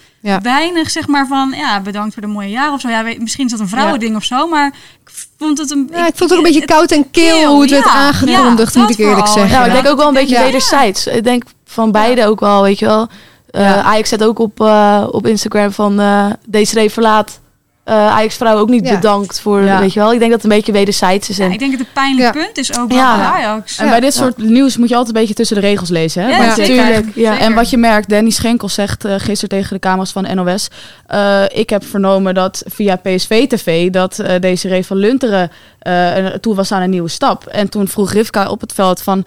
Weinig, 0.42 0.90
zeg 0.90 1.07
maar, 1.07 1.27
van, 1.27 1.53
ja, 1.57 1.81
bedankt 1.81 2.12
voor 2.12 2.23
de 2.23 2.29
mooie 2.29 2.51
jaren 2.51 2.73
of 2.73 2.81
zo. 2.81 2.88
Ja, 2.88 3.03
misschien 3.19 3.45
is 3.45 3.51
dat 3.51 3.61
een 3.61 3.69
vrouwending 3.69 4.16
of 4.16 4.25
zo, 4.25 4.49
maar 4.49 4.66
ik 5.03 5.11
vond 5.38 5.59
het 5.59 5.71
een... 5.71 5.88
Ja, 5.92 6.07
ik 6.07 6.16
vond 6.16 6.31
het 6.31 6.38
ook 6.38 6.47
een 6.47 6.53
beetje 6.53 6.64
koud 6.64 6.90
en 6.90 7.11
keel, 7.11 7.53
hoe 7.53 7.61
het 7.61 7.71
werd 7.71 7.87
aangekondigd, 7.87 8.75
moet 8.75 8.90
ik 8.90 8.99
eerlijk 8.99 9.27
zeggen. 9.27 9.59
Ja, 9.59 9.64
ik 9.64 9.73
denk 9.73 9.87
ook 9.87 9.99
wel 9.99 10.09
een 10.09 10.14
beetje 10.14 10.38
wederzijds. 10.38 11.07
Ik 11.07 11.25
denk 11.25 11.45
van 11.64 11.92
beide 11.92 12.27
ook 12.27 12.40
wel, 12.40 12.62
weet 12.62 12.79
je 12.79 12.87
wel. 12.87 13.09
Uh, 13.51 13.87
Ajax 13.87 14.09
zet 14.09 14.25
ook 14.25 14.38
op, 14.38 14.61
uh, 14.61 15.07
op 15.11 15.27
Instagram 15.27 15.73
van 15.73 16.01
uh, 16.01 16.27
deze 16.47 16.90
verlaat 16.90 17.40
uh, 17.88 17.94
Ajax-vrouw 17.94 18.59
ook 18.59 18.68
niet 18.68 18.83
bedankt 18.83 19.40
voor, 19.40 19.62
weet 19.62 19.92
je 19.92 20.01
wel. 20.01 20.12
Ik 20.12 20.18
denk 20.18 20.31
dat 20.31 20.42
het 20.42 20.51
een 20.51 20.57
beetje 20.57 20.72
wederzijds 20.72 21.29
is. 21.29 21.38
En... 21.38 21.53
ik 21.53 21.59
denk 21.59 21.70
dat 21.70 21.81
het 21.81 21.92
pijnlijk 21.92 22.33
punt 22.33 22.59
is 22.59 22.79
ook 22.79 22.92
ja. 22.92 23.16
bij 23.16 23.25
Ajax. 23.25 23.79
En 23.79 23.88
bij 23.88 24.01
dit 24.01 24.14
soort 24.14 24.38
nieuws 24.38 24.77
moet 24.77 24.88
je 24.88 24.96
altijd 24.96 25.14
een 25.14 25.20
beetje 25.20 25.37
tussen 25.37 25.57
de 25.57 25.62
regels 25.62 25.88
lezen. 25.88 26.22
Hè? 26.22 26.29
Ja, 26.29 26.44
natuurlijk. 26.44 27.07
Ja. 27.14 27.38
En 27.38 27.55
wat 27.55 27.70
je 27.70 27.77
merkt, 27.77 28.09
Danny 28.09 28.31
Schenkel 28.31 28.68
zegt 28.68 29.05
uh, 29.05 29.14
gisteren 29.16 29.49
tegen 29.49 29.75
de 29.75 29.79
camera's 29.79 30.12
van 30.12 30.35
NOS... 30.35 30.68
Uh, 31.11 31.44
eh, 31.44 31.59
ik 31.59 31.70
heb 31.70 31.85
vernomen 31.85 32.35
dat 32.35 32.62
via 32.66 32.96
PSV-TV 32.96 33.90
dat 33.90 34.22
deze 34.40 34.83
van 34.83 34.96
Lunteren 34.96 35.51
toe 36.40 36.55
was 36.55 36.72
aan 36.72 36.83
een 36.83 36.90
nieuwe 36.90 37.09
stap. 37.09 37.46
En 37.46 37.68
toen 37.68 37.88
vroeg 37.88 38.12
Rivka 38.12 38.49
op 38.49 38.61
het 38.61 38.72
veld 38.72 39.03
van... 39.03 39.25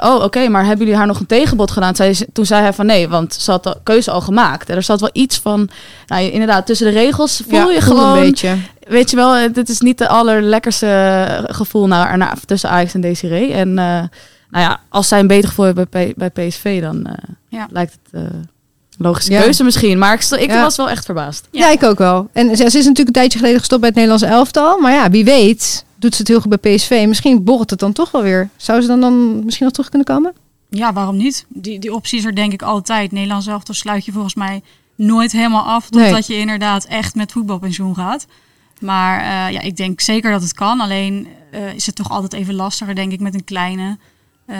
oh, 0.00 0.22
oké, 0.22 0.48
maar 0.48 0.64
hebben 0.64 0.78
jullie 0.78 0.96
haar 0.96 1.06
nog 1.06 1.20
een 1.20 1.26
tegenbod 1.26 1.70
gedaan? 1.70 1.96
Zij, 1.96 2.26
toen 2.32 2.46
zei 2.46 2.62
hij 2.62 2.72
van 2.72 2.86
nee, 2.86 3.08
want 3.08 3.34
ze 3.34 3.50
had 3.50 3.62
de 3.64 3.76
keuze 3.82 4.10
al 4.10 4.20
gemaakt. 4.20 4.68
En 4.68 4.76
er 4.76 4.82
zat 4.82 5.00
wel 5.00 5.10
iets 5.12 5.38
van... 5.38 5.70
Nou, 6.10 6.30
inderdaad, 6.30 6.66
tussen 6.66 6.86
de 6.86 6.92
regels 6.92 7.42
voel 7.48 7.70
je 7.70 7.80
gewoon 7.80 8.16
een 8.16 8.22
beetje. 8.22 8.56
Weet 8.88 9.10
je 9.10 9.16
wel, 9.16 9.52
dit 9.52 9.68
is 9.68 9.80
niet 9.80 9.98
de 9.98 10.08
allerlekkerste 10.08 11.46
gevoel 11.50 11.86
naar, 11.86 12.18
naar, 12.18 12.38
tussen 12.44 12.70
Ajax 12.70 12.94
en 12.94 13.00
Desiree. 13.00 13.52
En 13.52 13.68
uh, 13.68 13.74
nou 13.74 14.08
ja, 14.50 14.80
als 14.88 15.08
zij 15.08 15.18
een 15.18 15.26
beter 15.26 15.48
gevoel 15.48 15.64
hebben 15.64 15.86
bij, 15.90 16.14
bij 16.16 16.30
PSV, 16.30 16.80
dan 16.80 17.06
uh, 17.06 17.12
ja. 17.48 17.68
lijkt 17.70 17.98
het 18.02 18.22
uh, 18.22 18.28
logische 18.98 19.30
keuze 19.30 19.64
misschien. 19.64 19.98
Maar 19.98 20.14
ik, 20.14 20.40
ik 20.40 20.50
was 20.50 20.76
wel 20.76 20.90
echt 20.90 21.04
verbaasd. 21.04 21.48
Ja. 21.50 21.70
ik 21.70 21.82
ook 21.82 21.98
wel. 21.98 22.28
En 22.32 22.56
ze, 22.56 22.64
is 22.64 22.72
natuurlijk 22.72 22.98
een 22.98 23.12
tijdje 23.12 23.38
geleden 23.38 23.58
gestopt 23.58 23.80
bij 23.80 23.90
het 23.90 23.98
Nederlands 23.98 24.26
elftal. 24.26 24.78
Maar 24.78 24.92
ja, 24.92 25.10
wie 25.10 25.24
weet 25.24 25.84
doet 25.96 26.14
ze 26.14 26.18
het 26.20 26.28
heel 26.28 26.40
goed 26.40 26.60
bij 26.60 26.74
PSV. 26.74 27.04
Misschien 27.08 27.44
borrelt 27.44 27.70
het 27.70 27.78
dan 27.78 27.92
toch 27.92 28.10
wel 28.10 28.22
weer. 28.22 28.48
Zou 28.56 28.80
ze 28.80 28.86
dan, 28.86 29.00
dan 29.00 29.44
misschien 29.44 29.64
nog 29.64 29.74
terug 29.74 29.88
kunnen 29.88 30.06
komen? 30.06 30.32
Ja, 30.70 30.92
waarom 30.92 31.16
niet? 31.16 31.44
Die, 31.48 31.78
die 31.78 31.94
optie 31.94 32.18
is 32.18 32.24
er 32.24 32.34
denk 32.34 32.52
ik 32.52 32.62
altijd. 32.62 33.12
Nederlands 33.12 33.46
elftal 33.46 33.74
sluit 33.74 34.04
je 34.04 34.12
volgens 34.12 34.34
mij 34.34 34.62
nooit 35.00 35.32
helemaal 35.32 35.64
af 35.64 35.88
totdat 35.88 36.26
je 36.26 36.38
inderdaad 36.38 36.84
echt 36.84 37.14
met 37.14 37.32
voetbalpensioen 37.32 37.94
gaat. 37.94 38.26
Maar 38.80 39.20
uh, 39.20 39.52
ja, 39.52 39.60
ik 39.60 39.76
denk 39.76 40.00
zeker 40.00 40.30
dat 40.30 40.42
het 40.42 40.52
kan. 40.52 40.80
Alleen 40.80 41.28
uh, 41.54 41.74
is 41.74 41.86
het 41.86 41.94
toch 41.94 42.10
altijd 42.10 42.32
even 42.32 42.54
lastiger, 42.54 42.94
denk 42.94 43.12
ik, 43.12 43.20
met 43.20 43.34
een 43.34 43.44
kleine. 43.44 43.98
Uh, 44.46 44.56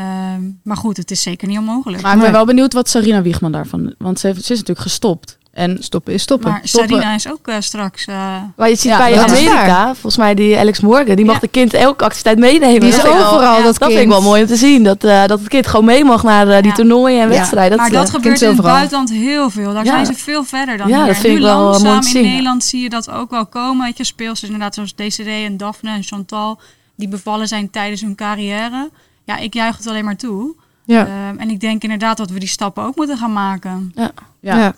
maar 0.62 0.76
goed, 0.76 0.96
het 0.96 1.10
is 1.10 1.22
zeker 1.22 1.48
niet 1.48 1.58
onmogelijk. 1.58 2.02
Maar 2.02 2.14
ik 2.14 2.20
ben 2.20 2.32
wel 2.32 2.44
benieuwd 2.44 2.72
wat 2.72 2.88
Sarina 2.88 3.22
Wiegman 3.22 3.52
daarvan... 3.52 3.94
Want 3.98 4.18
ze, 4.18 4.26
heeft, 4.26 4.44
ze 4.44 4.52
is 4.52 4.58
natuurlijk 4.58 4.86
gestopt. 4.86 5.38
En 5.52 5.76
stoppen 5.80 6.12
is 6.12 6.22
stoppen. 6.22 6.50
Maar 6.50 6.60
Sarina 6.64 7.14
is 7.14 7.30
ook 7.30 7.48
uh, 7.48 7.54
straks... 7.58 8.06
Uh... 8.06 8.14
Maar 8.56 8.68
je 8.68 8.76
ziet 8.76 8.96
bij 8.96 9.18
Amerika, 9.18 9.84
volgens 9.84 10.16
mij 10.16 10.34
die 10.34 10.58
Alex 10.58 10.80
Morgan, 10.80 11.16
die 11.16 11.24
mag 11.24 11.38
de 11.38 11.48
kind 11.48 11.74
elke 11.74 12.04
activiteit 12.04 12.38
meenemen. 12.38 12.80
Die 12.80 12.88
is 12.88 13.06
overal 13.06 13.62
dat, 13.62 13.78
dat 13.78 13.88
vind 13.88 14.00
ik 14.00 14.08
wel 14.08 14.22
mooi 14.22 14.42
om 14.42 14.46
te 14.46 14.56
zien. 14.56 14.82
Dat, 14.82 15.04
uh, 15.04 15.26
dat 15.26 15.38
het 15.38 15.48
kind 15.48 15.66
gewoon 15.66 15.84
mee 15.84 16.04
mag 16.04 16.22
naar 16.22 16.62
die 16.62 16.72
toernooien 16.72 17.22
en 17.22 17.28
wedstrijden. 17.28 17.78
maar 17.78 17.90
dat 17.90 18.10
gebeurt 18.10 18.42
in 18.42 18.48
het 18.48 18.62
buitenland 18.62 19.10
heel 19.10 19.50
veel. 19.50 19.72
Daar 19.72 19.86
zijn 19.86 20.06
ze 20.06 20.14
veel 20.14 20.44
verder 20.44 20.76
dan 20.76 20.88
ja, 20.88 20.96
hier. 20.96 21.06
Dat 21.06 21.16
vind 21.16 21.36
ik 21.36 21.42
wel 21.42 21.80
mooi 21.80 22.00
te 22.00 22.08
zien. 22.08 22.24
in 22.24 22.30
Nederland 22.30 22.64
zie 22.64 22.82
je 22.82 22.88
dat 22.88 23.10
ook 23.10 23.30
wel 23.30 23.46
komen. 23.46 23.84
Weet 23.84 23.96
je, 23.96 24.04
speels 24.04 24.42
inderdaad 24.42 24.74
zoals 24.74 24.94
Desiree 24.94 25.44
en 25.44 25.56
Daphne 25.56 25.90
en 25.90 26.02
Chantal, 26.02 26.60
die 26.96 27.08
bevallen 27.08 27.48
zijn 27.48 27.70
tijdens 27.70 28.00
hun 28.00 28.14
carrière. 28.14 28.90
Ja, 29.24 29.36
ik 29.36 29.54
juich 29.54 29.76
het 29.76 29.86
alleen 29.86 30.04
maar 30.04 30.16
toe. 30.16 30.54
Ja. 30.84 31.06
Ehm, 31.06 31.38
en 31.38 31.50
ik 31.50 31.60
denk 31.60 31.82
inderdaad 31.82 32.16
dat 32.16 32.30
we 32.30 32.38
die 32.38 32.48
stappen 32.48 32.84
ook 32.84 32.96
moeten 32.96 33.16
gaan 33.16 33.32
maken. 33.32 33.92
ja. 33.94 34.10
ja. 34.40 34.74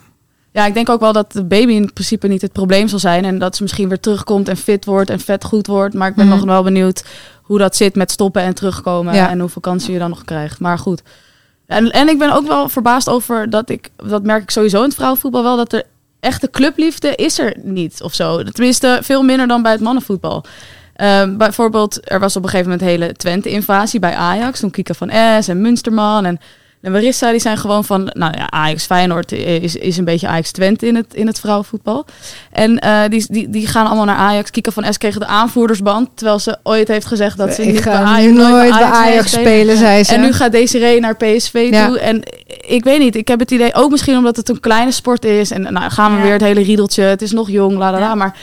Ja, 0.53 0.67
ik 0.67 0.75
denk 0.75 0.89
ook 0.89 1.01
wel 1.01 1.13
dat 1.13 1.33
de 1.33 1.45
baby 1.45 1.73
in 1.73 1.93
principe 1.93 2.29
niet 2.29 2.43
het 2.43 2.53
probleem 2.53 2.89
zal 2.89 2.99
zijn. 2.99 3.25
En 3.25 3.39
dat 3.39 3.57
ze 3.57 3.63
misschien 3.63 3.89
weer 3.89 4.01
terugkomt 4.01 4.49
en 4.49 4.57
fit 4.57 4.85
wordt 4.85 5.11
en 5.11 5.21
vet 5.21 5.45
goed 5.45 5.67
wordt. 5.67 5.95
Maar 5.95 6.09
ik 6.09 6.15
ben 6.15 6.27
mhm. 6.27 6.35
nog 6.37 6.45
wel 6.45 6.63
benieuwd 6.63 7.05
hoe 7.43 7.59
dat 7.59 7.77
zit 7.77 7.95
met 7.95 8.11
stoppen 8.11 8.43
en 8.43 8.55
terugkomen. 8.55 9.15
En 9.15 9.41
hoeveel 9.41 9.63
kansen 9.63 9.93
je 9.93 9.99
dan 9.99 10.11
nog 10.11 10.25
krijgt. 10.25 10.61
Maar 10.61 10.79
goed. 10.79 11.03
En, 11.67 11.91
en 11.91 12.09
ik 12.09 12.19
ben 12.19 12.33
ook 12.33 12.47
wel 12.47 12.69
verbaasd 12.69 13.09
over 13.09 13.51
dat 13.51 13.71
ik, 13.71 13.89
dat 13.97 14.23
merk 14.23 14.43
ik 14.43 14.51
sowieso 14.51 14.79
in 14.79 14.85
het 14.85 14.95
vrouwenvoetbal 14.95 15.43
wel, 15.43 15.57
dat 15.57 15.73
er 15.73 15.83
echte 16.21 16.51
clubliefde 16.51 17.15
is 17.15 17.39
er 17.39 17.57
niet 17.63 18.03
of 18.03 18.15
zo. 18.15 18.43
Tenminste, 18.43 18.99
veel 19.03 19.23
minder 19.23 19.47
dan 19.47 19.63
bij 19.63 19.73
het 19.73 19.81
mannenvoetbal. 19.81 20.45
Um, 20.97 21.37
bijvoorbeeld, 21.37 22.11
er 22.11 22.21
was 22.21 22.37
op 22.37 22.43
een 22.43 22.49
gegeven 22.49 22.71
moment 22.71 22.89
hele 22.89 23.13
Twente-invasie 23.13 24.01
bij 24.01 24.15
Ajax. 24.15 24.61
Toen 24.61 24.71
Kika 24.71 24.95
van 24.95 25.11
S 25.41 25.49
en 25.49 25.61
Munsterman 25.61 26.25
en 26.25 26.39
de 26.83 26.91
Marissa 26.91 27.31
die 27.31 27.41
zijn 27.41 27.57
gewoon 27.57 27.85
van, 27.85 28.11
nou 28.13 28.33
ja, 28.37 28.51
Ajax 28.51 28.85
Feyenoord 28.85 29.33
is, 29.33 29.77
is 29.77 29.97
een 29.97 30.05
beetje 30.05 30.29
Ajax 30.29 30.51
Twente 30.51 30.87
in 30.87 30.95
het, 30.95 31.15
in 31.15 31.27
het 31.27 31.41
vrouwenvoetbal. 31.41 32.05
En 32.53 32.85
uh, 32.85 33.01
die, 33.09 33.25
die, 33.29 33.51
die 33.51 33.67
gaan 33.67 33.87
allemaal 33.87 34.05
naar 34.05 34.17
Ajax. 34.17 34.51
Kika 34.51 34.71
van 34.71 34.93
S 34.93 34.99
kregen 34.99 35.21
de 35.21 35.27
aanvoerdersband, 35.27 36.09
terwijl 36.15 36.39
ze 36.39 36.59
ooit 36.63 36.89
heeft 36.89 37.07
gezegd 37.07 37.37
dat 37.37 37.55
ze 37.55 37.63
ik 37.63 37.73
niet 37.73 37.85
bij 37.85 37.93
Ajax, 37.93 38.37
nooit 38.37 38.71
bij 38.71 38.83
Ajax, 38.83 39.31
spelen, 39.31 39.77
zei 39.77 40.05
ze. 40.05 40.15
En 40.15 40.21
nu 40.21 40.33
gaat 40.33 40.53
Desiree 40.53 41.01
naar 41.01 41.17
PSV 41.17 41.71
toe. 41.87 41.99
En 41.99 42.23
ik 42.61 42.85
weet 42.85 42.99
niet, 42.99 43.17
ik 43.17 43.29
heb 43.29 43.39
het 43.39 43.51
idee, 43.51 43.75
ook 43.75 43.91
misschien 43.91 44.17
omdat 44.17 44.37
het 44.37 44.49
een 44.49 44.61
kleine 44.61 44.91
sport 44.91 45.25
is. 45.25 45.51
En 45.51 45.63
nou 45.63 45.91
gaan 45.91 46.17
we 46.17 46.23
weer 46.23 46.33
het 46.33 46.43
hele 46.43 46.63
riedeltje, 46.63 47.03
het 47.03 47.23
is 47.23 47.33
nog 47.33 47.51
jong, 47.51 47.77
la 47.77 47.91
la 47.91 47.99
la. 47.99 48.15
Maar 48.15 48.37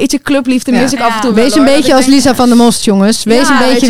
beetje 0.00 0.20
clubliefde 0.22 0.72
mis 0.72 0.92
ik 0.92 1.00
af 1.00 1.14
en 1.14 1.20
toe. 1.20 1.32
Wees 1.32 1.54
een 1.54 1.64
beetje 1.64 1.94
als 1.94 2.06
Lisa 2.06 2.34
van 2.34 2.48
der 2.48 2.56
Most, 2.56 2.84
jongens. 2.84 3.24
Wees 3.24 3.48
een 3.48 3.58
beetje 3.58 3.86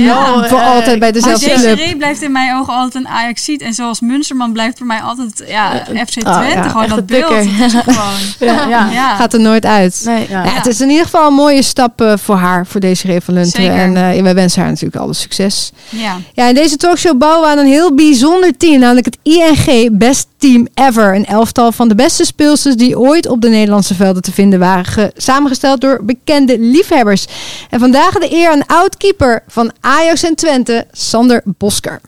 voor 0.49 0.59
uh, 0.59 0.75
altijd 0.75 0.99
bij 0.99 1.13
dezelfde 1.13 1.47
club. 1.47 1.63
Desiree 1.63 1.97
blijft 1.97 2.23
in 2.23 2.33
mijn 2.33 2.57
ogen 2.57 2.75
altijd 2.75 3.05
een 3.05 3.11
Ajax 3.11 3.45
ziet 3.45 3.61
En 3.61 3.75
zoals 3.75 4.01
Munsterman 4.01 4.53
blijft 4.53 4.79
voor 4.79 4.87
mij 4.87 5.01
altijd 5.01 5.45
ja, 5.47 5.85
FC 6.07 6.23
ah, 6.23 6.39
Twente. 6.39 6.69
gewoon 6.69 6.89
dat 6.89 7.07
beeld. 7.07 7.25
gewoon. 7.25 8.69
ja. 8.71 9.17
Gaat 9.17 9.33
er 9.33 9.41
nooit 9.41 9.65
uit. 9.67 10.03
Nee, 10.05 10.27
het 10.31 10.67
is 10.67 10.81
in 10.81 10.91
ieder 10.91 11.05
geval 11.05 11.27
een 11.27 11.35
mooie 11.35 11.63
stap 11.63 12.01
uh, 12.01 12.13
voor 12.17 12.37
haar, 12.37 12.67
voor 12.67 12.81
Desiree 12.81 13.21
van. 13.21 13.37
En 13.37 13.91
uh, 13.91 14.23
wij 14.23 14.35
wensen 14.35 14.61
haar 14.61 14.71
natuurlijk 14.71 15.03
alle 15.03 15.15
succes. 15.15 15.73
Ja. 15.89 16.17
ja, 16.33 16.49
in 16.49 16.55
deze 16.55 16.77
talkshow 16.77 17.19
bouwen 17.19 17.43
we 17.43 17.49
aan 17.49 17.59
een 17.59 17.71
heel 17.71 17.95
bijzonder 17.95 18.57
team. 18.57 18.81
Namelijk 18.81 19.07
het 19.07 19.19
ING 19.23 19.99
Best 19.99 20.27
Team 20.39 20.69
Ever. 20.75 21.15
Een 21.15 21.27
elftal 21.27 21.73
van 21.73 21.89
de 21.89 21.95
beste 21.95 22.25
speelsters 22.25 22.77
die 22.77 22.99
ooit 22.99 23.29
op 23.29 23.41
de 23.41 23.49
Nederlandse 23.49 23.95
velden 23.95 24.23
te 24.23 24.33
vinden 24.33 24.59
waren. 24.59 25.13
Samengesteld 25.17 25.81
door 25.81 25.94
bekende 26.03 26.59
liefhebbers. 26.59 27.27
En 27.71 27.81
vandaag 27.81 28.13
de 28.13 28.33
eer 28.33 28.51
aan 28.51 28.67
oud-keeper 28.67 29.43
van 29.47 29.73
Ajax 29.81 30.23
en 30.23 30.35
Twente, 30.35 30.87
Sander 30.91 31.43
Bosker. 31.45 32.01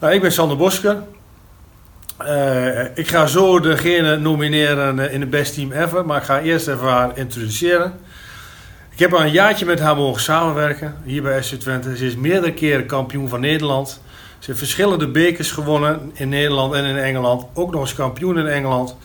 Nou, 0.00 0.14
ik 0.14 0.20
ben 0.20 0.32
Sander 0.32 0.56
Bosker. 0.56 1.02
Uh, 2.22 2.84
ik 2.94 3.08
ga 3.08 3.26
zo 3.26 3.60
degene 3.60 4.16
nomineren 4.16 4.98
eh, 4.98 5.14
in 5.14 5.20
de 5.20 5.26
best 5.26 5.54
team 5.54 5.72
ever, 5.72 6.06
maar 6.06 6.16
ik 6.16 6.22
ga 6.22 6.40
eerst 6.40 6.68
even 6.68 6.88
haar 6.88 7.18
introduceren. 7.18 7.92
Ik 8.90 8.98
heb 8.98 9.14
al 9.14 9.20
een 9.20 9.30
jaartje 9.30 9.66
met 9.66 9.80
haar 9.80 9.96
mogen 9.96 10.22
samenwerken 10.22 10.96
hier 11.04 11.22
bij 11.22 11.42
SC 11.42 11.54
Twente. 11.54 11.96
Ze 11.96 12.06
is 12.06 12.16
meerdere 12.16 12.52
keren 12.52 12.86
kampioen 12.86 13.28
van 13.28 13.40
Nederland. 13.40 14.00
Ze 14.38 14.46
heeft 14.46 14.58
verschillende 14.58 15.08
bekers 15.08 15.50
gewonnen 15.50 16.10
in 16.14 16.28
Nederland 16.28 16.74
en 16.74 16.84
in 16.84 16.96
Engeland. 16.96 17.46
Ook 17.54 17.72
nog 17.72 17.80
eens 17.80 17.94
kampioen 17.94 18.38
in 18.38 18.46
Engeland. 18.46 18.96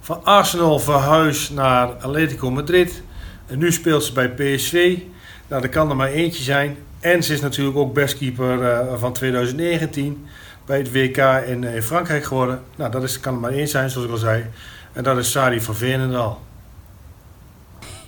Van 0.00 0.24
Arsenal 0.24 0.78
verhuisd 0.78 1.50
naar 1.50 1.88
Atletico 1.88 2.50
Madrid. 2.50 3.02
En 3.50 3.58
nu 3.58 3.72
speelt 3.72 4.04
ze 4.04 4.12
bij 4.12 4.30
PSV. 4.30 4.98
Nou, 5.48 5.62
er 5.62 5.68
kan 5.68 5.90
er 5.90 5.96
maar 5.96 6.10
eentje 6.10 6.42
zijn. 6.42 6.76
En 7.00 7.22
ze 7.22 7.32
is 7.32 7.40
natuurlijk 7.40 7.76
ook 7.76 7.94
bestkeeper 7.94 8.58
uh, 8.58 8.78
van 8.98 9.12
2019 9.12 10.26
bij 10.66 10.78
het 10.78 10.92
WK 10.92 11.16
in, 11.46 11.64
in, 11.64 11.82
Frankrijk 11.82 12.24
geworden. 12.24 12.62
Nou, 12.76 12.90
dat 12.90 13.02
is, 13.02 13.20
kan 13.20 13.34
er 13.34 13.40
maar 13.40 13.52
één 13.52 13.68
zijn, 13.68 13.90
zoals 13.90 14.06
ik 14.06 14.12
al 14.12 14.18
zei. 14.18 14.44
En 14.92 15.02
dat 15.02 15.18
is 15.18 15.30
Sari 15.30 15.60
van 15.60 15.74
Veenendaal. 15.74 16.42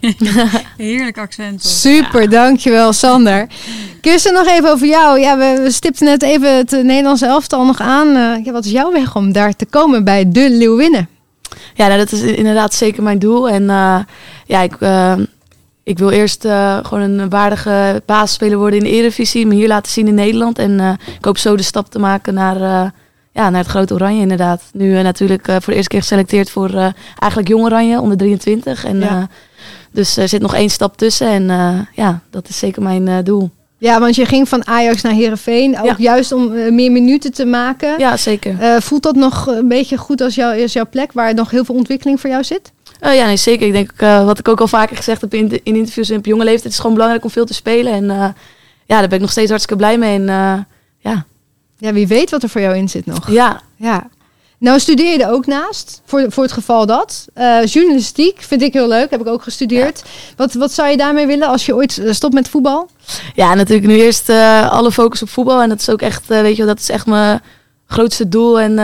Heerlijk 0.77 1.19
accent. 1.19 1.63
Super, 1.63 2.31
dankjewel 2.31 2.93
Sander. 2.93 3.47
Kirsten, 4.01 4.33
nog 4.33 4.47
even 4.47 4.71
over 4.71 4.87
jou. 4.87 5.21
Ja, 5.21 5.39
we, 5.39 5.71
stipten 5.71 6.05
net 6.05 6.23
even 6.23 6.57
het 6.57 6.71
Nederlandse 6.71 7.27
elftal 7.27 7.67
nog 7.67 7.81
aan. 7.81 8.09
Uh, 8.09 8.45
ja, 8.45 8.53
wat 8.53 8.65
is 8.65 8.71
jouw 8.71 8.93
weg 8.93 9.17
om 9.17 9.33
daar 9.33 9.57
te 9.57 9.67
komen 9.67 10.05
bij 10.05 10.31
de 10.31 10.51
Leeuwinnen? 10.51 11.09
Ja, 11.75 11.87
nou, 11.87 11.99
dat 11.99 12.13
is 12.13 12.23
inderdaad 12.23 12.75
zeker 12.75 13.03
mijn 13.03 13.19
doel. 13.19 13.49
En 13.49 13.63
uh, 13.63 13.99
ja, 14.47 14.61
ik, 14.61 14.81
uh, 14.81 15.15
ik 15.83 15.99
wil 15.99 16.11
eerst 16.11 16.47
gewoon 16.83 17.01
een 17.01 17.29
waardige 17.29 18.03
basisspeler 18.07 18.59
worden 18.59 18.79
in 18.79 18.85
de 18.85 18.91
Eredivisie. 18.91 19.47
Me 19.47 19.55
hier 19.55 19.69
laten 19.69 19.93
zien 19.93 20.07
in 20.07 20.15
Nederland. 20.15 20.59
En 20.59 20.99
ik 21.19 21.25
hoop 21.25 21.39
zo 21.39 21.57
de 21.57 21.63
stap 21.63 21.91
te 21.91 21.99
maken 21.99 22.35
naar, 22.35 22.59
ja, 23.33 23.51
naar 23.51 23.61
het 23.61 23.67
grote 23.67 23.95
Oranje 23.95 24.21
inderdaad. 24.21 24.63
Nu 24.73 25.03
natuurlijk 25.03 25.45
voor 25.45 25.61
de 25.67 25.75
eerste 25.75 25.89
keer 25.89 26.01
geselecteerd 26.01 26.51
voor 26.51 26.93
eigenlijk 27.19 27.49
Jong 27.49 27.65
Oranje, 27.65 28.01
onder 28.01 28.17
23. 28.17 28.85
En, 28.85 29.01
ja. 29.01 29.29
dus 29.93 30.17
er 30.17 30.29
zit 30.29 30.43
nog 30.43 30.55
één 30.55 30.71
stap 30.71 30.97
tussen. 30.97 31.29
En 31.29 31.47
ja, 31.95 32.21
dat 32.31 32.49
is 32.49 32.59
zeker 32.59 32.83
mijn 32.83 33.25
doel. 33.25 33.51
Ja, 33.83 34.01
want 34.01 34.15
je 34.15 34.27
ging 34.27 34.49
van 34.49 34.67
Ajax 34.67 35.03
naar 35.03 35.13
Herenveen, 35.13 35.81
ook 35.81 35.99
juist 35.99 36.33
om 36.33 36.53
uh, 36.53 36.73
meer 36.73 36.93
minuten 36.93 37.33
te 37.33 37.45
maken. 37.45 37.99
Ja, 37.99 38.17
zeker. 38.17 38.57
Uh, 38.61 38.77
voelt 38.81 39.03
dat 39.03 39.15
nog 39.15 39.47
een 39.47 39.69
beetje 39.69 39.97
goed 39.97 40.21
als, 40.21 40.35
jou, 40.35 40.63
als 40.63 40.73
jouw 40.73 40.87
plek, 40.91 41.13
waar 41.13 41.35
nog 41.35 41.51
heel 41.51 41.65
veel 41.65 41.75
ontwikkeling 41.75 42.21
voor 42.21 42.31
jou 42.31 42.45
zit? 42.45 42.73
Uh, 43.03 43.17
ja, 43.17 43.27
nee, 43.27 43.37
zeker. 43.37 43.67
Ik 43.67 43.73
denk, 43.73 43.93
wat 44.27 44.39
ik 44.39 44.49
ook 44.49 44.61
al 44.61 44.69
vaker 44.69 44.97
gezegd 44.97 45.21
heb 45.21 45.35
in, 45.35 45.61
in 45.63 45.77
interviews 45.77 46.11
in 46.11 46.19
op 46.19 46.27
jonge 46.27 46.45
leeftijd, 46.45 46.65
het 46.65 46.73
is 46.73 46.79
gewoon 46.79 46.95
belangrijk 46.95 47.25
om 47.25 47.31
veel 47.31 47.47
te 47.47 47.55
spelen. 47.55 47.93
En 47.93 48.05
ja, 48.87 48.99
daar 48.99 49.09
ben 49.09 49.17
ik 49.17 49.21
nog 49.21 49.31
steeds 49.31 49.49
hartstikke 49.49 49.83
blij 49.83 49.99
mee. 49.99 50.19
En 50.19 50.27
ja. 50.99 51.25
Ja, 51.79 51.93
wie 51.93 52.07
weet 52.07 52.31
wat 52.31 52.43
er 52.43 52.49
voor 52.49 52.61
jou 52.61 52.77
in 52.77 52.89
zit 52.89 53.07
nog. 53.07 53.31
Ja. 53.31 53.61
Ja. 53.77 54.09
Nou 54.63 54.81
studeer 54.81 55.13
je 55.13 55.25
er 55.25 55.31
ook 55.31 55.47
naast, 55.47 56.03
voor, 56.05 56.27
voor 56.29 56.43
het 56.43 56.53
geval 56.53 56.87
dat. 56.87 57.27
Uh, 57.39 57.65
journalistiek 57.65 58.43
vind 58.43 58.63
ik 58.63 58.73
heel 58.73 58.89
leuk, 58.89 59.11
heb 59.11 59.21
ik 59.21 59.27
ook 59.27 59.43
gestudeerd. 59.43 60.03
Wat, 60.37 60.53
wat 60.53 60.73
zou 60.73 60.89
je 60.89 60.97
daarmee 60.97 61.27
willen 61.27 61.49
als 61.49 61.67
je 61.67 61.75
ooit 61.75 61.99
eh, 61.99 62.13
stopt 62.13 62.35
met 62.35 62.49
voetbal? 62.49 62.89
Ja, 63.35 63.55
natuurlijk 63.55 63.87
nu 63.87 63.97
eerst 63.97 64.29
uh, 64.29 64.71
alle 64.71 64.93
focus 64.93 65.23
op 65.23 65.29
voetbal. 65.29 65.63
En 65.63 65.69
dat 65.69 65.81
is 65.81 65.89
ook 65.89 66.03
echt, 66.03 66.31
uh, 66.31 66.41
weet 66.41 66.57
je 66.57 66.65
dat 66.65 66.79
is 66.79 66.89
echt 66.89 67.07
mijn 67.07 67.41
grootste 67.87 68.29
doel. 68.29 68.61
En 68.61 68.75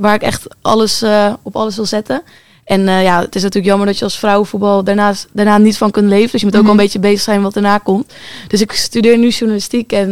waar 0.00 0.14
ik 0.14 0.22
echt 0.22 0.46
alles 0.62 1.04
op 1.42 1.56
alles 1.56 1.76
wil 1.76 1.86
zetten. 1.86 2.22
En 2.64 2.80
ja, 2.80 3.20
het 3.20 3.34
is 3.34 3.42
natuurlijk 3.42 3.70
jammer 3.70 3.86
dat 3.86 3.98
je 3.98 4.04
als 4.04 4.18
vrouwenvoetbal 4.18 4.84
daarnaast, 4.84 5.28
daarna 5.32 5.58
niet 5.58 5.76
van 5.76 5.90
kunt 5.90 6.08
leven. 6.08 6.30
Dus 6.30 6.40
je 6.40 6.46
moet 6.46 6.56
ook 6.56 6.62
mm 6.62 6.68
-hmm. 6.68 6.76
wel 6.76 6.84
een 6.84 6.92
beetje 6.92 7.08
bezig 7.08 7.20
zijn 7.20 7.42
wat 7.42 7.56
erna 7.56 7.78
komt. 7.78 8.12
Dus 8.48 8.60
ik 8.60 8.72
studeer 8.72 9.18
nu 9.18 9.28
journalistiek 9.28 9.92
en 9.92 10.10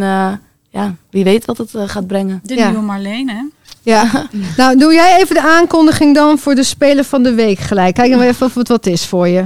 ja, 0.70 0.94
wie 1.10 1.24
weet 1.24 1.44
wat 1.44 1.58
het 1.58 1.70
gaat 1.74 2.06
brengen. 2.06 2.40
De 2.42 2.54
ja. 2.54 2.68
nieuwe 2.68 2.84
Marleen, 2.84 3.28
hè? 3.28 3.42
Ja, 3.82 4.28
nou 4.56 4.78
doe 4.78 4.92
jij 4.92 5.20
even 5.20 5.34
de 5.34 5.42
aankondiging 5.42 6.14
dan 6.14 6.38
voor 6.38 6.54
de 6.54 6.62
Speler 6.62 7.04
van 7.04 7.22
de 7.22 7.34
Week 7.34 7.58
gelijk. 7.58 7.94
Kijk 7.94 8.10
dan 8.10 8.20
even 8.20 8.46
of 8.46 8.54
het 8.54 8.68
wat 8.68 8.86
is 8.86 9.06
voor 9.06 9.28
je. 9.28 9.44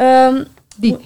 Um, 0.00 0.44
Die. 0.76 0.96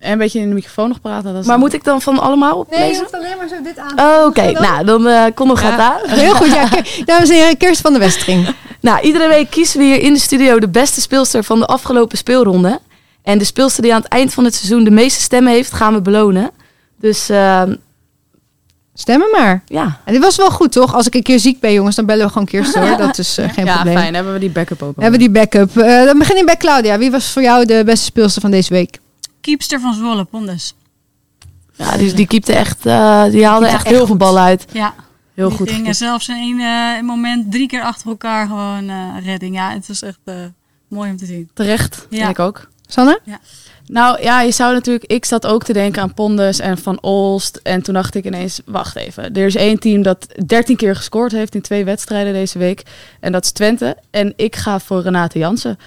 En 0.00 0.12
een 0.12 0.18
beetje 0.18 0.40
in 0.40 0.48
de 0.48 0.54
microfoon 0.54 0.88
nog 0.88 1.00
praten. 1.00 1.32
Dat 1.32 1.42
is 1.42 1.46
maar 1.46 1.58
moet 1.58 1.72
ik 1.72 1.84
dan 1.84 2.02
van 2.02 2.18
allemaal 2.18 2.58
oplezen? 2.58 2.84
Nee, 2.84 2.94
je 2.94 3.00
hoeft 3.00 3.14
alleen 3.14 3.36
maar 3.36 3.48
zo 3.48 3.62
dit 3.62 3.78
aan 3.78 4.00
oh, 4.00 4.26
Oké, 4.26 4.40
okay. 4.40 4.52
nou 4.52 4.84
dan 4.84 5.06
uh, 5.06 5.24
kom 5.34 5.48
nog 5.48 5.60
gaat 5.60 5.78
aan. 5.78 6.00
Heel 6.18 6.34
goed, 6.34 6.52
ja. 6.52 6.68
Dames 7.04 7.28
en 7.28 7.34
heren, 7.34 7.56
Kirst 7.56 7.80
van 7.80 7.92
de 7.92 7.98
Westring. 7.98 8.54
nou, 8.80 9.00
iedere 9.00 9.28
week 9.28 9.50
kiezen 9.50 9.78
we 9.78 9.84
hier 9.84 10.00
in 10.00 10.12
de 10.12 10.18
studio 10.18 10.58
de 10.58 10.68
beste 10.68 11.00
speelster 11.00 11.44
van 11.44 11.58
de 11.58 11.66
afgelopen 11.66 12.18
speelronde. 12.18 12.80
En 13.22 13.38
de 13.38 13.44
speelster 13.44 13.82
die 13.82 13.94
aan 13.94 14.00
het 14.00 14.10
eind 14.12 14.34
van 14.34 14.44
het 14.44 14.54
seizoen 14.54 14.84
de 14.84 14.90
meeste 14.90 15.20
stemmen 15.20 15.52
heeft, 15.52 15.72
gaan 15.72 15.94
we 15.94 16.00
belonen. 16.00 16.50
Dus 17.00 17.30
uh, 17.30 17.62
Stemmen 18.94 19.28
maar. 19.30 19.62
Ja. 19.66 20.00
En 20.04 20.12
dit 20.12 20.22
was 20.22 20.36
wel 20.36 20.50
goed, 20.50 20.72
toch? 20.72 20.94
Als 20.94 21.06
ik 21.06 21.14
een 21.14 21.22
keer 21.22 21.38
ziek 21.38 21.60
ben, 21.60 21.72
jongens, 21.72 21.96
dan 21.96 22.06
bellen 22.06 22.26
we 22.26 22.32
gewoon 22.32 22.46
Kirsten 22.46 22.88
hoor. 22.88 22.96
Dat 22.96 23.18
is 23.18 23.38
uh, 23.38 23.48
geen 23.52 23.64
ja, 23.66 23.74
probleem. 23.74 23.94
Ja, 23.94 24.00
fijn. 24.00 24.14
Hebben 24.14 24.32
we 24.32 24.38
die 24.38 24.50
backup 24.50 24.82
ook. 24.82 24.94
Hebben 24.94 25.12
we 25.12 25.18
die 25.18 25.30
backup. 25.30 25.76
Uh, 25.76 26.04
dan 26.04 26.18
begin 26.18 26.36
ik 26.36 26.44
bij 26.44 26.56
Claudia. 26.56 26.98
Wie 26.98 27.10
was 27.10 27.32
voor 27.32 27.42
jou 27.42 27.64
de 27.64 27.82
beste 27.84 28.04
speelster 28.04 28.40
van 28.40 28.50
deze 28.50 28.72
week? 28.72 28.98
Keepster 29.40 29.80
van 29.80 29.94
Zwolle, 29.94 30.24
Pondes. 30.24 30.74
Ja, 31.76 31.96
die, 31.96 32.12
die 32.12 32.26
keepte 32.26 32.52
echt, 32.52 32.86
uh, 32.86 33.24
die 33.24 33.46
haalde 33.46 33.66
echt, 33.66 33.74
echt 33.74 33.86
heel 33.86 34.06
veel 34.06 34.16
ballen 34.16 34.42
uit. 34.42 34.64
Ja. 34.72 34.94
Heel 35.34 35.48
die 35.48 35.56
goed. 35.56 35.68
Dingen, 35.68 35.94
zelfs 35.94 36.28
in 36.28 36.36
één 36.60 37.04
moment 37.04 37.52
drie 37.52 37.66
keer 37.66 37.82
achter 37.82 38.08
elkaar 38.08 38.46
gewoon 38.46 38.90
redding. 39.24 39.54
Ja, 39.54 39.72
het 39.72 39.88
was 39.88 40.02
echt 40.02 40.18
mooi 40.88 41.10
om 41.10 41.16
te 41.16 41.26
zien. 41.26 41.50
Terecht, 41.54 42.06
ja. 42.10 42.18
vind 42.18 42.30
ik 42.30 42.38
ook. 42.38 42.68
Sanne? 42.86 43.20
Ja. 43.24 43.40
Nou 43.90 44.22
ja, 44.22 44.40
je 44.40 44.50
zou 44.50 44.72
natuurlijk. 44.72 45.12
Ik 45.12 45.24
zat 45.24 45.46
ook 45.46 45.64
te 45.64 45.72
denken 45.72 46.02
aan 46.02 46.14
Pondes 46.14 46.58
en 46.58 46.78
Van 46.78 47.02
Olst. 47.02 47.60
En 47.62 47.82
toen 47.82 47.94
dacht 47.94 48.14
ik 48.14 48.24
ineens: 48.24 48.60
wacht 48.64 48.96
even. 48.96 49.34
Er 49.34 49.46
is 49.46 49.54
één 49.54 49.78
team 49.78 50.02
dat 50.02 50.26
13 50.46 50.76
keer 50.76 50.96
gescoord 50.96 51.32
heeft 51.32 51.54
in 51.54 51.60
twee 51.60 51.84
wedstrijden 51.84 52.32
deze 52.32 52.58
week. 52.58 52.82
En 53.20 53.32
dat 53.32 53.44
is 53.44 53.50
Twente. 53.50 53.96
En 54.10 54.32
ik 54.36 54.56
ga 54.56 54.80
voor 54.80 55.02
Renate 55.02 55.38
Jansen. 55.38 55.78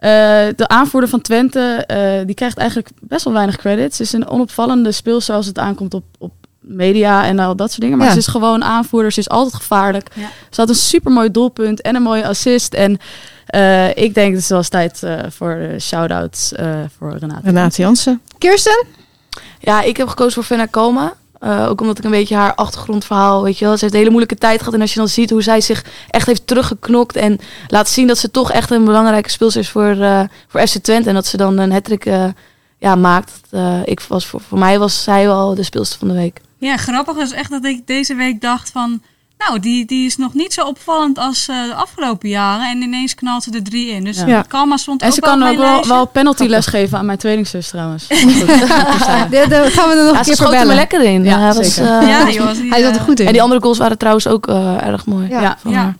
Uh, 0.00 0.08
de 0.56 0.68
aanvoerder 0.68 1.10
van 1.10 1.20
Twente, 1.20 1.84
uh, 1.90 2.26
die 2.26 2.34
krijgt 2.34 2.58
eigenlijk 2.58 2.90
best 3.00 3.24
wel 3.24 3.32
weinig 3.32 3.56
credits. 3.56 3.96
Ze 3.96 4.02
is 4.02 4.12
een 4.12 4.28
onopvallende 4.28 4.92
speelster 4.92 5.34
als 5.34 5.46
het 5.46 5.58
aankomt 5.58 5.94
op, 5.94 6.04
op 6.18 6.32
media 6.60 7.24
en 7.24 7.38
al 7.38 7.56
dat 7.56 7.68
soort 7.70 7.80
dingen. 7.80 7.98
Maar 7.98 8.06
Ja. 8.06 8.12
ze 8.12 8.18
is 8.18 8.26
gewoon 8.26 8.64
aanvoerder. 8.64 9.12
Ze 9.12 9.20
is 9.20 9.28
altijd 9.28 9.54
gevaarlijk. 9.54 10.08
Ja. 10.14 10.28
Ze 10.50 10.60
had 10.60 10.68
een 10.68 10.74
supermooi 10.74 11.30
doelpunt 11.30 11.80
en 11.80 11.94
een 11.94 12.02
mooie 12.02 12.26
assist. 12.26 12.74
En 12.74 12.98
eh, 13.46 13.88
ik 13.88 14.14
denk 14.14 14.32
dat 14.32 14.40
het 14.40 14.48
wel 14.48 14.58
eens 14.58 14.68
tijd 14.68 15.02
eh, 15.02 15.18
voor 15.28 15.54
de 15.54 15.80
shout-outs 15.80 16.52
eh, 16.52 16.80
voor 16.98 17.16
Renate. 17.18 17.40
Renate 17.44 17.82
Jansen. 17.82 18.20
Kirsten? 18.38 18.86
Ja, 19.58 19.82
ik 19.82 19.96
heb 19.96 20.08
gekozen 20.08 20.32
voor 20.32 20.42
Fenna 20.42 20.66
Koma. 20.66 21.14
Eh, 21.40 21.68
ook 21.68 21.80
omdat 21.80 21.98
ik 21.98 22.04
een 22.04 22.10
beetje 22.10 22.34
haar 22.34 22.54
achtergrondverhaal, 22.54 23.42
weet 23.42 23.58
je 23.58 23.64
wel. 23.64 23.74
Ze 23.74 23.80
heeft 23.80 23.92
een 23.92 23.98
hele 23.98 24.10
moeilijke 24.10 24.38
tijd 24.38 24.58
gehad. 24.58 24.74
En 24.74 24.80
als 24.80 24.92
je 24.92 24.98
dan 24.98 25.08
ziet 25.08 25.30
hoe 25.30 25.42
zij 25.42 25.60
zich 25.60 25.84
echt 26.10 26.26
heeft 26.26 26.46
teruggeknokt. 26.46 27.16
En 27.16 27.38
laat 27.66 27.88
zien 27.88 28.06
dat 28.06 28.18
ze 28.18 28.30
toch 28.30 28.52
echt 28.52 28.70
een 28.70 28.84
belangrijke 28.84 29.30
speelster 29.30 29.60
is 29.60 29.70
voor, 29.70 29.96
eh 30.00 30.22
voor 30.48 30.66
FC 30.66 30.76
Twente. 30.76 31.08
En 31.08 31.14
dat 31.14 31.26
ze 31.26 31.36
dan 31.36 31.58
een 31.58 31.72
hattrick 31.72 32.04
eh 32.04 32.24
ja, 32.78 32.94
maakt. 32.94 33.40
Ik 33.84 34.00
was, 34.00 34.26
voor, 34.26 34.40
voor 34.40 34.58
mij 34.58 34.78
was 34.78 35.02
zij 35.02 35.26
wel 35.26 35.54
de 35.54 35.62
speelster 35.62 35.98
van 35.98 36.08
de 36.08 36.14
week. 36.14 36.40
Ja, 36.58 36.76
grappig 36.76 37.16
is 37.16 37.32
echt 37.32 37.50
dat 37.50 37.64
ik 37.64 37.86
deze 37.86 38.14
week 38.14 38.40
dacht 38.40 38.70
van... 38.70 39.02
Nou, 39.46 39.60
die, 39.60 39.84
die 39.86 40.06
is 40.06 40.16
nog 40.16 40.34
niet 40.34 40.52
zo 40.52 40.62
opvallend 40.64 41.18
als 41.18 41.48
eh, 41.48 41.64
de 41.64 41.74
afgelopen 41.74 42.28
jaren. 42.28 42.70
En 42.70 42.82
ineens 42.82 43.14
knalt 43.14 43.42
ze 43.42 43.50
er 43.50 43.62
drie 43.62 43.88
in. 43.90 44.04
Dus 44.04 44.18
Ja. 44.18 44.26
ja. 44.26 44.44
Kalma 44.48 44.76
stond 44.76 45.00
En 45.02 45.08
ook 45.08 45.14
ze 45.14 45.20
wel 45.20 45.32
op 45.34 45.38
kan 45.40 45.48
ook 45.50 45.56
wel, 45.56 45.86
wel 45.86 46.06
penalty 46.06 46.44
les 46.46 46.66
geven 46.66 46.98
aan 46.98 47.06
mijn 47.06 47.18
tweelingzus 47.18 47.68
trouwens. 47.68 48.06
Goed. 48.08 48.46
De, 48.46 49.44
de, 49.48 49.66
gaan 49.72 49.88
we 49.88 49.94
er 49.94 50.04
nog 50.04 50.12
Ja, 50.12 50.18
een 50.18 50.24
ze 50.24 50.30
keer 50.30 50.36
voor 50.36 50.46
er 50.54 50.58
bellen. 50.60 50.74
lekker 50.74 51.02
in. 51.02 51.24
Ja, 51.24 51.38
hij 51.38 51.52
was, 51.52 51.74
zeker. 51.74 51.98
eh, 52.00 52.08
Ja, 52.08 52.30
joh. 52.30 52.52
die, 52.52 52.70
Hij 52.70 52.82
zat 52.82 52.94
er 52.94 53.00
eh, 53.00 53.04
goed 53.04 53.20
in. 53.20 53.26
En 53.26 53.32
die 53.32 53.42
andere 53.42 53.60
goals 53.60 53.78
waren 53.78 53.98
trouwens 53.98 54.26
ook 54.26 54.46
eh, 54.46 54.86
erg 54.86 55.06
mooi. 55.06 55.28
Ja. 55.28 55.40
Ja. 55.40 55.56
van 55.60 55.70
Ja. 55.70 55.78
haar. 55.78 55.96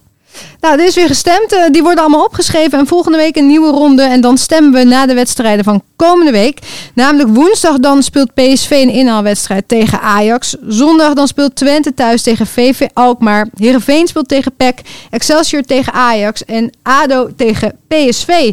Nou, 0.60 0.78
er 0.78 0.86
is 0.86 0.94
weer 0.94 1.06
gestemd. 1.06 1.52
Eh, 1.52 1.62
die 1.70 1.82
worden 1.82 2.00
allemaal 2.04 2.24
opgeschreven. 2.24 2.78
En 2.78 2.86
volgende 2.86 3.18
week 3.18 3.36
een 3.36 3.46
nieuwe 3.46 3.70
ronde. 3.70 4.02
En 4.02 4.20
dan 4.20 4.38
stemmen 4.38 4.72
we 4.72 4.84
na 4.84 5.06
de 5.06 5.14
wedstrijden 5.14 5.64
van 5.64 5.82
komende 5.96 6.30
week. 6.30 6.58
Namelijk 6.94 7.28
woensdag 7.28 7.78
dan 7.78 8.02
speelt 8.02 8.34
PSV 8.34 8.70
een 8.70 8.90
inhaalwedstrijd 8.90 9.68
tegen 9.68 10.00
Ajax. 10.00 10.56
Zondag 10.68 11.14
dan 11.14 11.26
speelt 11.26 11.56
Twente 11.56 11.94
thuis 11.94 12.22
tegen 12.22 12.46
VV 12.46 12.86
Alkmaar. 12.92 13.48
Heerenveen 13.58 14.06
speelt 14.06 14.28
tegen 14.28 14.56
PEC. 14.56 14.80
Excelsior 15.10 15.62
tegen 15.62 15.92
Ajax. 15.92 16.44
En 16.44 16.70
ADO 16.82 17.28
tegen 17.36 17.78
PSV. 17.88 18.52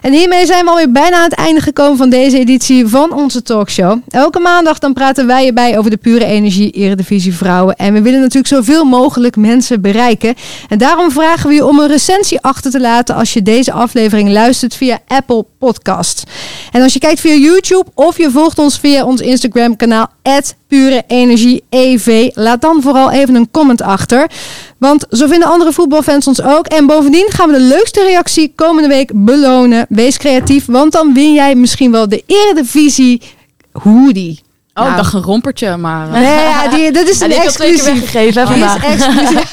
En 0.00 0.12
hiermee 0.12 0.46
zijn 0.46 0.64
we 0.64 0.70
alweer 0.70 0.92
bijna 0.92 1.16
aan 1.16 1.22
het 1.22 1.32
einde 1.32 1.60
gekomen 1.60 1.96
van 1.96 2.10
deze 2.10 2.38
editie 2.38 2.86
van 2.86 3.12
onze 3.12 3.42
talkshow. 3.42 3.98
Elke 4.08 4.38
maandag 4.38 4.78
dan 4.78 4.92
praten 4.92 5.26
wij 5.26 5.46
erbij 5.46 5.78
over 5.78 5.90
de 5.90 5.96
pure 5.96 6.24
energie 6.24 6.70
Eredivisie 6.70 7.34
Vrouwen. 7.34 7.76
En 7.76 7.92
we 7.92 8.02
willen 8.02 8.20
natuurlijk 8.20 8.54
zoveel 8.54 8.84
mogelijk 8.84 9.36
mensen 9.36 9.80
bereiken. 9.80 10.34
En 10.68 10.78
daarom 10.78 11.10
vragen 11.10 11.48
we 11.48 11.54
je 11.54 11.66
om 11.66 11.78
een 11.78 11.88
recensie 11.88 12.40
achter 12.40 12.70
te 12.70 12.80
laten 12.80 13.14
als 13.14 13.32
je 13.32 13.42
deze 13.42 13.72
aflevering 13.72 14.30
luistert 14.30 14.74
via 14.74 14.98
Apple 15.06 15.44
Podcast. 15.58 16.24
En 16.72 16.82
als 16.82 16.92
je 16.92 16.98
kijkt 16.98 17.20
via 17.20 17.34
YouTube 17.34 17.86
of 17.94 18.18
je 18.18 18.30
volgt 18.30 18.58
ons 18.58 18.78
via 18.78 19.04
ons 19.04 19.20
Instagram 19.20 19.76
kanaal 19.76 20.08
Pure 20.70 21.02
Energie 21.06 21.62
EV, 21.68 22.30
laat 22.34 22.60
dan 22.60 22.82
vooral 22.82 23.10
even 23.10 23.34
een 23.34 23.50
comment 23.50 23.82
achter. 23.82 24.30
Want 24.78 25.06
zo 25.10 25.26
vinden 25.26 25.48
andere 25.48 25.72
voetbalfans 25.72 26.26
ons 26.26 26.42
ook. 26.42 26.66
En 26.66 26.86
bovendien 26.86 27.26
gaan 27.28 27.50
we 27.50 27.56
de 27.56 27.62
leukste 27.62 28.02
reactie 28.02 28.52
komende 28.54 28.88
week 28.88 29.10
belonen. 29.14 29.86
Wees 29.88 30.16
creatief, 30.16 30.66
want 30.66 30.92
dan 30.92 31.14
win 31.14 31.32
jij 31.32 31.54
misschien 31.54 31.90
wel 31.90 32.08
de 32.08 32.22
Eredivisie 32.26 33.22
hoodie. 33.72 34.40
Oh, 34.80 34.86
Nou. 34.86 34.98
ik 34.98 35.02
dacht 35.02 35.14
een 35.14 35.22
rompertje, 35.22 35.76
maar... 35.76 36.06
eh, 36.06 36.12
Nee, 36.12 36.22
ja, 36.44 36.68
die, 36.68 36.90
dat 36.92 37.08
is 37.08 37.20
een 37.20 37.28
keer 37.28 37.38
exclusief. 37.38 37.84
weggegeven 37.84 38.46
Die 38.54 38.64
is 38.64 38.74
exclusief. 38.82 39.50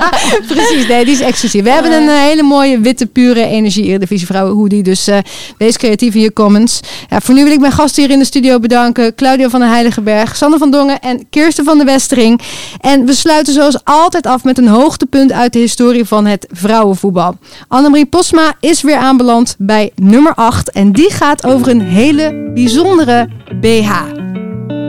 Precies, 0.54 0.86
nee, 0.88 1.04
die 1.04 1.14
is 1.14 1.20
exclusief. 1.20 1.62
We 1.62 1.70
hebben 1.70 1.92
een 1.92 2.08
hele 2.08 2.42
mooie 2.42 2.78
witte, 2.80 3.06
pure 3.06 3.44
energie 3.46 3.84
Eredivisie 3.84 4.26
vrouwen 4.26 4.54
hoodie. 4.54 4.82
Dus 4.82 5.06
eh, 5.06 5.18
wees 5.58 5.76
creatief 5.76 6.14
in 6.14 6.20
je 6.20 6.32
comments. 6.32 6.80
Ja, 7.08 7.20
voor 7.20 7.34
nu 7.34 7.42
wil 7.44 7.52
ik 7.52 7.60
mijn 7.60 7.72
gasten 7.72 8.02
hier 8.02 8.12
in 8.12 8.18
de 8.18 8.24
studio 8.24 8.58
bedanken. 8.58 9.14
Claudio 9.14 9.48
van 9.48 9.60
den 9.60 9.68
Heiligenberg, 9.70 10.36
Sanne 10.36 10.58
van 10.58 10.70
Dongen 10.70 11.00
en 11.00 11.26
Kirsten 11.30 11.64
van 11.64 11.76
der 11.76 11.86
Westering. 11.86 12.40
En 12.80 13.04
we 13.06 13.12
sluiten 13.14 13.52
zoals 13.54 13.78
altijd 13.84 14.26
af 14.26 14.44
met 14.44 14.58
een 14.58 14.68
hoogtepunt 14.68 15.32
uit 15.32 15.52
de 15.52 15.58
historie 15.58 16.04
van 16.04 16.26
het 16.26 16.46
vrouwenvoetbal. 16.52 17.36
Annemarie 17.68 18.06
Posma 18.06 18.54
is 18.60 18.82
weer 18.82 18.96
aanbeland 18.96 19.54
bij 19.58 19.90
nummer 19.94 20.34
8. 20.34 20.70
En 20.70 20.92
die 20.92 21.10
gaat 21.10 21.44
over 21.46 21.68
een 21.68 21.80
hele 21.80 22.50
bijzondere 22.54 23.28
BH. 23.60 24.15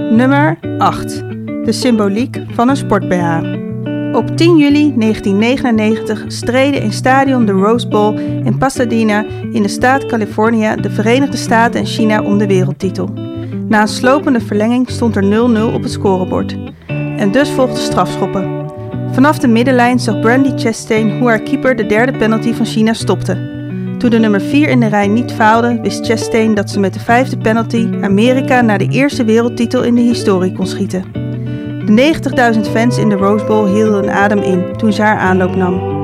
Nummer 0.09 0.57
8. 0.77 1.23
De 1.65 1.71
symboliek 1.71 2.41
van 2.49 2.69
een 2.69 2.77
sport-BH. 2.77 3.39
Op 4.15 4.37
10 4.37 4.57
juli 4.57 4.93
1999 4.95 6.23
streden 6.27 6.81
in 6.81 6.93
stadion 6.93 7.45
de 7.45 7.51
Rose 7.51 7.87
Bowl 7.87 8.19
in 8.19 8.57
Pasadena 8.57 9.25
in 9.51 9.61
de 9.61 9.67
staat 9.67 10.05
California 10.05 10.75
de 10.75 10.89
Verenigde 10.89 11.37
Staten 11.37 11.79
en 11.79 11.85
China 11.85 12.21
om 12.21 12.37
de 12.37 12.47
wereldtitel. 12.47 13.09
Na 13.67 13.81
een 13.81 13.87
slopende 13.87 14.39
verlenging 14.39 14.89
stond 14.89 15.15
er 15.15 15.23
0-0 15.23 15.73
op 15.73 15.83
het 15.83 15.91
scorebord. 15.91 16.57
En 17.17 17.31
dus 17.31 17.49
volgden 17.49 17.77
strafschoppen. 17.77 18.71
Vanaf 19.11 19.39
de 19.39 19.47
middenlijn 19.47 19.99
zag 19.99 20.19
Brandy 20.19 20.51
Chastain 20.55 21.19
hoe 21.19 21.27
haar 21.27 21.41
keeper 21.41 21.75
de 21.75 21.85
derde 21.85 22.17
penalty 22.17 22.53
van 22.53 22.65
China 22.65 22.93
stopte. 22.93 23.56
Toen 23.97 24.09
de 24.09 24.19
nummer 24.19 24.41
4 24.41 24.69
in 24.69 24.79
de 24.79 24.87
rij 24.87 25.07
niet 25.07 25.31
faalde, 25.31 25.79
wist 25.81 26.05
Chastain 26.05 26.53
dat 26.53 26.69
ze 26.69 26.79
met 26.79 26.93
de 26.93 26.99
vijfde 26.99 27.37
penalty 27.37 27.87
Amerika 28.01 28.61
naar 28.61 28.77
de 28.77 28.87
eerste 28.87 29.25
wereldtitel 29.25 29.83
in 29.83 29.95
de 29.95 30.01
historie 30.01 30.51
kon 30.51 30.67
schieten. 30.67 31.05
De 31.85 32.13
90.000 32.55 32.71
fans 32.71 32.97
in 32.97 33.09
de 33.09 33.15
Rose 33.15 33.45
Bowl 33.45 33.73
hielden 33.73 34.03
een 34.03 34.11
adem 34.11 34.41
in 34.41 34.77
toen 34.77 34.93
ze 34.93 35.01
haar 35.01 35.17
aanloop 35.17 35.55
nam. 35.55 35.95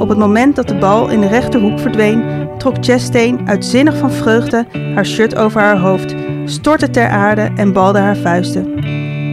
Op 0.00 0.08
het 0.08 0.18
moment 0.18 0.56
dat 0.56 0.68
de 0.68 0.74
bal 0.74 1.08
in 1.08 1.20
de 1.20 1.28
rechterhoek 1.28 1.78
verdween, 1.78 2.48
trok 2.58 2.76
Chastain 2.80 3.48
uitzinnig 3.48 3.96
van 3.96 4.10
vreugde 4.10 4.66
haar 4.94 5.06
shirt 5.06 5.36
over 5.36 5.60
haar 5.60 5.78
hoofd, 5.78 6.14
stortte 6.44 6.90
ter 6.90 7.08
aarde 7.08 7.50
en 7.56 7.72
balde 7.72 7.98
haar 7.98 8.16
vuisten. 8.16 8.84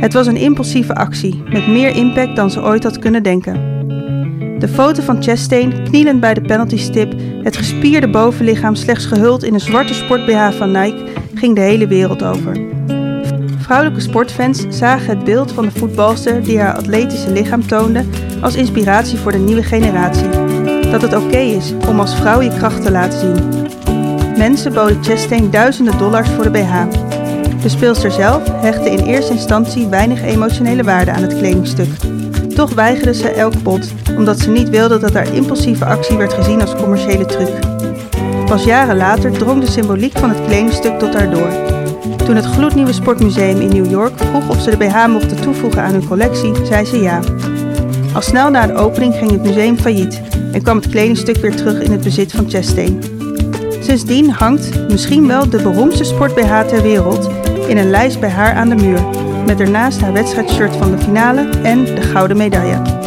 Het 0.02 0.14
was 0.14 0.28
een 0.28 0.38
impulsieve 0.38 0.96
actie 0.96 1.44
met 1.50 1.68
meer 1.68 1.96
impact 1.96 2.36
dan 2.36 2.52
ze 2.52 2.62
ooit 2.62 2.84
had 2.84 3.00
kunnen 3.00 3.24
denken. 3.24 3.79
De 4.60 4.68
foto 4.68 5.02
van 5.02 5.24
Chastain 5.24 5.84
knielend 5.84 6.20
bij 6.20 6.34
de 6.34 6.42
penaltystip, 6.42 7.14
het 7.44 7.58
gespierde 7.58 8.10
bovenlichaam 8.10 8.76
slechts 8.76 9.06
gehuld 9.06 9.44
in 9.44 9.54
een 9.54 9.60
zwarte 9.60 9.94
sport-BH 9.94 10.52
van 10.52 10.72
Nike, 10.72 11.04
ging 11.34 11.56
de 11.56 11.62
hele 11.62 11.88
wereld 11.88 12.24
over. 12.24 12.58
Vrouwelijke 13.58 14.02
sportfans 14.02 14.66
zagen 14.70 15.10
het 15.10 15.24
beeld 15.24 15.52
van 15.52 15.66
de 15.66 15.72
voetbalster 15.72 16.44
die 16.44 16.60
haar 16.60 16.76
atletische 16.76 17.32
lichaam 17.32 17.68
toonde 17.68 18.04
als 18.42 18.56
inspiratie 18.56 19.18
voor 19.18 19.32
de 19.32 19.38
nieuwe 19.38 19.64
generatie. 19.64 20.30
Dat 20.92 21.02
het 21.02 21.16
oké 21.16 21.38
is 21.38 21.74
om 21.88 22.00
als 22.00 22.16
vrouw 22.16 22.42
je 22.42 22.58
kracht 22.58 22.84
te 22.84 22.92
laten 22.92 23.20
zien. 23.20 23.68
Mensen 24.38 24.74
boden 24.74 25.04
Chastain 25.04 25.52
duizenden 25.52 25.98
dollars 25.98 26.30
voor 26.30 26.44
de 26.44 26.52
BH. 26.52 26.84
De 27.62 27.70
speelster 27.70 28.12
zelf 28.12 28.42
hechtte 28.62 28.90
in 28.90 29.06
eerste 29.06 29.34
instantie 29.34 29.88
weinig 29.88 30.24
emotionele 30.24 30.84
waarde 30.84 31.12
aan 31.12 31.22
het 31.22 31.38
kledingstuk. 31.38 31.90
Toch 32.56 32.74
weigerde 32.74 33.14
ze 33.14 33.30
elk 33.30 33.64
bod, 33.64 33.94
omdat 34.20 34.40
ze 34.40 34.50
niet 34.50 34.70
wilde 34.70 34.98
dat 34.98 35.14
haar 35.14 35.34
impulsieve 35.34 35.86
actie 35.86 36.18
werd 36.18 36.34
gezien 36.34 36.62
als 36.62 36.76
commerciële 36.76 37.26
truc. 37.26 37.50
Pas 38.46 38.64
jaren 38.64 38.98
later 38.98 39.32
drong 39.32 39.62
de 39.62 39.72
symboliek 39.72 40.18
van 40.18 40.30
het 40.30 40.46
kledingstuk 40.46 41.00
tot 41.00 41.14
haar 41.14 41.30
door. 41.30 41.52
Toen 42.26 42.36
het 42.36 42.46
gloednieuwe 42.46 42.94
sportmuseum 42.94 43.62
in 43.62 43.70
New 43.70 43.90
York 43.92 44.18
vroeg 44.18 44.50
of 44.50 44.62
ze 44.62 44.70
de 44.70 44.78
BH 44.78 45.08
mochten 45.08 45.42
toevoegen 45.42 45.82
aan 45.82 45.92
hun 45.92 46.08
collectie, 46.08 46.66
zei 46.66 46.86
ze 46.86 47.02
ja. 47.02 47.20
Al 48.14 48.22
snel 48.22 48.50
na 48.50 48.68
de 48.68 48.76
opening 48.76 49.16
ging 49.16 49.32
het 49.32 49.44
museum 49.44 49.78
failliet 49.78 50.22
en 50.52 50.62
kwam 50.62 50.78
het 50.78 50.90
kledingstuk 50.90 51.38
weer 51.38 51.56
terug 51.56 51.80
in 51.82 51.92
het 51.92 52.02
bezit 52.02 52.32
van 52.32 52.50
Chastain. 52.50 53.02
Sindsdien 53.80 54.30
hangt 54.32 54.90
misschien 54.90 55.28
wel 55.28 55.50
de 55.50 55.62
beroemdste 55.62 56.04
sport-BH 56.04 56.60
ter 56.68 56.82
wereld 56.82 57.30
in 57.68 57.78
een 57.78 57.90
lijst 57.90 58.20
bij 58.20 58.30
haar 58.30 58.54
aan 58.54 58.70
de 58.70 58.76
muur, 58.76 59.00
met 59.46 59.60
ernaast 59.60 60.02
haar 60.02 60.14
wedstrijdshirt 60.14 60.76
van 60.76 60.92
de 60.92 60.98
finale 60.98 61.50
en 61.64 61.86
de 61.86 62.02
gouden 62.02 62.38
medaille. 62.38 62.99